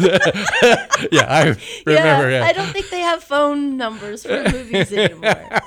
yeah 1.12 1.32
I 1.32 1.42
remember. 1.86 2.30
Yeah, 2.30 2.38
Yeah, 2.40 2.44
I 2.44 2.52
don't 2.52 2.72
think 2.72 2.90
they 2.90 3.00
have 3.00 3.22
phone 3.22 3.76
numbers 3.76 4.24
for 4.24 4.42
movies 4.52 4.92
anymore. 4.92 5.60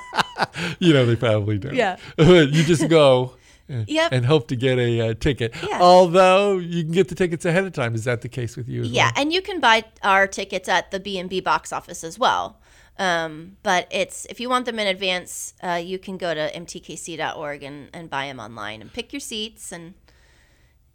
you 0.80 0.93
know, 0.93 1.06
they 1.06 1.16
probably 1.16 1.58
don't. 1.58 1.76
Yeah. 1.76 1.98
you 2.18 2.64
just 2.64 2.88
go 2.89 3.36
uh, 3.70 3.84
Yep. 3.88 4.12
and 4.14 4.26
hope 4.26 4.48
to 4.48 4.56
get 4.56 4.78
a 4.80 5.10
uh, 5.10 5.14
ticket. 5.14 5.54
Yeah. 5.62 5.80
Although 5.82 6.58
you 6.58 6.84
can 6.84 6.91
get 6.93 7.10
the 7.10 7.16
tickets 7.16 7.43
ahead 7.45 7.66
of 7.66 7.74
time. 7.74 7.95
Is 7.95 8.06
that 8.06 8.22
the 8.22 8.30
case 8.30 8.56
with 8.56 8.68
you 8.70 8.82
as 8.84 8.89
Yeah, 8.91 9.06
well? 9.06 9.14
and 9.18 9.34
you 9.34 9.41
can 9.41 9.60
buy 9.60 9.84
our 10.04 10.26
tickets 10.28 10.70
at 10.70 10.91
the 10.91 11.00
B 11.00 11.18
and 11.20 11.30
B 11.30 11.39
box 11.41 11.72
office 11.74 12.04
as 12.04 12.18
well. 12.18 12.60
Um, 13.00 13.58
but 13.64 13.88
it's 13.91 14.26
if 14.26 14.39
you 14.39 14.50
want 14.50 14.66
them 14.66 14.80
in 14.80 14.88
advance, 14.88 15.54
uh, 15.62 15.82
you 15.84 16.00
can 16.00 16.18
go 16.18 16.34
to 16.34 16.52
mtkc.org 16.52 17.64
and, 17.64 17.89
and 17.93 18.10
buy 18.10 18.28
them 18.28 18.39
online 18.39 18.82
and 18.82 18.91
pick 18.91 19.14
your 19.14 19.20
seats. 19.20 19.72
And 19.72 19.93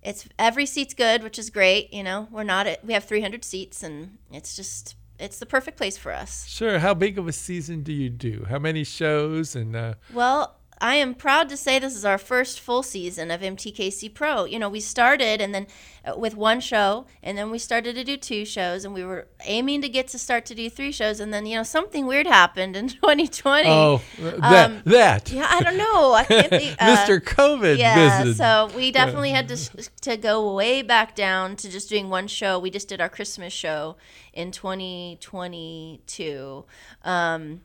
it's 0.02 0.28
every 0.38 0.66
seat's 0.66 0.94
good, 0.94 1.22
which 1.22 1.38
is 1.38 1.50
great. 1.50 1.92
You 1.92 2.02
know, 2.02 2.28
we're 2.30 2.42
not 2.42 2.66
at, 2.66 2.84
we 2.84 2.92
have 2.92 3.04
300 3.04 3.44
seats, 3.44 3.82
and 3.82 4.18
it's 4.32 4.56
just 4.56 4.96
it's 5.18 5.38
the 5.38 5.46
perfect 5.46 5.76
place 5.76 5.96
for 5.96 6.12
us. 6.12 6.46
Sure. 6.48 6.80
How 6.80 6.94
big 6.94 7.18
of 7.18 7.28
a 7.28 7.32
season 7.32 7.82
do 7.82 7.92
you 7.92 8.10
do? 8.10 8.46
How 8.48 8.58
many 8.58 8.82
shows? 8.82 9.54
And 9.54 9.76
uh, 9.76 9.94
Well, 10.12 10.56
I 10.82 10.96
am 10.96 11.14
proud 11.14 11.48
to 11.50 11.56
say 11.56 11.78
this 11.78 11.94
is 11.94 12.04
our 12.04 12.18
first 12.18 12.58
full 12.58 12.82
season 12.82 13.30
of 13.30 13.40
MTKC 13.40 14.12
Pro. 14.12 14.44
You 14.46 14.58
know, 14.58 14.68
we 14.68 14.80
started 14.80 15.40
and 15.40 15.54
then 15.54 15.68
uh, 16.04 16.14
with 16.18 16.34
one 16.36 16.58
show, 16.60 17.06
and 17.22 17.38
then 17.38 17.52
we 17.52 17.58
started 17.60 17.94
to 17.94 18.02
do 18.02 18.16
two 18.16 18.44
shows, 18.44 18.84
and 18.84 18.92
we 18.92 19.04
were 19.04 19.28
aiming 19.44 19.80
to 19.82 19.88
get 19.88 20.08
to 20.08 20.18
start 20.18 20.44
to 20.46 20.54
do 20.56 20.68
three 20.68 20.90
shows, 20.90 21.20
and 21.20 21.32
then 21.32 21.46
you 21.46 21.56
know 21.56 21.62
something 21.62 22.06
weird 22.06 22.26
happened 22.26 22.74
in 22.74 22.88
2020. 22.88 23.68
Oh, 23.68 24.02
that 24.18 24.70
Um, 24.70 24.82
that. 24.86 25.30
Yeah, 25.30 25.46
I 25.48 25.62
don't 25.62 25.76
know. 25.76 26.14
I 26.14 26.24
can't 26.24 26.50
think. 26.50 26.74
uh, 26.80 26.96
Mr. 26.96 27.20
COVID 27.20 27.78
Yeah, 27.78 28.24
visited. 28.24 28.36
so 28.38 28.68
we 28.76 28.90
definitely 28.90 29.30
had 29.30 29.46
to 29.48 29.56
to 30.00 30.16
go 30.16 30.52
way 30.56 30.82
back 30.82 31.14
down 31.14 31.54
to 31.56 31.70
just 31.70 31.88
doing 31.88 32.10
one 32.10 32.26
show. 32.26 32.58
We 32.58 32.70
just 32.70 32.88
did 32.88 33.00
our 33.00 33.08
Christmas 33.08 33.52
show 33.52 33.96
in 34.32 34.50
2022, 34.50 36.64
um, 37.04 37.60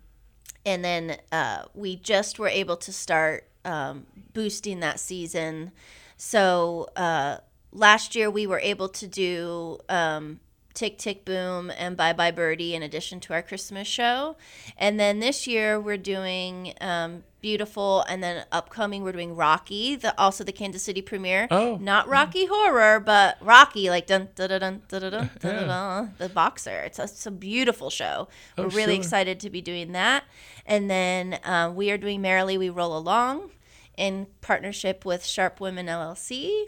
and 0.67 0.83
then 0.83 1.17
uh, 1.31 1.63
we 1.73 1.95
just 1.95 2.39
were 2.39 2.49
able 2.49 2.75
to 2.75 2.91
start 2.91 3.47
um, 3.63 4.05
boosting 4.33 4.81
that 4.81 4.99
season. 4.99 5.71
So 6.17 6.89
uh, 6.97 7.37
last 7.71 8.15
year 8.15 8.29
we 8.29 8.45
were 8.45 8.59
able 8.59 8.89
to 8.89 9.07
do. 9.07 9.79
Um, 9.89 10.41
Tick 10.73 10.99
Tick 10.99 11.25
Boom 11.25 11.71
and 11.75 11.97
Bye 11.97 12.13
Bye 12.13 12.29
Birdie 12.29 12.75
in 12.75 12.83
addition 12.83 13.19
to 13.21 13.33
our 13.33 13.41
Christmas 13.41 13.87
show. 13.87 14.37
And 14.77 14.99
then 14.99 15.19
this 15.19 15.47
year 15.47 15.79
we're 15.79 15.97
doing 15.97 16.75
um, 16.79 17.23
Beautiful 17.47 18.01
and 18.09 18.21
then 18.21 18.43
upcoming 18.51 19.03
we're 19.03 19.13
doing 19.13 19.33
Rocky, 19.33 19.95
the 19.95 20.19
also 20.19 20.43
the 20.43 20.51
Kansas 20.51 20.83
City 20.83 21.01
premiere. 21.01 21.47
Oh. 21.49 21.77
Not 21.81 22.09
Rocky 22.09 22.45
Horror, 22.45 22.99
but 22.99 23.37
Rocky 23.39 23.89
like 23.89 24.05
dun 24.05 24.27
dun 24.35 24.49
dun 24.49 24.59
dun 24.59 24.81
dun 24.89 24.99
dun 25.01 25.11
dun, 25.11 25.29
dun, 25.39 25.67
dun, 25.67 26.13
the 26.17 26.27
boxer. 26.27 26.81
It's 26.81 26.99
a, 26.99 27.03
it's 27.03 27.25
a 27.25 27.31
beautiful 27.31 27.89
show. 27.89 28.27
Oh, 28.57 28.63
we're 28.63 28.69
really 28.69 28.95
sure. 28.95 29.01
excited 29.01 29.39
to 29.39 29.49
be 29.49 29.61
doing 29.61 29.93
that. 29.93 30.25
And 30.65 30.89
then 30.89 31.39
um, 31.45 31.75
we 31.75 31.89
are 31.89 31.97
doing 31.97 32.21
Merrily 32.21 32.57
We 32.57 32.69
Roll 32.69 32.97
Along 32.97 33.51
in 33.95 34.27
partnership 34.41 35.05
with 35.05 35.25
Sharp 35.25 35.61
Women 35.61 35.87
LLC, 35.87 36.65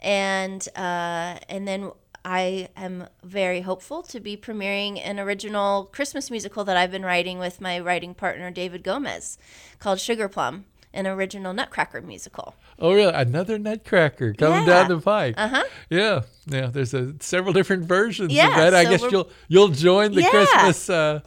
and 0.00 0.66
uh, 0.76 1.38
and 1.48 1.66
then 1.66 1.90
I 2.24 2.68
am 2.76 3.06
very 3.24 3.62
hopeful 3.62 4.02
to 4.04 4.20
be 4.20 4.36
premiering 4.36 5.00
an 5.02 5.18
original 5.18 5.84
Christmas 5.84 6.30
musical 6.30 6.64
that 6.64 6.76
I've 6.76 6.90
been 6.90 7.04
writing 7.04 7.38
with 7.38 7.60
my 7.60 7.78
writing 7.80 8.14
partner 8.14 8.50
David 8.50 8.82
Gomez, 8.84 9.38
called 9.78 10.00
Sugar 10.00 10.28
Plum, 10.28 10.66
an 10.92 11.06
original 11.06 11.52
Nutcracker 11.54 12.02
musical. 12.02 12.54
Oh, 12.78 12.92
really? 12.92 13.12
Another 13.14 13.58
Nutcracker 13.58 14.34
coming 14.34 14.60
Yeah. 14.60 14.66
down 14.66 14.88
the 14.88 14.98
pike. 15.00 15.34
Uh-huh. 15.38 15.64
Yeah, 15.88 16.22
yeah. 16.46 16.66
There's 16.66 16.94
a, 16.94 17.14
several 17.20 17.52
different 17.52 17.84
versions 17.84 18.32
Yeah, 18.32 18.48
of 18.48 18.56
that. 18.56 18.74
I 18.74 18.84
so 18.84 18.90
guess 18.90 19.12
you'll 19.12 19.30
you'll 19.48 19.68
join 19.68 20.12
the 20.12 20.22
Yeah. 20.22 20.30
Christmas. 20.30 20.90
Uh, 20.90 21.20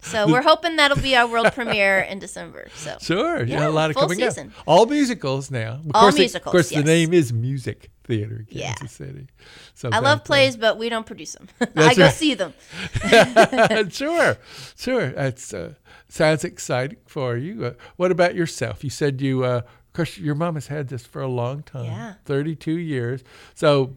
So 0.00 0.26
we're 0.28 0.42
hoping 0.42 0.76
that'll 0.76 0.98
be 1.02 1.16
our 1.16 1.26
world 1.26 1.52
premiere 1.54 2.00
in 2.00 2.18
December. 2.18 2.68
So 2.74 2.96
sure, 3.00 3.44
yeah, 3.44 3.60
Yeah, 3.60 3.68
a 3.68 3.70
lot 3.70 3.90
of 3.90 3.96
coming 3.96 4.18
season. 4.18 4.48
up. 4.56 4.64
All 4.66 4.86
musicals 4.86 5.50
now. 5.50 5.74
Of 5.74 5.90
All 5.94 6.02
course 6.10 6.18
it- 6.18 6.34
of 6.34 6.42
course, 6.42 6.70
yes. 6.72 6.80
the 6.80 6.86
name 6.86 7.12
is 7.12 7.32
Music 7.32 7.90
Theater, 8.04 8.46
Yeah. 8.48 8.74
Kansas 8.74 8.92
City. 8.92 9.26
So 9.74 9.90
I 9.92 9.98
love 9.98 10.18
back 10.20 10.24
plays, 10.24 10.56
but 10.56 10.78
we 10.78 10.88
don't 10.88 11.04
produce 11.06 11.32
them. 11.34 11.48
I 11.76 11.94
go 11.94 12.08
see 12.10 12.34
them. 12.34 12.54
sure, 13.90 14.36
sure. 14.76 15.08
That's 15.10 15.52
uh, 15.54 15.74
sounds 16.08 16.44
exciting 16.44 16.98
for 17.06 17.36
you. 17.36 17.64
Uh, 17.66 17.72
what 17.96 18.10
about 18.10 18.34
yourself? 18.34 18.82
You 18.84 18.90
said 18.90 19.20
you, 19.20 19.44
uh, 19.44 19.58
of 19.58 19.92
course, 19.92 20.16
your 20.18 20.34
mom 20.34 20.54
has 20.54 20.68
had 20.68 20.88
this 20.88 21.04
for 21.06 21.20
a 21.22 21.28
long 21.28 21.62
time. 21.62 21.84
Yeah. 21.86 22.14
thirty-two 22.24 22.78
years. 22.78 23.22
So 23.54 23.96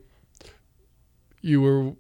you 1.42 1.62
were. 1.62 1.94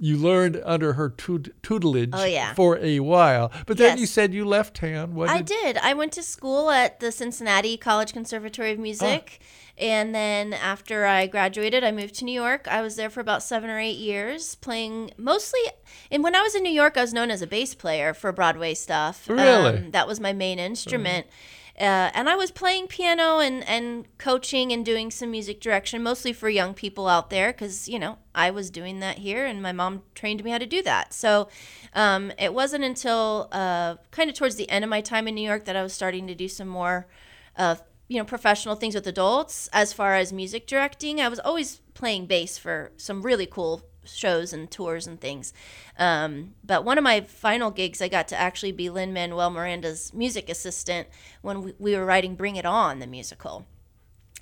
You 0.00 0.16
learned 0.16 0.62
under 0.64 0.92
her 0.92 1.08
tut- 1.10 1.60
tutelage 1.62 2.10
Oh, 2.12 2.24
yeah. 2.24 2.54
for 2.54 2.78
a 2.78 3.00
while, 3.00 3.50
but 3.66 3.76
then 3.76 3.90
Yes. 3.92 4.00
you 4.00 4.06
said 4.06 4.32
you 4.32 4.44
left 4.44 4.76
town. 4.76 5.14
What 5.16 5.28
I 5.28 5.42
did. 5.42 5.76
I 5.78 5.94
went 5.94 6.12
to 6.12 6.22
school 6.22 6.70
at 6.70 7.00
the 7.00 7.10
Cincinnati 7.10 7.76
College 7.76 8.12
Conservatory 8.12 8.70
of 8.72 8.78
Music. 8.78 9.40
And 9.76 10.12
then 10.14 10.52
after 10.54 11.06
I 11.06 11.26
graduated, 11.28 11.84
I 11.84 11.92
moved 11.92 12.16
to 12.16 12.24
New 12.24 12.32
York. 12.32 12.66
I 12.68 12.82
was 12.82 12.96
there 12.96 13.10
for 13.10 13.20
about 13.20 13.42
seven 13.44 13.70
or 13.70 13.78
eight 13.78 13.96
years, 13.98 14.56
playing 14.56 15.12
mostly. 15.16 15.60
And 16.10 16.22
when 16.24 16.34
I 16.34 16.42
was 16.42 16.54
in 16.56 16.62
New 16.64 16.72
York, 16.72 16.96
I 16.96 17.00
was 17.00 17.12
known 17.14 17.30
as 17.30 17.42
a 17.42 17.46
bass 17.46 17.74
player 17.76 18.12
for 18.14 18.32
Broadway 18.32 18.74
stuff. 18.74 19.28
Really? 19.28 19.78
Um, 19.78 19.90
that 19.92 20.06
was 20.08 20.18
my 20.20 20.32
main 20.32 20.58
instrument. 20.58 21.26
Uh, 21.78 22.10
and 22.12 22.28
I 22.28 22.34
was 22.34 22.50
playing 22.50 22.88
piano 22.88 23.38
and, 23.38 23.62
and 23.68 24.06
coaching 24.18 24.72
and 24.72 24.84
doing 24.84 25.12
some 25.12 25.30
music 25.30 25.60
direction, 25.60 26.02
mostly 26.02 26.32
for 26.32 26.48
young 26.48 26.74
people 26.74 27.06
out 27.06 27.30
there, 27.30 27.52
because, 27.52 27.88
you 27.88 28.00
know, 28.00 28.18
I 28.34 28.50
was 28.50 28.68
doing 28.68 28.98
that 28.98 29.18
here 29.18 29.46
and 29.46 29.62
my 29.62 29.70
mom 29.70 30.02
trained 30.14 30.42
me 30.42 30.50
how 30.50 30.58
to 30.58 30.66
do 30.66 30.82
that. 30.82 31.14
So 31.14 31.48
um, 31.94 32.32
it 32.36 32.52
wasn't 32.52 32.82
until 32.82 33.48
uh, 33.52 33.96
kind 34.10 34.28
of 34.28 34.34
towards 34.34 34.56
the 34.56 34.68
end 34.68 34.84
of 34.84 34.90
my 34.90 35.00
time 35.00 35.28
in 35.28 35.36
New 35.36 35.46
York 35.46 35.66
that 35.66 35.76
I 35.76 35.84
was 35.84 35.92
starting 35.92 36.26
to 36.26 36.34
do 36.34 36.48
some 36.48 36.68
more, 36.68 37.06
uh, 37.56 37.76
you 38.08 38.18
know, 38.18 38.24
professional 38.24 38.74
things 38.74 38.96
with 38.96 39.06
adults 39.06 39.68
as 39.72 39.92
far 39.92 40.16
as 40.16 40.32
music 40.32 40.66
directing. 40.66 41.20
I 41.20 41.28
was 41.28 41.38
always 41.38 41.80
playing 41.94 42.26
bass 42.26 42.58
for 42.58 42.90
some 42.96 43.22
really 43.22 43.46
cool 43.46 43.87
shows 44.08 44.52
and 44.52 44.70
tours 44.70 45.06
and 45.06 45.20
things. 45.20 45.52
Um, 45.98 46.54
but 46.64 46.84
one 46.84 46.98
of 46.98 47.04
my 47.04 47.22
final 47.22 47.70
gigs, 47.70 48.02
I 48.02 48.08
got 48.08 48.28
to 48.28 48.40
actually 48.40 48.72
be 48.72 48.90
Lin 48.90 49.12
Manuel 49.12 49.50
Miranda's 49.50 50.12
music 50.14 50.48
assistant 50.48 51.08
when 51.42 51.62
we, 51.62 51.74
we 51.78 51.96
were 51.96 52.04
writing 52.04 52.34
Bring 52.34 52.56
It 52.56 52.66
On, 52.66 52.98
the 52.98 53.06
musical, 53.06 53.66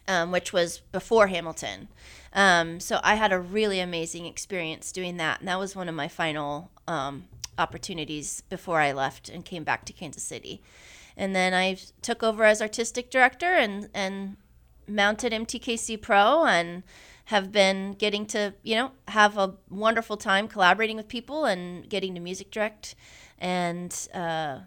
um, 0.09 0.33
which 0.33 0.53
was 0.53 0.79
before 0.93 1.29
Hamilton. 1.29 1.89
Um, 2.33 2.81
so 2.81 3.01
I 3.03 3.14
had 3.14 3.33
a 3.33 3.41
really 3.41 3.81
amazing 3.81 4.27
experience 4.27 4.93
doing 4.93 5.17
that. 5.17 5.41
And 5.41 5.49
that 5.49 5.59
was 5.59 5.75
one 5.75 5.89
of 5.89 5.95
my 5.95 6.09
final 6.09 6.71
um, 6.87 7.25
opportunities 7.59 8.43
before 8.43 8.81
I 8.81 8.93
left 8.93 9.29
and 9.29 9.45
came 9.45 9.64
back 9.64 9.85
to 9.87 9.93
Kansas 9.93 10.23
City. 10.23 10.62
And 11.17 11.35
then 11.35 11.55
I 11.55 11.79
took 12.03 12.23
over 12.23 12.45
as 12.45 12.61
artistic 12.61 13.11
director 13.11 13.55
and, 13.55 13.89
and 13.95 14.37
mounted 14.87 15.33
MTKC 15.33 16.01
Pro 16.01 16.45
and 16.45 16.83
have 17.27 17.53
been 17.53 17.93
getting 17.93 18.27
to, 18.27 18.55
you 18.62 18.74
know, 18.74 18.93
have 19.09 19.37
a 19.37 19.55
wonderful 19.68 20.16
time 20.16 20.49
collaborating 20.49 20.97
with 20.97 21.09
people 21.09 21.45
and 21.45 21.89
getting 21.89 22.14
to 22.14 22.20
music 22.20 22.51
direct 22.51 22.95
and 23.39 24.09
uh, 24.14 24.59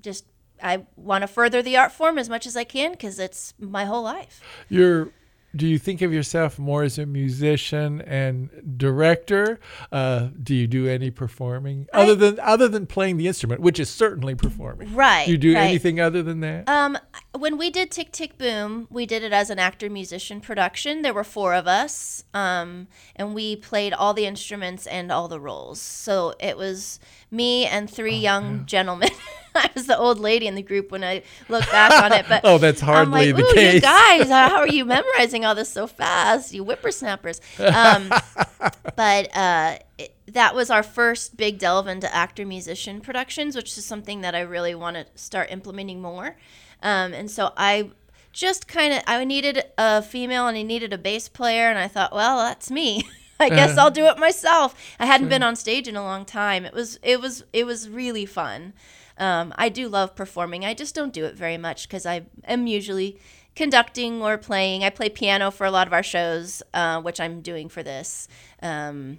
just 0.00 0.24
I 0.62 0.86
want 0.96 1.22
to 1.22 1.28
further 1.28 1.62
the 1.62 1.76
art 1.76 1.92
form 1.92 2.18
as 2.18 2.28
much 2.28 2.46
as 2.46 2.56
I 2.56 2.64
can 2.64 2.92
because 2.92 3.18
it's 3.18 3.54
my 3.58 3.84
whole 3.84 4.02
life. 4.02 4.40
You're. 4.68 5.10
Do 5.54 5.66
you 5.66 5.78
think 5.78 6.02
of 6.02 6.12
yourself 6.12 6.58
more 6.58 6.82
as 6.82 6.98
a 6.98 7.06
musician 7.06 8.02
and 8.02 8.50
director? 8.76 9.58
Uh, 9.90 10.28
do 10.42 10.54
you 10.54 10.66
do 10.66 10.86
any 10.86 11.10
performing 11.10 11.86
other 11.94 12.14
than 12.14 12.38
other 12.40 12.68
than 12.68 12.86
playing 12.86 13.16
the 13.16 13.26
instrument, 13.26 13.62
which 13.62 13.80
is 13.80 13.88
certainly 13.88 14.34
performing? 14.34 14.94
Right, 14.94 15.24
Do 15.24 15.32
you 15.32 15.38
do 15.38 15.54
right. 15.54 15.62
anything 15.62 15.98
other 15.98 16.22
than 16.22 16.40
that? 16.40 16.68
Um, 16.68 16.98
when 17.38 17.58
we 17.58 17.70
did 17.70 17.90
Tick 17.90 18.12
Tick 18.12 18.38
Boom, 18.38 18.86
we 18.90 19.06
did 19.06 19.22
it 19.22 19.32
as 19.32 19.50
an 19.50 19.58
actor 19.58 19.90
musician 19.90 20.40
production. 20.40 21.02
There 21.02 21.14
were 21.14 21.24
four 21.24 21.54
of 21.54 21.66
us, 21.66 22.24
um, 22.34 22.88
and 23.14 23.34
we 23.34 23.56
played 23.56 23.92
all 23.92 24.14
the 24.14 24.26
instruments 24.26 24.86
and 24.86 25.10
all 25.10 25.28
the 25.28 25.40
roles. 25.40 25.80
So 25.80 26.34
it 26.40 26.56
was 26.56 27.00
me 27.30 27.66
and 27.66 27.90
three 27.90 28.16
young 28.16 28.66
gentlemen. 28.66 29.10
I 29.54 29.70
was 29.74 29.86
the 29.86 29.96
old 29.96 30.18
lady 30.18 30.46
in 30.46 30.54
the 30.54 30.62
group 30.62 30.90
when 30.90 31.02
I 31.02 31.22
look 31.48 31.64
back 31.70 32.02
on 32.02 32.12
it. 32.12 32.26
But 32.28 32.40
Oh, 32.44 32.58
that's 32.58 32.80
hardly 32.80 33.32
like, 33.32 33.36
the 33.36 33.50
"Ooh, 33.50 33.54
case." 33.54 33.74
You 33.74 33.80
guys, 33.80 34.28
how 34.28 34.56
are 34.56 34.68
you 34.68 34.84
memorizing 34.84 35.44
all 35.44 35.54
this 35.54 35.72
so 35.72 35.86
fast? 35.86 36.52
You 36.52 36.62
whippersnappers. 36.62 37.40
Um, 37.58 38.10
but 38.96 39.34
uh, 39.34 39.78
it, 39.98 40.14
that 40.28 40.54
was 40.54 40.70
our 40.70 40.82
first 40.82 41.36
big 41.36 41.58
delve 41.58 41.88
into 41.88 42.12
actor 42.14 42.44
musician 42.44 43.00
productions, 43.00 43.56
which 43.56 43.76
is 43.78 43.84
something 43.84 44.20
that 44.20 44.34
I 44.34 44.40
really 44.40 44.74
want 44.74 44.96
to 44.96 45.06
start 45.14 45.50
implementing 45.50 46.02
more. 46.02 46.36
Um, 46.82 47.12
and 47.12 47.30
so 47.30 47.52
I 47.56 47.90
just 48.32 48.68
kind 48.68 48.92
of 48.92 49.02
I 49.06 49.24
needed 49.24 49.64
a 49.78 50.02
female 50.02 50.46
and 50.46 50.56
I 50.56 50.62
needed 50.62 50.92
a 50.92 50.98
bass 50.98 51.28
player, 51.28 51.68
and 51.68 51.78
I 51.78 51.88
thought, 51.88 52.12
well, 52.12 52.38
that's 52.38 52.70
me. 52.70 53.02
I 53.40 53.50
guess 53.50 53.76
I'll 53.76 53.90
do 53.90 54.06
it 54.06 54.18
myself. 54.18 54.74
I 54.98 55.04
hadn't 55.06 55.28
been 55.28 55.42
on 55.42 55.56
stage 55.56 55.88
in 55.88 55.96
a 55.96 56.02
long 56.02 56.24
time. 56.24 56.64
It 56.64 56.72
was 56.72 56.98
it 57.02 57.20
was 57.20 57.44
it 57.52 57.66
was 57.66 57.88
really 57.88 58.26
fun. 58.26 58.72
Um, 59.18 59.54
I 59.56 59.68
do 59.68 59.88
love 59.88 60.14
performing. 60.14 60.64
I 60.64 60.74
just 60.74 60.94
don't 60.94 61.12
do 61.12 61.24
it 61.24 61.34
very 61.34 61.56
much 61.56 61.88
because 61.88 62.06
I 62.06 62.26
am 62.44 62.66
usually 62.66 63.18
conducting 63.54 64.22
or 64.22 64.36
playing. 64.38 64.84
I 64.84 64.90
play 64.90 65.08
piano 65.08 65.50
for 65.50 65.66
a 65.66 65.70
lot 65.70 65.86
of 65.86 65.92
our 65.92 66.02
shows, 66.02 66.62
uh, 66.74 67.00
which 67.00 67.20
I'm 67.20 67.40
doing 67.40 67.68
for 67.68 67.82
this. 67.82 68.28
Um, 68.62 69.18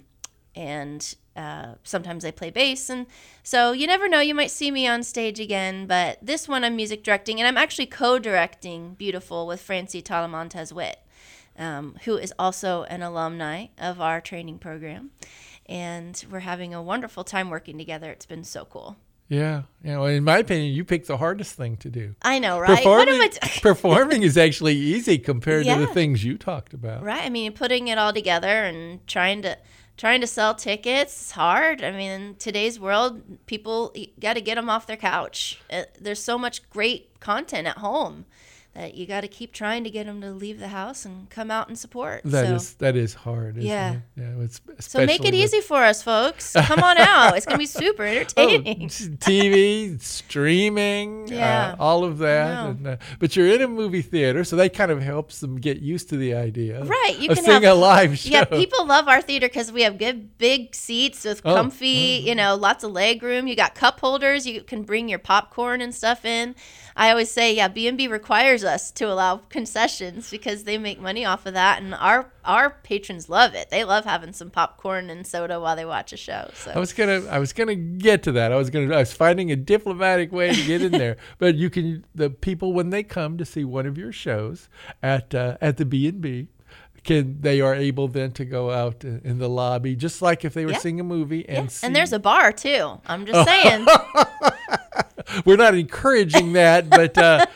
and 0.54 1.14
uh, 1.38 1.74
sometimes 1.84 2.24
I 2.24 2.32
play 2.32 2.50
bass. 2.50 2.90
And 2.90 3.06
so 3.44 3.70
you 3.70 3.86
never 3.86 4.08
know, 4.08 4.18
you 4.20 4.34
might 4.34 4.50
see 4.50 4.70
me 4.72 4.88
on 4.88 5.04
stage 5.04 5.38
again. 5.38 5.86
But 5.86 6.18
this 6.20 6.48
one 6.48 6.64
I'm 6.64 6.74
music 6.74 7.04
directing, 7.04 7.40
and 7.40 7.46
I'm 7.46 7.56
actually 7.56 7.86
co 7.86 8.18
directing 8.18 8.94
Beautiful 8.94 9.46
with 9.46 9.60
Francie 9.60 10.02
Talamontes 10.02 10.72
Witt, 10.72 10.98
um, 11.56 11.96
who 12.04 12.16
is 12.16 12.34
also 12.38 12.82
an 12.84 13.02
alumni 13.02 13.66
of 13.78 14.00
our 14.00 14.20
training 14.20 14.58
program. 14.58 15.10
And 15.66 16.22
we're 16.30 16.40
having 16.40 16.74
a 16.74 16.82
wonderful 16.82 17.22
time 17.24 17.50
working 17.50 17.78
together. 17.78 18.10
It's 18.10 18.26
been 18.26 18.42
so 18.42 18.64
cool. 18.64 18.96
yeah, 19.28 19.62
you 19.84 19.92
know, 19.92 20.06
in 20.06 20.24
my 20.24 20.38
opinion, 20.38 20.72
you 20.72 20.84
picked 20.84 21.06
the 21.06 21.18
hardest 21.18 21.54
thing 21.54 21.76
to 21.76 21.90
do. 21.90 22.16
I 22.22 22.38
know, 22.38 22.58
right? 22.58 22.78
Performing, 22.78 23.30
t- 23.30 23.60
performing 23.60 24.22
is 24.22 24.36
actually 24.36 24.74
easy 24.74 25.18
compared 25.18 25.66
to 25.66 25.76
the 25.76 25.86
things 25.86 26.24
you 26.24 26.36
talked 26.36 26.72
about. 26.74 27.04
Right. 27.04 27.22
I 27.22 27.28
mean, 27.28 27.52
putting 27.52 27.88
it 27.88 27.98
all 27.98 28.12
together 28.12 28.48
and 28.48 29.06
trying 29.06 29.42
to 29.42 29.56
trying 29.98 30.22
to 30.22 30.26
sell 30.26 30.54
tickets 30.54 31.20
is 31.20 31.30
hard. 31.32 31.84
I 31.84 31.90
mean, 31.90 32.10
in 32.10 32.34
today's 32.36 32.80
world, 32.80 33.20
people 33.46 33.94
got 34.18 34.34
to 34.34 34.40
get 34.40 34.54
them 34.54 34.70
off 34.70 34.86
their 34.86 34.96
couch. 34.96 35.60
Uh, 35.70 35.82
there's 36.00 36.22
so 36.22 36.38
much 36.38 36.68
great 36.70 37.20
content 37.20 37.66
at 37.66 37.78
home 37.78 38.24
that 38.78 38.94
you 38.94 39.06
got 39.06 39.22
to 39.22 39.28
keep 39.28 39.52
trying 39.52 39.82
to 39.82 39.90
get 39.90 40.06
them 40.06 40.20
to 40.20 40.30
leave 40.30 40.60
the 40.60 40.68
house 40.68 41.04
and 41.04 41.28
come 41.30 41.50
out 41.50 41.66
and 41.66 41.76
support. 41.76 42.22
That 42.24 42.46
so, 42.46 42.54
is 42.54 42.74
that 42.74 42.94
is 42.94 43.12
hard. 43.12 43.56
Yeah. 43.56 43.94
It? 43.94 44.00
Yeah. 44.16 44.44
It's 44.44 44.60
so 44.78 45.04
make 45.04 45.24
it 45.24 45.34
easy 45.34 45.60
for 45.60 45.82
us, 45.82 46.00
folks. 46.00 46.52
Come 46.52 46.80
on 46.80 46.96
out. 46.96 47.36
It's 47.36 47.44
gonna 47.44 47.58
be 47.58 47.66
super 47.84 48.04
entertaining. 48.04 48.78
Oh, 48.88 49.18
TV, 49.18 50.00
streaming, 50.00 51.28
yeah. 51.28 51.74
uh, 51.78 51.82
all 51.82 52.04
of 52.04 52.18
that. 52.18 52.68
And, 52.68 52.86
uh, 52.86 52.96
but 53.18 53.34
you're 53.34 53.48
in 53.48 53.62
a 53.62 53.68
movie 53.68 54.02
theater, 54.02 54.44
so 54.44 54.56
that 54.56 54.72
kind 54.74 54.90
of 54.90 55.02
helps 55.02 55.40
them 55.40 55.56
get 55.56 55.80
used 55.80 56.08
to 56.10 56.16
the 56.16 56.34
idea. 56.34 56.84
Right. 56.84 57.16
You 57.18 57.30
of 57.30 57.36
can 57.36 57.44
seeing 57.44 57.62
have, 57.62 57.76
a 57.76 57.80
live 57.80 58.18
show. 58.18 58.30
Yeah. 58.30 58.44
People 58.44 58.86
love 58.86 59.08
our 59.08 59.20
theater 59.20 59.48
because 59.48 59.72
we 59.72 59.82
have 59.82 59.98
good 59.98 60.38
big 60.38 60.74
seats 60.74 61.24
with 61.24 61.42
Oh, 61.44 61.54
comfy, 61.54 62.22
you 62.24 62.34
know, 62.34 62.54
lots 62.54 62.84
of 62.84 62.92
leg 62.92 63.22
room. 63.22 63.46
You 63.46 63.56
got 63.56 63.74
cup 63.74 64.00
holders. 64.00 64.46
You 64.46 64.62
can 64.62 64.82
bring 64.82 65.08
your 65.08 65.18
popcorn 65.18 65.80
and 65.80 65.94
stuff 65.94 66.24
in. 66.24 66.54
I 67.00 67.10
always 67.10 67.30
say, 67.30 67.54
yeah, 67.54 67.68
B 67.68 67.86
and 67.86 67.96
B 67.96 68.08
requires 68.08 68.64
us 68.64 68.90
to 68.90 69.04
allow 69.04 69.36
concessions 69.48 70.30
because 70.30 70.64
they 70.64 70.78
make 70.78 71.00
money 71.00 71.24
off 71.24 71.46
of 71.46 71.54
that, 71.54 71.80
and 71.80 71.94
our 71.94 72.32
our 72.44 72.70
patrons 72.82 73.28
love 73.28 73.54
it. 73.54 73.70
They 73.70 73.84
love 73.84 74.04
having 74.04 74.32
some 74.32 74.50
popcorn 74.50 75.08
and 75.08 75.24
soda 75.24 75.60
while 75.60 75.76
they 75.76 75.84
watch 75.84 76.12
a 76.12 76.16
show. 76.16 76.50
So 76.54 76.72
I 76.72 76.78
was 76.80 76.92
gonna, 76.92 77.24
I 77.30 77.38
was 77.38 77.52
gonna 77.52 77.76
get 77.76 78.24
to 78.24 78.32
that. 78.32 78.50
I 78.50 78.56
was 78.56 78.68
gonna, 78.68 78.92
I 78.92 78.98
was 78.98 79.12
finding 79.12 79.52
a 79.52 79.56
diplomatic 79.56 80.32
way 80.32 80.52
to 80.52 80.66
get 80.66 80.82
in 80.82 80.90
there. 80.90 81.18
but 81.38 81.54
you 81.54 81.70
can, 81.70 82.04
the 82.16 82.30
people 82.30 82.72
when 82.72 82.90
they 82.90 83.04
come 83.04 83.38
to 83.38 83.44
see 83.44 83.64
one 83.64 83.86
of 83.86 83.96
your 83.96 84.10
shows 84.10 84.68
at 85.00 85.32
uh, 85.36 85.56
at 85.60 85.76
the 85.76 85.84
B 85.84 86.08
and 86.08 86.20
B, 86.20 86.48
can 87.04 87.40
they 87.42 87.60
are 87.60 87.76
able 87.76 88.08
then 88.08 88.32
to 88.32 88.44
go 88.44 88.72
out 88.72 89.04
in 89.04 89.38
the 89.38 89.48
lobby, 89.48 89.94
just 89.94 90.20
like 90.20 90.44
if 90.44 90.52
they 90.52 90.66
were 90.66 90.72
Yeah. 90.72 90.78
seeing 90.78 90.98
a 90.98 91.04
movie 91.04 91.48
and 91.48 91.70
see. 91.70 91.86
and 91.86 91.94
there's 91.94 92.12
a 92.12 92.18
bar 92.18 92.50
too. 92.50 92.98
I'm 93.06 93.24
just 93.24 93.48
saying. 93.48 93.86
we're 95.44 95.56
not 95.56 95.74
encouraging 95.74 96.52
that, 96.54 96.88
but 96.90 97.16
uh, 97.18 97.46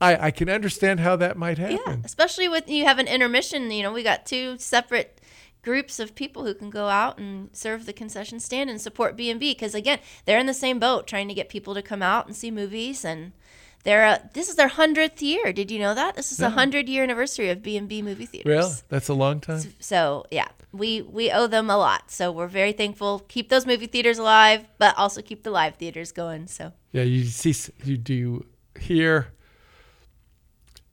I, 0.00 0.26
I 0.26 0.30
can 0.30 0.48
understand 0.48 1.00
how 1.00 1.16
that 1.16 1.36
might 1.36 1.58
happen. 1.58 2.02
especially 2.04 2.48
with 2.48 2.68
you 2.68 2.84
have 2.84 2.98
an 2.98 3.06
intermission 3.08 3.70
you 3.70 3.82
know 3.82 3.92
we 3.92 4.02
got 4.02 4.26
two 4.26 4.58
separate 4.58 5.20
groups 5.62 5.98
of 5.98 6.14
people 6.14 6.44
who 6.44 6.52
can 6.52 6.68
go 6.68 6.88
out 6.88 7.16
and 7.18 7.48
serve 7.56 7.86
the 7.86 7.92
concession 7.92 8.38
stand 8.38 8.68
and 8.68 8.80
support 8.80 9.16
b&b 9.16 9.38
because 9.54 9.74
again 9.74 9.98
they're 10.26 10.38
in 10.38 10.44
the 10.46 10.52
same 10.52 10.78
boat 10.78 11.06
trying 11.06 11.26
to 11.28 11.32
get 11.32 11.48
people 11.48 11.72
to 11.74 11.80
come 11.80 12.02
out 12.02 12.26
and 12.26 12.36
see 12.36 12.50
movies 12.50 13.02
and 13.04 13.32
they're 13.84 14.04
uh, 14.04 14.18
this 14.34 14.48
is 14.50 14.56
their 14.56 14.68
100th 14.68 15.22
year 15.22 15.52
did 15.54 15.70
you 15.70 15.78
know 15.78 15.94
that 15.94 16.16
this 16.16 16.32
is 16.32 16.38
a 16.38 16.42
No. 16.42 16.48
100 16.48 16.86
year 16.88 17.02
anniversary 17.02 17.48
of 17.48 17.62
b&b 17.62 18.02
movie 18.02 18.26
theaters 18.26 18.50
Well, 18.54 18.76
that's 18.90 19.08
a 19.08 19.14
long 19.14 19.40
time. 19.40 19.62
so 19.80 20.26
yeah 20.30 20.48
we 20.74 21.00
we 21.02 21.30
owe 21.30 21.46
them 21.46 21.70
a 21.70 21.76
lot 21.76 22.10
so 22.10 22.32
we're 22.32 22.48
very 22.48 22.72
thankful 22.72 23.20
keep 23.28 23.48
those 23.48 23.64
movie 23.64 23.86
theaters 23.86 24.18
alive 24.18 24.66
but 24.78 24.96
also 24.98 25.22
keep 25.22 25.42
the 25.44 25.50
live 25.50 25.76
theaters 25.76 26.10
going 26.12 26.46
so 26.48 26.72
Yeah, 26.92 27.02
you 27.04 27.24
see, 27.24 27.54
you 27.84 27.96
do 27.96 28.44
hear. 28.78 29.28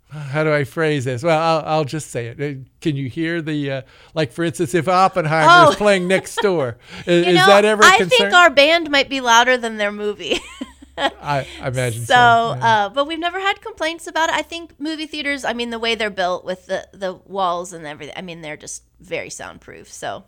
How 0.09 0.43
do 0.43 0.53
I 0.53 0.65
phrase 0.65 1.05
this? 1.05 1.23
Well, 1.23 1.39
I'll, 1.39 1.63
I'll 1.65 1.85
just 1.85 2.11
say 2.11 2.27
it. 2.27 2.41
Uh, 2.41 2.59
Can 2.81 2.97
you 2.97 3.07
hear 3.07 3.41
the, 3.41 3.71
uh, 3.71 3.81
like, 4.13 4.33
for 4.33 4.43
instance, 4.43 4.73
if 4.75 4.89
Oppenheimer 4.89 5.67
Oh. 5.67 5.69
is 5.71 5.77
playing 5.77 6.05
next 6.09 6.35
door, 6.41 6.77
is, 7.05 7.25
you 7.25 7.31
is 7.31 7.45
that 7.45 7.63
ever 7.63 7.81
I 7.81 8.03
think 8.03 8.33
our 8.33 8.49
band 8.49 8.89
might 8.89 9.07
be 9.09 9.21
louder 9.21 9.55
than 9.55 9.77
their 9.77 9.91
movie. 9.91 10.37
I, 10.97 11.47
I 11.61 11.67
imagine 11.67 12.01
so. 12.05 12.13
so, 12.13 12.13
yeah. 12.57 12.85
uh, 12.85 12.89
but 12.89 13.07
we've 13.07 13.19
never 13.19 13.39
had 13.39 13.61
complaints 13.61 14.07
about 14.07 14.29
it. 14.29 14.35
I 14.35 14.41
think 14.41 14.79
movie 14.79 15.07
theaters, 15.07 15.43
I 15.45 15.53
mean, 15.53 15.69
the 15.69 15.79
way 15.79 15.95
they're 15.95 16.09
built 16.09 16.45
with 16.45 16.65
the, 16.67 16.87
the 16.93 17.13
walls 17.13 17.73
and 17.73 17.85
everything, 17.85 18.15
I 18.17 18.21
mean, 18.21 18.41
they're 18.41 18.57
just 18.57 18.83
very 18.99 19.29
soundproof. 19.29 19.91
So 19.91 20.23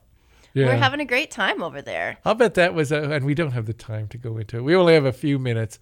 Yeah. 0.54 0.68
we're 0.68 0.78
having 0.78 1.00
a 1.00 1.06
great 1.06 1.32
time 1.32 1.62
over 1.64 1.82
there. 1.82 2.18
I'll 2.26 2.36
bet 2.36 2.54
that 2.56 2.74
was, 2.74 2.92
a, 2.92 3.02
and 3.12 3.26
we 3.26 3.34
don't 3.34 3.52
have 3.52 3.66
the 3.66 3.74
time 3.74 4.08
to 4.10 4.18
go 4.18 4.38
into 4.38 4.58
it. 4.58 4.62
We 4.64 4.76
only 4.76 4.94
have 4.94 5.06
a 5.06 5.14
few 5.14 5.38
minutes. 5.40 5.80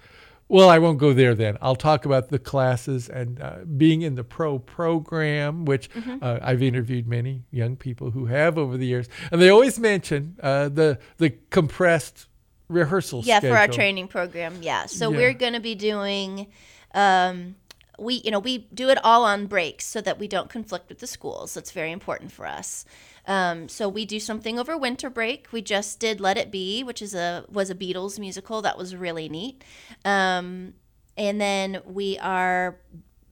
Well, 0.48 0.70
I 0.70 0.80
won't 0.80 0.98
go 0.98 1.14
there 1.14 1.34
then. 1.34 1.58
I'll 1.62 1.78
talk 1.78 2.04
about 2.06 2.28
the 2.28 2.38
classes 2.40 3.08
and 3.08 3.42
uh, 3.42 3.60
being 3.78 4.02
in 4.02 4.16
the 4.16 4.24
pro 4.26 4.60
program, 4.60 5.64
which 5.64 5.90
Mm-hmm. 5.92 6.18
uh, 6.22 6.40
I've 6.42 6.62
interviewed 6.62 7.08
many 7.08 7.44
young 7.52 7.78
people 7.78 8.12
who 8.12 8.26
have 8.26 8.58
over 8.58 8.76
the 8.78 8.86
years, 8.86 9.08
and 9.32 9.42
they 9.42 9.48
always 9.50 9.80
mention 9.80 10.36
uh, 10.44 10.68
the 10.68 11.00
the 11.20 11.30
compressed 11.52 12.28
rehearsal. 12.72 13.22
Yeah, 13.24 13.40
for 13.40 13.58
our 13.58 13.68
training 13.68 14.08
program. 14.08 14.60
Yeah. 14.62 14.86
So 14.86 15.12
Yeah. 15.12 15.18
we're 15.18 15.34
going 15.34 15.54
to 15.54 15.60
be 15.60 15.76
doing, 15.76 16.48
um, 16.94 17.56
we 18.00 18.16
you 18.24 18.32
know 18.32 18.40
we 18.40 18.60
do 18.74 18.90
it 18.90 18.98
all 19.04 19.24
on 19.26 19.46
breaks 19.46 19.86
so 19.86 20.02
that 20.02 20.18
we 20.18 20.28
don't 20.28 20.50
conflict 20.50 20.90
with 20.90 21.00
the 21.00 21.08
schools. 21.08 21.54
That's 21.54 21.72
very 21.72 21.92
important 21.92 22.32
for 22.32 22.48
us. 22.48 22.86
Um, 23.28 23.70
so 23.70 23.88
we 23.88 24.06
do 24.06 24.20
something 24.20 24.58
over 24.58 24.76
winter 24.76 25.10
break. 25.10 25.52
We 25.52 25.62
just 25.62 26.00
did 26.00 26.20
Let 26.20 26.38
It 26.38 26.50
Be, 26.52 26.84
which 26.84 27.02
is 27.02 27.14
a 27.14 27.46
was 27.50 27.70
a 27.70 27.76
Beatles 27.76 28.18
musical 28.18 28.62
that 28.64 28.78
was 28.78 28.96
really 28.96 29.30
neat. 29.30 29.64
Um, 30.04 30.74
and 31.18 31.40
then 31.40 31.82
we 31.86 32.18
are 32.18 32.80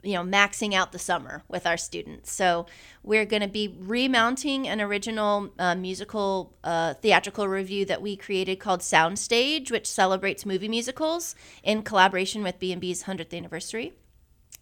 you 0.04 0.14
know 0.14 0.24
maxing 0.24 0.74
out 0.74 0.92
the 0.92 1.00
summer 1.00 1.44
with 1.48 1.66
our 1.68 1.78
students 1.78 2.32
so 2.32 2.66
we're 3.04 3.26
going 3.26 3.42
to 3.42 3.48
be 3.48 3.76
remounting 3.80 4.68
an 4.68 4.80
original 4.82 5.52
uh, 5.60 5.76
musical 5.76 6.54
uh, 6.64 6.94
theatrical 6.96 7.48
review 7.48 7.86
that 7.86 8.02
we 8.02 8.16
created 8.16 8.58
called 8.60 8.80
soundstage 8.80 9.70
which 9.72 9.86
celebrates 9.88 10.46
movie 10.46 10.70
musicals 10.70 11.36
in 11.64 11.82
collaboration 11.84 12.44
with 12.44 12.60
b&b's 12.60 13.04
100th 13.04 13.36
anniversary 13.36 13.94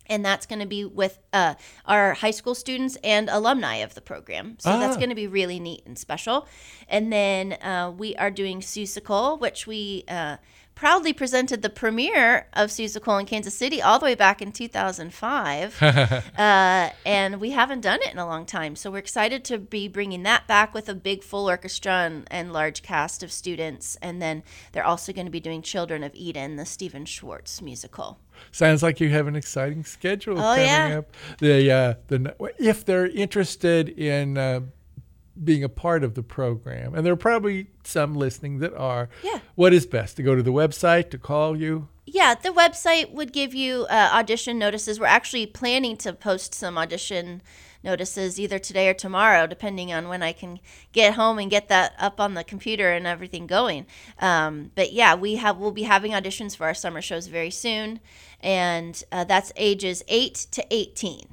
and 0.10 0.24
that's 0.24 0.46
going 0.46 0.60
to 0.60 0.66
be 0.66 0.86
with 0.86 1.20
uh, 1.34 1.56
our 1.86 2.14
high 2.14 2.32
school 2.32 2.56
students 2.56 2.98
and 3.04 3.30
alumni 3.30 3.76
of 3.76 3.94
the 3.94 4.00
program. 4.00 4.56
So 4.58 4.70
that's 4.80 4.96
Ah. 4.96 5.00
going 5.00 5.10
to 5.10 5.16
be 5.16 5.28
really 5.28 5.60
neat 5.60 5.84
and 5.86 5.98
special. 6.00 6.48
And 6.88 7.12
then 7.12 7.54
uh, 7.62 7.92
we 7.96 8.16
are 8.16 8.32
doing 8.32 8.62
Seussical, 8.62 9.38
which 9.38 9.68
we 9.68 10.06
uh, 10.08 10.38
proudly 10.78 11.12
presented 11.12 11.64
the 11.64 11.70
premiere 11.72 12.46
of 12.54 12.70
Seussical 12.70 13.20
in 13.20 13.26
Kansas 13.26 13.56
City 13.56 13.82
all 13.82 13.98
the 13.98 14.06
way 14.06 14.14
back 14.14 14.44
in 14.44 14.52
2005. 14.52 15.82
uh, 15.82 16.22
and 17.04 17.42
we 17.42 17.50
haven't 17.50 17.82
done 17.82 18.00
it 18.04 18.12
in 18.12 18.20
a 18.20 18.28
long 18.28 18.46
time. 18.46 18.76
So 18.76 18.92
we're 18.92 19.00
excited 19.00 19.44
to 19.46 19.58
be 19.58 19.88
bringing 19.88 20.22
that 20.24 20.46
back 20.46 20.76
with 20.76 20.88
a 20.88 20.94
big 20.94 21.24
full 21.24 21.50
orchestra 21.50 21.94
and, 21.94 22.28
and 22.30 22.54
large 22.54 22.84
cast 22.84 23.24
of 23.24 23.32
students. 23.32 23.98
And 24.04 24.22
then 24.22 24.44
they're 24.72 24.86
also 24.86 25.12
going 25.12 25.26
to 25.26 25.32
be 25.32 25.40
doing 25.40 25.64
Children 25.64 26.04
of 26.04 26.14
Eden, 26.14 26.58
the 26.58 26.66
Stephen 26.66 27.06
Schwartz 27.06 27.60
musical. 27.60 28.20
Sounds 28.52 28.84
like 28.84 29.00
you 29.00 29.10
have 29.10 29.26
an 29.26 29.36
exciting 29.36 29.84
schedule 29.84 30.38
Oh, 30.38 30.54
coming 30.54 30.66
yeah. 30.66 31.00
up. 31.00 31.16
The 31.40 31.72
uh, 31.72 31.94
the 32.08 32.54
if 32.60 32.86
they're 32.86 33.08
interested 33.08 33.90
in 33.90 34.38
uh, 34.38 34.60
being 35.44 35.64
a 35.64 35.70
part 35.70 36.04
of 36.04 36.16
the 36.16 36.24
program, 36.24 36.94
and 36.94 37.06
there 37.06 37.14
are 37.14 37.18
probably 37.18 37.68
some 37.84 38.16
listening 38.16 38.60
that 38.60 38.74
are. 38.76 39.10
Yeah. 39.24 39.40
What 39.56 39.74
is 39.74 39.86
best 39.86 40.18
to 40.18 40.24
go 40.24 40.36
to 40.36 40.44
the 40.44 40.52
website 40.52 41.10
to 41.12 41.18
call 41.18 41.58
you? 41.58 41.88
Yeah, 42.06 42.36
the 42.36 42.50
website 42.50 43.12
would 43.12 43.34
give 43.34 43.54
you 43.54 43.86
uh, 43.90 44.12
audition 44.14 44.58
notices. 44.58 45.00
We're 45.00 45.08
actually 45.08 45.46
planning 45.46 45.98
to 45.98 46.14
post 46.14 46.56
some 46.56 46.78
audition 46.78 47.42
notices 47.84 48.40
either 48.40 48.60
today 48.60 48.90
or 48.90 48.94
tomorrow, 48.94 49.48
depending 49.48 49.94
on 49.94 50.08
when 50.08 50.24
I 50.24 50.34
can 50.34 50.60
get 50.92 51.14
home 51.14 51.40
and 51.40 51.50
get 51.50 51.68
that 51.70 51.94
up 52.00 52.20
on 52.20 52.34
the 52.34 52.44
computer 52.44 52.92
and 52.92 53.06
everything 53.06 53.48
going. 53.48 53.86
Um, 54.20 54.72
but 54.76 54.94
yeah, 54.94 55.16
we 55.16 55.36
have 55.36 55.58
we'll 55.58 55.72
be 55.72 55.84
having 55.84 56.12
auditions 56.12 56.56
for 56.56 56.66
our 56.66 56.74
summer 56.74 57.02
shows 57.02 57.28
very 57.28 57.52
soon, 57.52 58.00
and 58.42 59.04
uh, 59.12 59.24
that's 59.24 59.52
ages 59.56 60.04
eight 60.08 60.48
to 60.52 60.66
eighteen. 60.72 61.28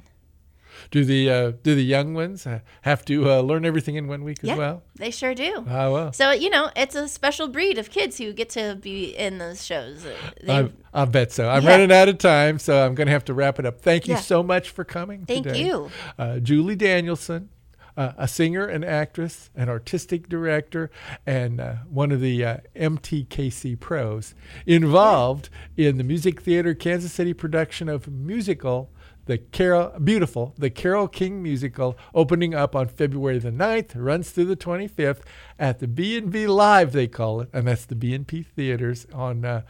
Do 0.91 1.03
the 1.05 1.29
uh, 1.29 1.51
do 1.63 1.75
the 1.75 1.83
young 1.83 2.13
ones 2.13 2.45
uh, 2.47 2.59
have 2.83 3.03
to 3.05 3.29
uh, 3.31 3.41
learn 3.41 3.65
everything 3.65 3.95
in 3.95 4.07
one 4.07 4.23
week 4.23 4.39
as 4.43 4.49
Yeah, 4.49 4.55
well? 4.57 4.83
they 4.95 5.11
sure 5.11 5.33
do. 5.33 5.65
Ah, 5.69 5.89
well. 5.91 6.13
So 6.13 6.31
you 6.31 6.49
know, 6.49 6.69
it's 6.75 6.95
a 6.95 7.07
special 7.07 7.47
breed 7.47 7.77
of 7.77 7.89
kids 7.91 8.17
who 8.17 8.33
get 8.33 8.49
to 8.51 8.75
be 8.81 9.15
in 9.15 9.37
those 9.37 9.65
shows. 9.65 10.05
Uh, 10.05 10.69
I, 10.93 11.01
I 11.01 11.05
bet 11.05 11.31
so. 11.31 11.49
I'm 11.49 11.63
Yeah. 11.63 11.69
running 11.71 11.91
out 11.91 12.09
of 12.09 12.17
time, 12.17 12.59
so 12.59 12.85
I'm 12.85 12.95
going 12.95 13.07
to 13.07 13.13
have 13.13 13.25
to 13.25 13.33
wrap 13.33 13.59
it 13.59 13.65
up. 13.65 13.81
Thank 13.81 14.07
you 14.07 14.13
Yeah. 14.15 14.19
so 14.21 14.43
much 14.43 14.69
for 14.69 14.83
coming. 14.83 15.25
Thank 15.25 15.45
today. 15.47 15.63
you. 15.65 15.89
uh, 16.19 16.39
Julie 16.39 16.75
Danielson, 16.75 17.49
uh, 17.97 18.11
a 18.17 18.27
singer, 18.27 18.65
an 18.65 18.83
actress, 18.83 19.49
an 19.55 19.69
artistic 19.69 20.27
director, 20.27 20.91
and 21.25 21.61
uh, 21.61 21.75
one 21.89 22.11
of 22.11 22.19
the 22.19 22.43
uh, 22.43 22.57
MTKC 22.75 23.79
pros 23.79 24.33
involved 24.65 25.49
in 25.77 25.97
the 25.97 26.03
Music 26.03 26.41
Theater 26.41 26.73
Kansas 26.73 27.11
City 27.13 27.33
production 27.33 27.87
of 27.89 28.07
musical. 28.09 28.91
The 29.25 29.39
Carole, 29.39 29.97
beautiful, 29.99 30.53
the 30.57 30.69
Carole 30.69 31.07
King 31.07 31.41
musical, 31.41 31.97
opening 32.13 32.53
up 32.53 32.75
on 32.75 32.87
February 32.87 33.39
the 33.39 33.49
9th, 33.51 33.93
runs 33.95 34.29
through 34.29 34.45
the 34.45 34.55
25th 34.55 35.21
at 35.57 35.79
the 35.79 35.87
B&B 35.87 36.45
Live, 36.45 36.91
they 36.91 37.07
call 37.07 37.41
it, 37.41 37.49
and 37.51 37.67
that's 37.67 37.85
the 37.85 37.95
B&B 37.95 38.43
Theaters 38.43 39.07
on 39.13 39.43
uh, 39.43 39.61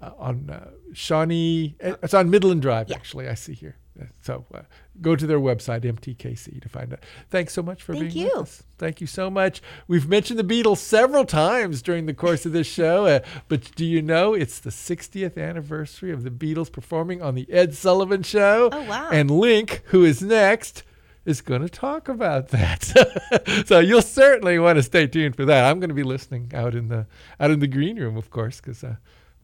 uh, 0.00 0.10
on 0.18 0.50
uh, 0.50 0.70
Shawnee. 0.92 1.76
uh, 1.82 1.96
It's 2.02 2.14
on 2.14 2.28
Midland 2.30 2.62
Drive, 2.62 2.90
actually. 2.90 3.28
I 3.28 3.34
see 3.34 3.52
here. 3.54 3.76
So 4.20 4.44
uh, 4.52 4.62
go 5.00 5.14
to 5.14 5.26
their 5.26 5.38
website, 5.38 5.82
MTKC, 5.82 6.60
to 6.60 6.68
find 6.68 6.92
out. 6.92 7.00
Thanks 7.30 7.52
so 7.52 7.62
much 7.62 7.82
for 7.82 7.94
Thank 7.94 8.12
being 8.12 8.26
you. 8.26 8.32
with 8.34 8.42
us. 8.42 8.62
Thank 8.76 9.00
you 9.00 9.06
so 9.06 9.30
much. 9.30 9.62
We've 9.86 10.08
mentioned 10.08 10.38
the 10.38 10.44
Beatles 10.44 10.78
several 10.78 11.24
times 11.24 11.80
during 11.80 12.06
the 12.06 12.14
course 12.14 12.44
of 12.44 12.52
this 12.52 12.66
show, 12.72 13.06
uh, 13.06 13.20
but 13.48 13.74
do 13.76 13.84
you 13.84 14.02
know 14.02 14.34
it's 14.34 14.58
the 14.58 14.70
60th 14.70 15.38
anniversary 15.38 16.10
of 16.10 16.24
the 16.24 16.30
Beatles 16.30 16.72
performing 16.72 17.22
on 17.22 17.34
the 17.34 17.50
Ed 17.50 17.74
Sullivan 17.74 18.22
Show? 18.22 18.68
Oh, 18.72 18.82
wow. 18.82 19.10
And 19.10 19.30
Link, 19.30 19.82
who 19.86 20.04
is 20.04 20.22
next, 20.22 20.82
is 21.24 21.40
going 21.40 21.62
to 21.62 21.68
talk 21.68 22.08
about 22.08 22.48
that. 22.48 23.64
so 23.66 23.78
you'll 23.78 24.02
certainly 24.02 24.58
want 24.58 24.76
to 24.76 24.82
stay 24.82 25.06
tuned 25.06 25.36
for 25.36 25.44
that. 25.44 25.64
I'm 25.64 25.80
going 25.80 25.88
to 25.88 25.94
be 25.94 26.02
listening 26.02 26.50
out 26.54 26.74
in 26.74 26.88
the 26.88 27.06
out 27.40 27.50
in 27.50 27.60
the 27.60 27.66
green 27.66 27.98
room, 27.98 28.16
of 28.16 28.30
course, 28.30 28.60
because 28.60 28.84
uh, 28.84 28.96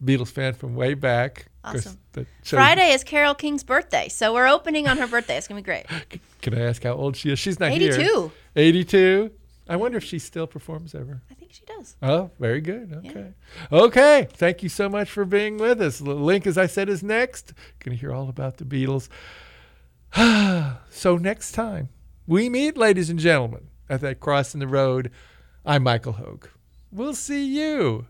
Beatles 0.03 0.31
fan 0.31 0.53
from 0.53 0.75
way 0.75 0.93
back. 0.93 1.47
Awesome. 1.63 1.99
Friday 2.43 2.91
is 2.91 3.03
Carole 3.03 3.35
King's 3.35 3.63
birthday, 3.63 4.09
so 4.09 4.33
we're 4.33 4.47
opening 4.47 4.87
on 4.87 4.97
her 4.97 5.07
birthday. 5.07 5.37
It's 5.37 5.47
gonna 5.47 5.61
be 5.61 5.65
great. 5.65 5.85
Can 6.41 6.55
I 6.55 6.61
ask 6.61 6.83
how 6.83 6.93
old 6.93 7.15
she 7.15 7.31
is? 7.31 7.37
She's 7.39 7.59
not 7.59 7.71
82. 7.71 7.85
here. 7.85 7.93
82. 8.01 8.31
Eighty-two. 8.55 9.31
I 9.69 9.75
wonder 9.75 9.97
if 9.97 10.03
she 10.03 10.19
still 10.19 10.47
performs 10.47 10.95
ever. 10.95 11.21
I 11.29 11.33
think 11.35 11.53
she 11.53 11.63
does. 11.65 11.95
Oh, 12.01 12.31
very 12.39 12.61
good. 12.61 12.93
Okay. 13.05 13.33
Yeah. 13.71 13.79
Okay. 13.79 14.27
Thank 14.33 14.63
you 14.63 14.69
so 14.69 14.89
much 14.89 15.09
for 15.09 15.23
being 15.23 15.57
with 15.57 15.81
us. 15.81 16.01
Link, 16.01 16.45
as 16.45 16.57
I 16.57 16.65
said, 16.65 16.89
is 16.89 17.03
next. 17.03 17.53
Going 17.79 17.95
to 17.95 18.01
hear 18.01 18.11
all 18.11 18.27
about 18.27 18.57
the 18.57 18.65
Beatles. 18.65 19.07
so 20.89 21.15
next 21.17 21.53
time 21.53 21.89
we 22.27 22.49
meet, 22.49 22.75
ladies 22.75 23.09
and 23.09 23.19
gentlemen, 23.19 23.67
at 23.89 24.01
that 24.01 24.19
cross 24.19 24.53
in 24.53 24.59
the 24.59 24.67
road, 24.67 25.09
I'm 25.65 25.83
Michael 25.83 26.13
Hogue. 26.13 26.47
We'll 26.91 27.13
see 27.13 27.45
you 27.45 28.07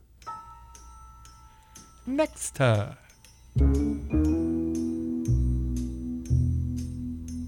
next 2.08 2.56
time. 2.56 2.95
Música 3.56 4.40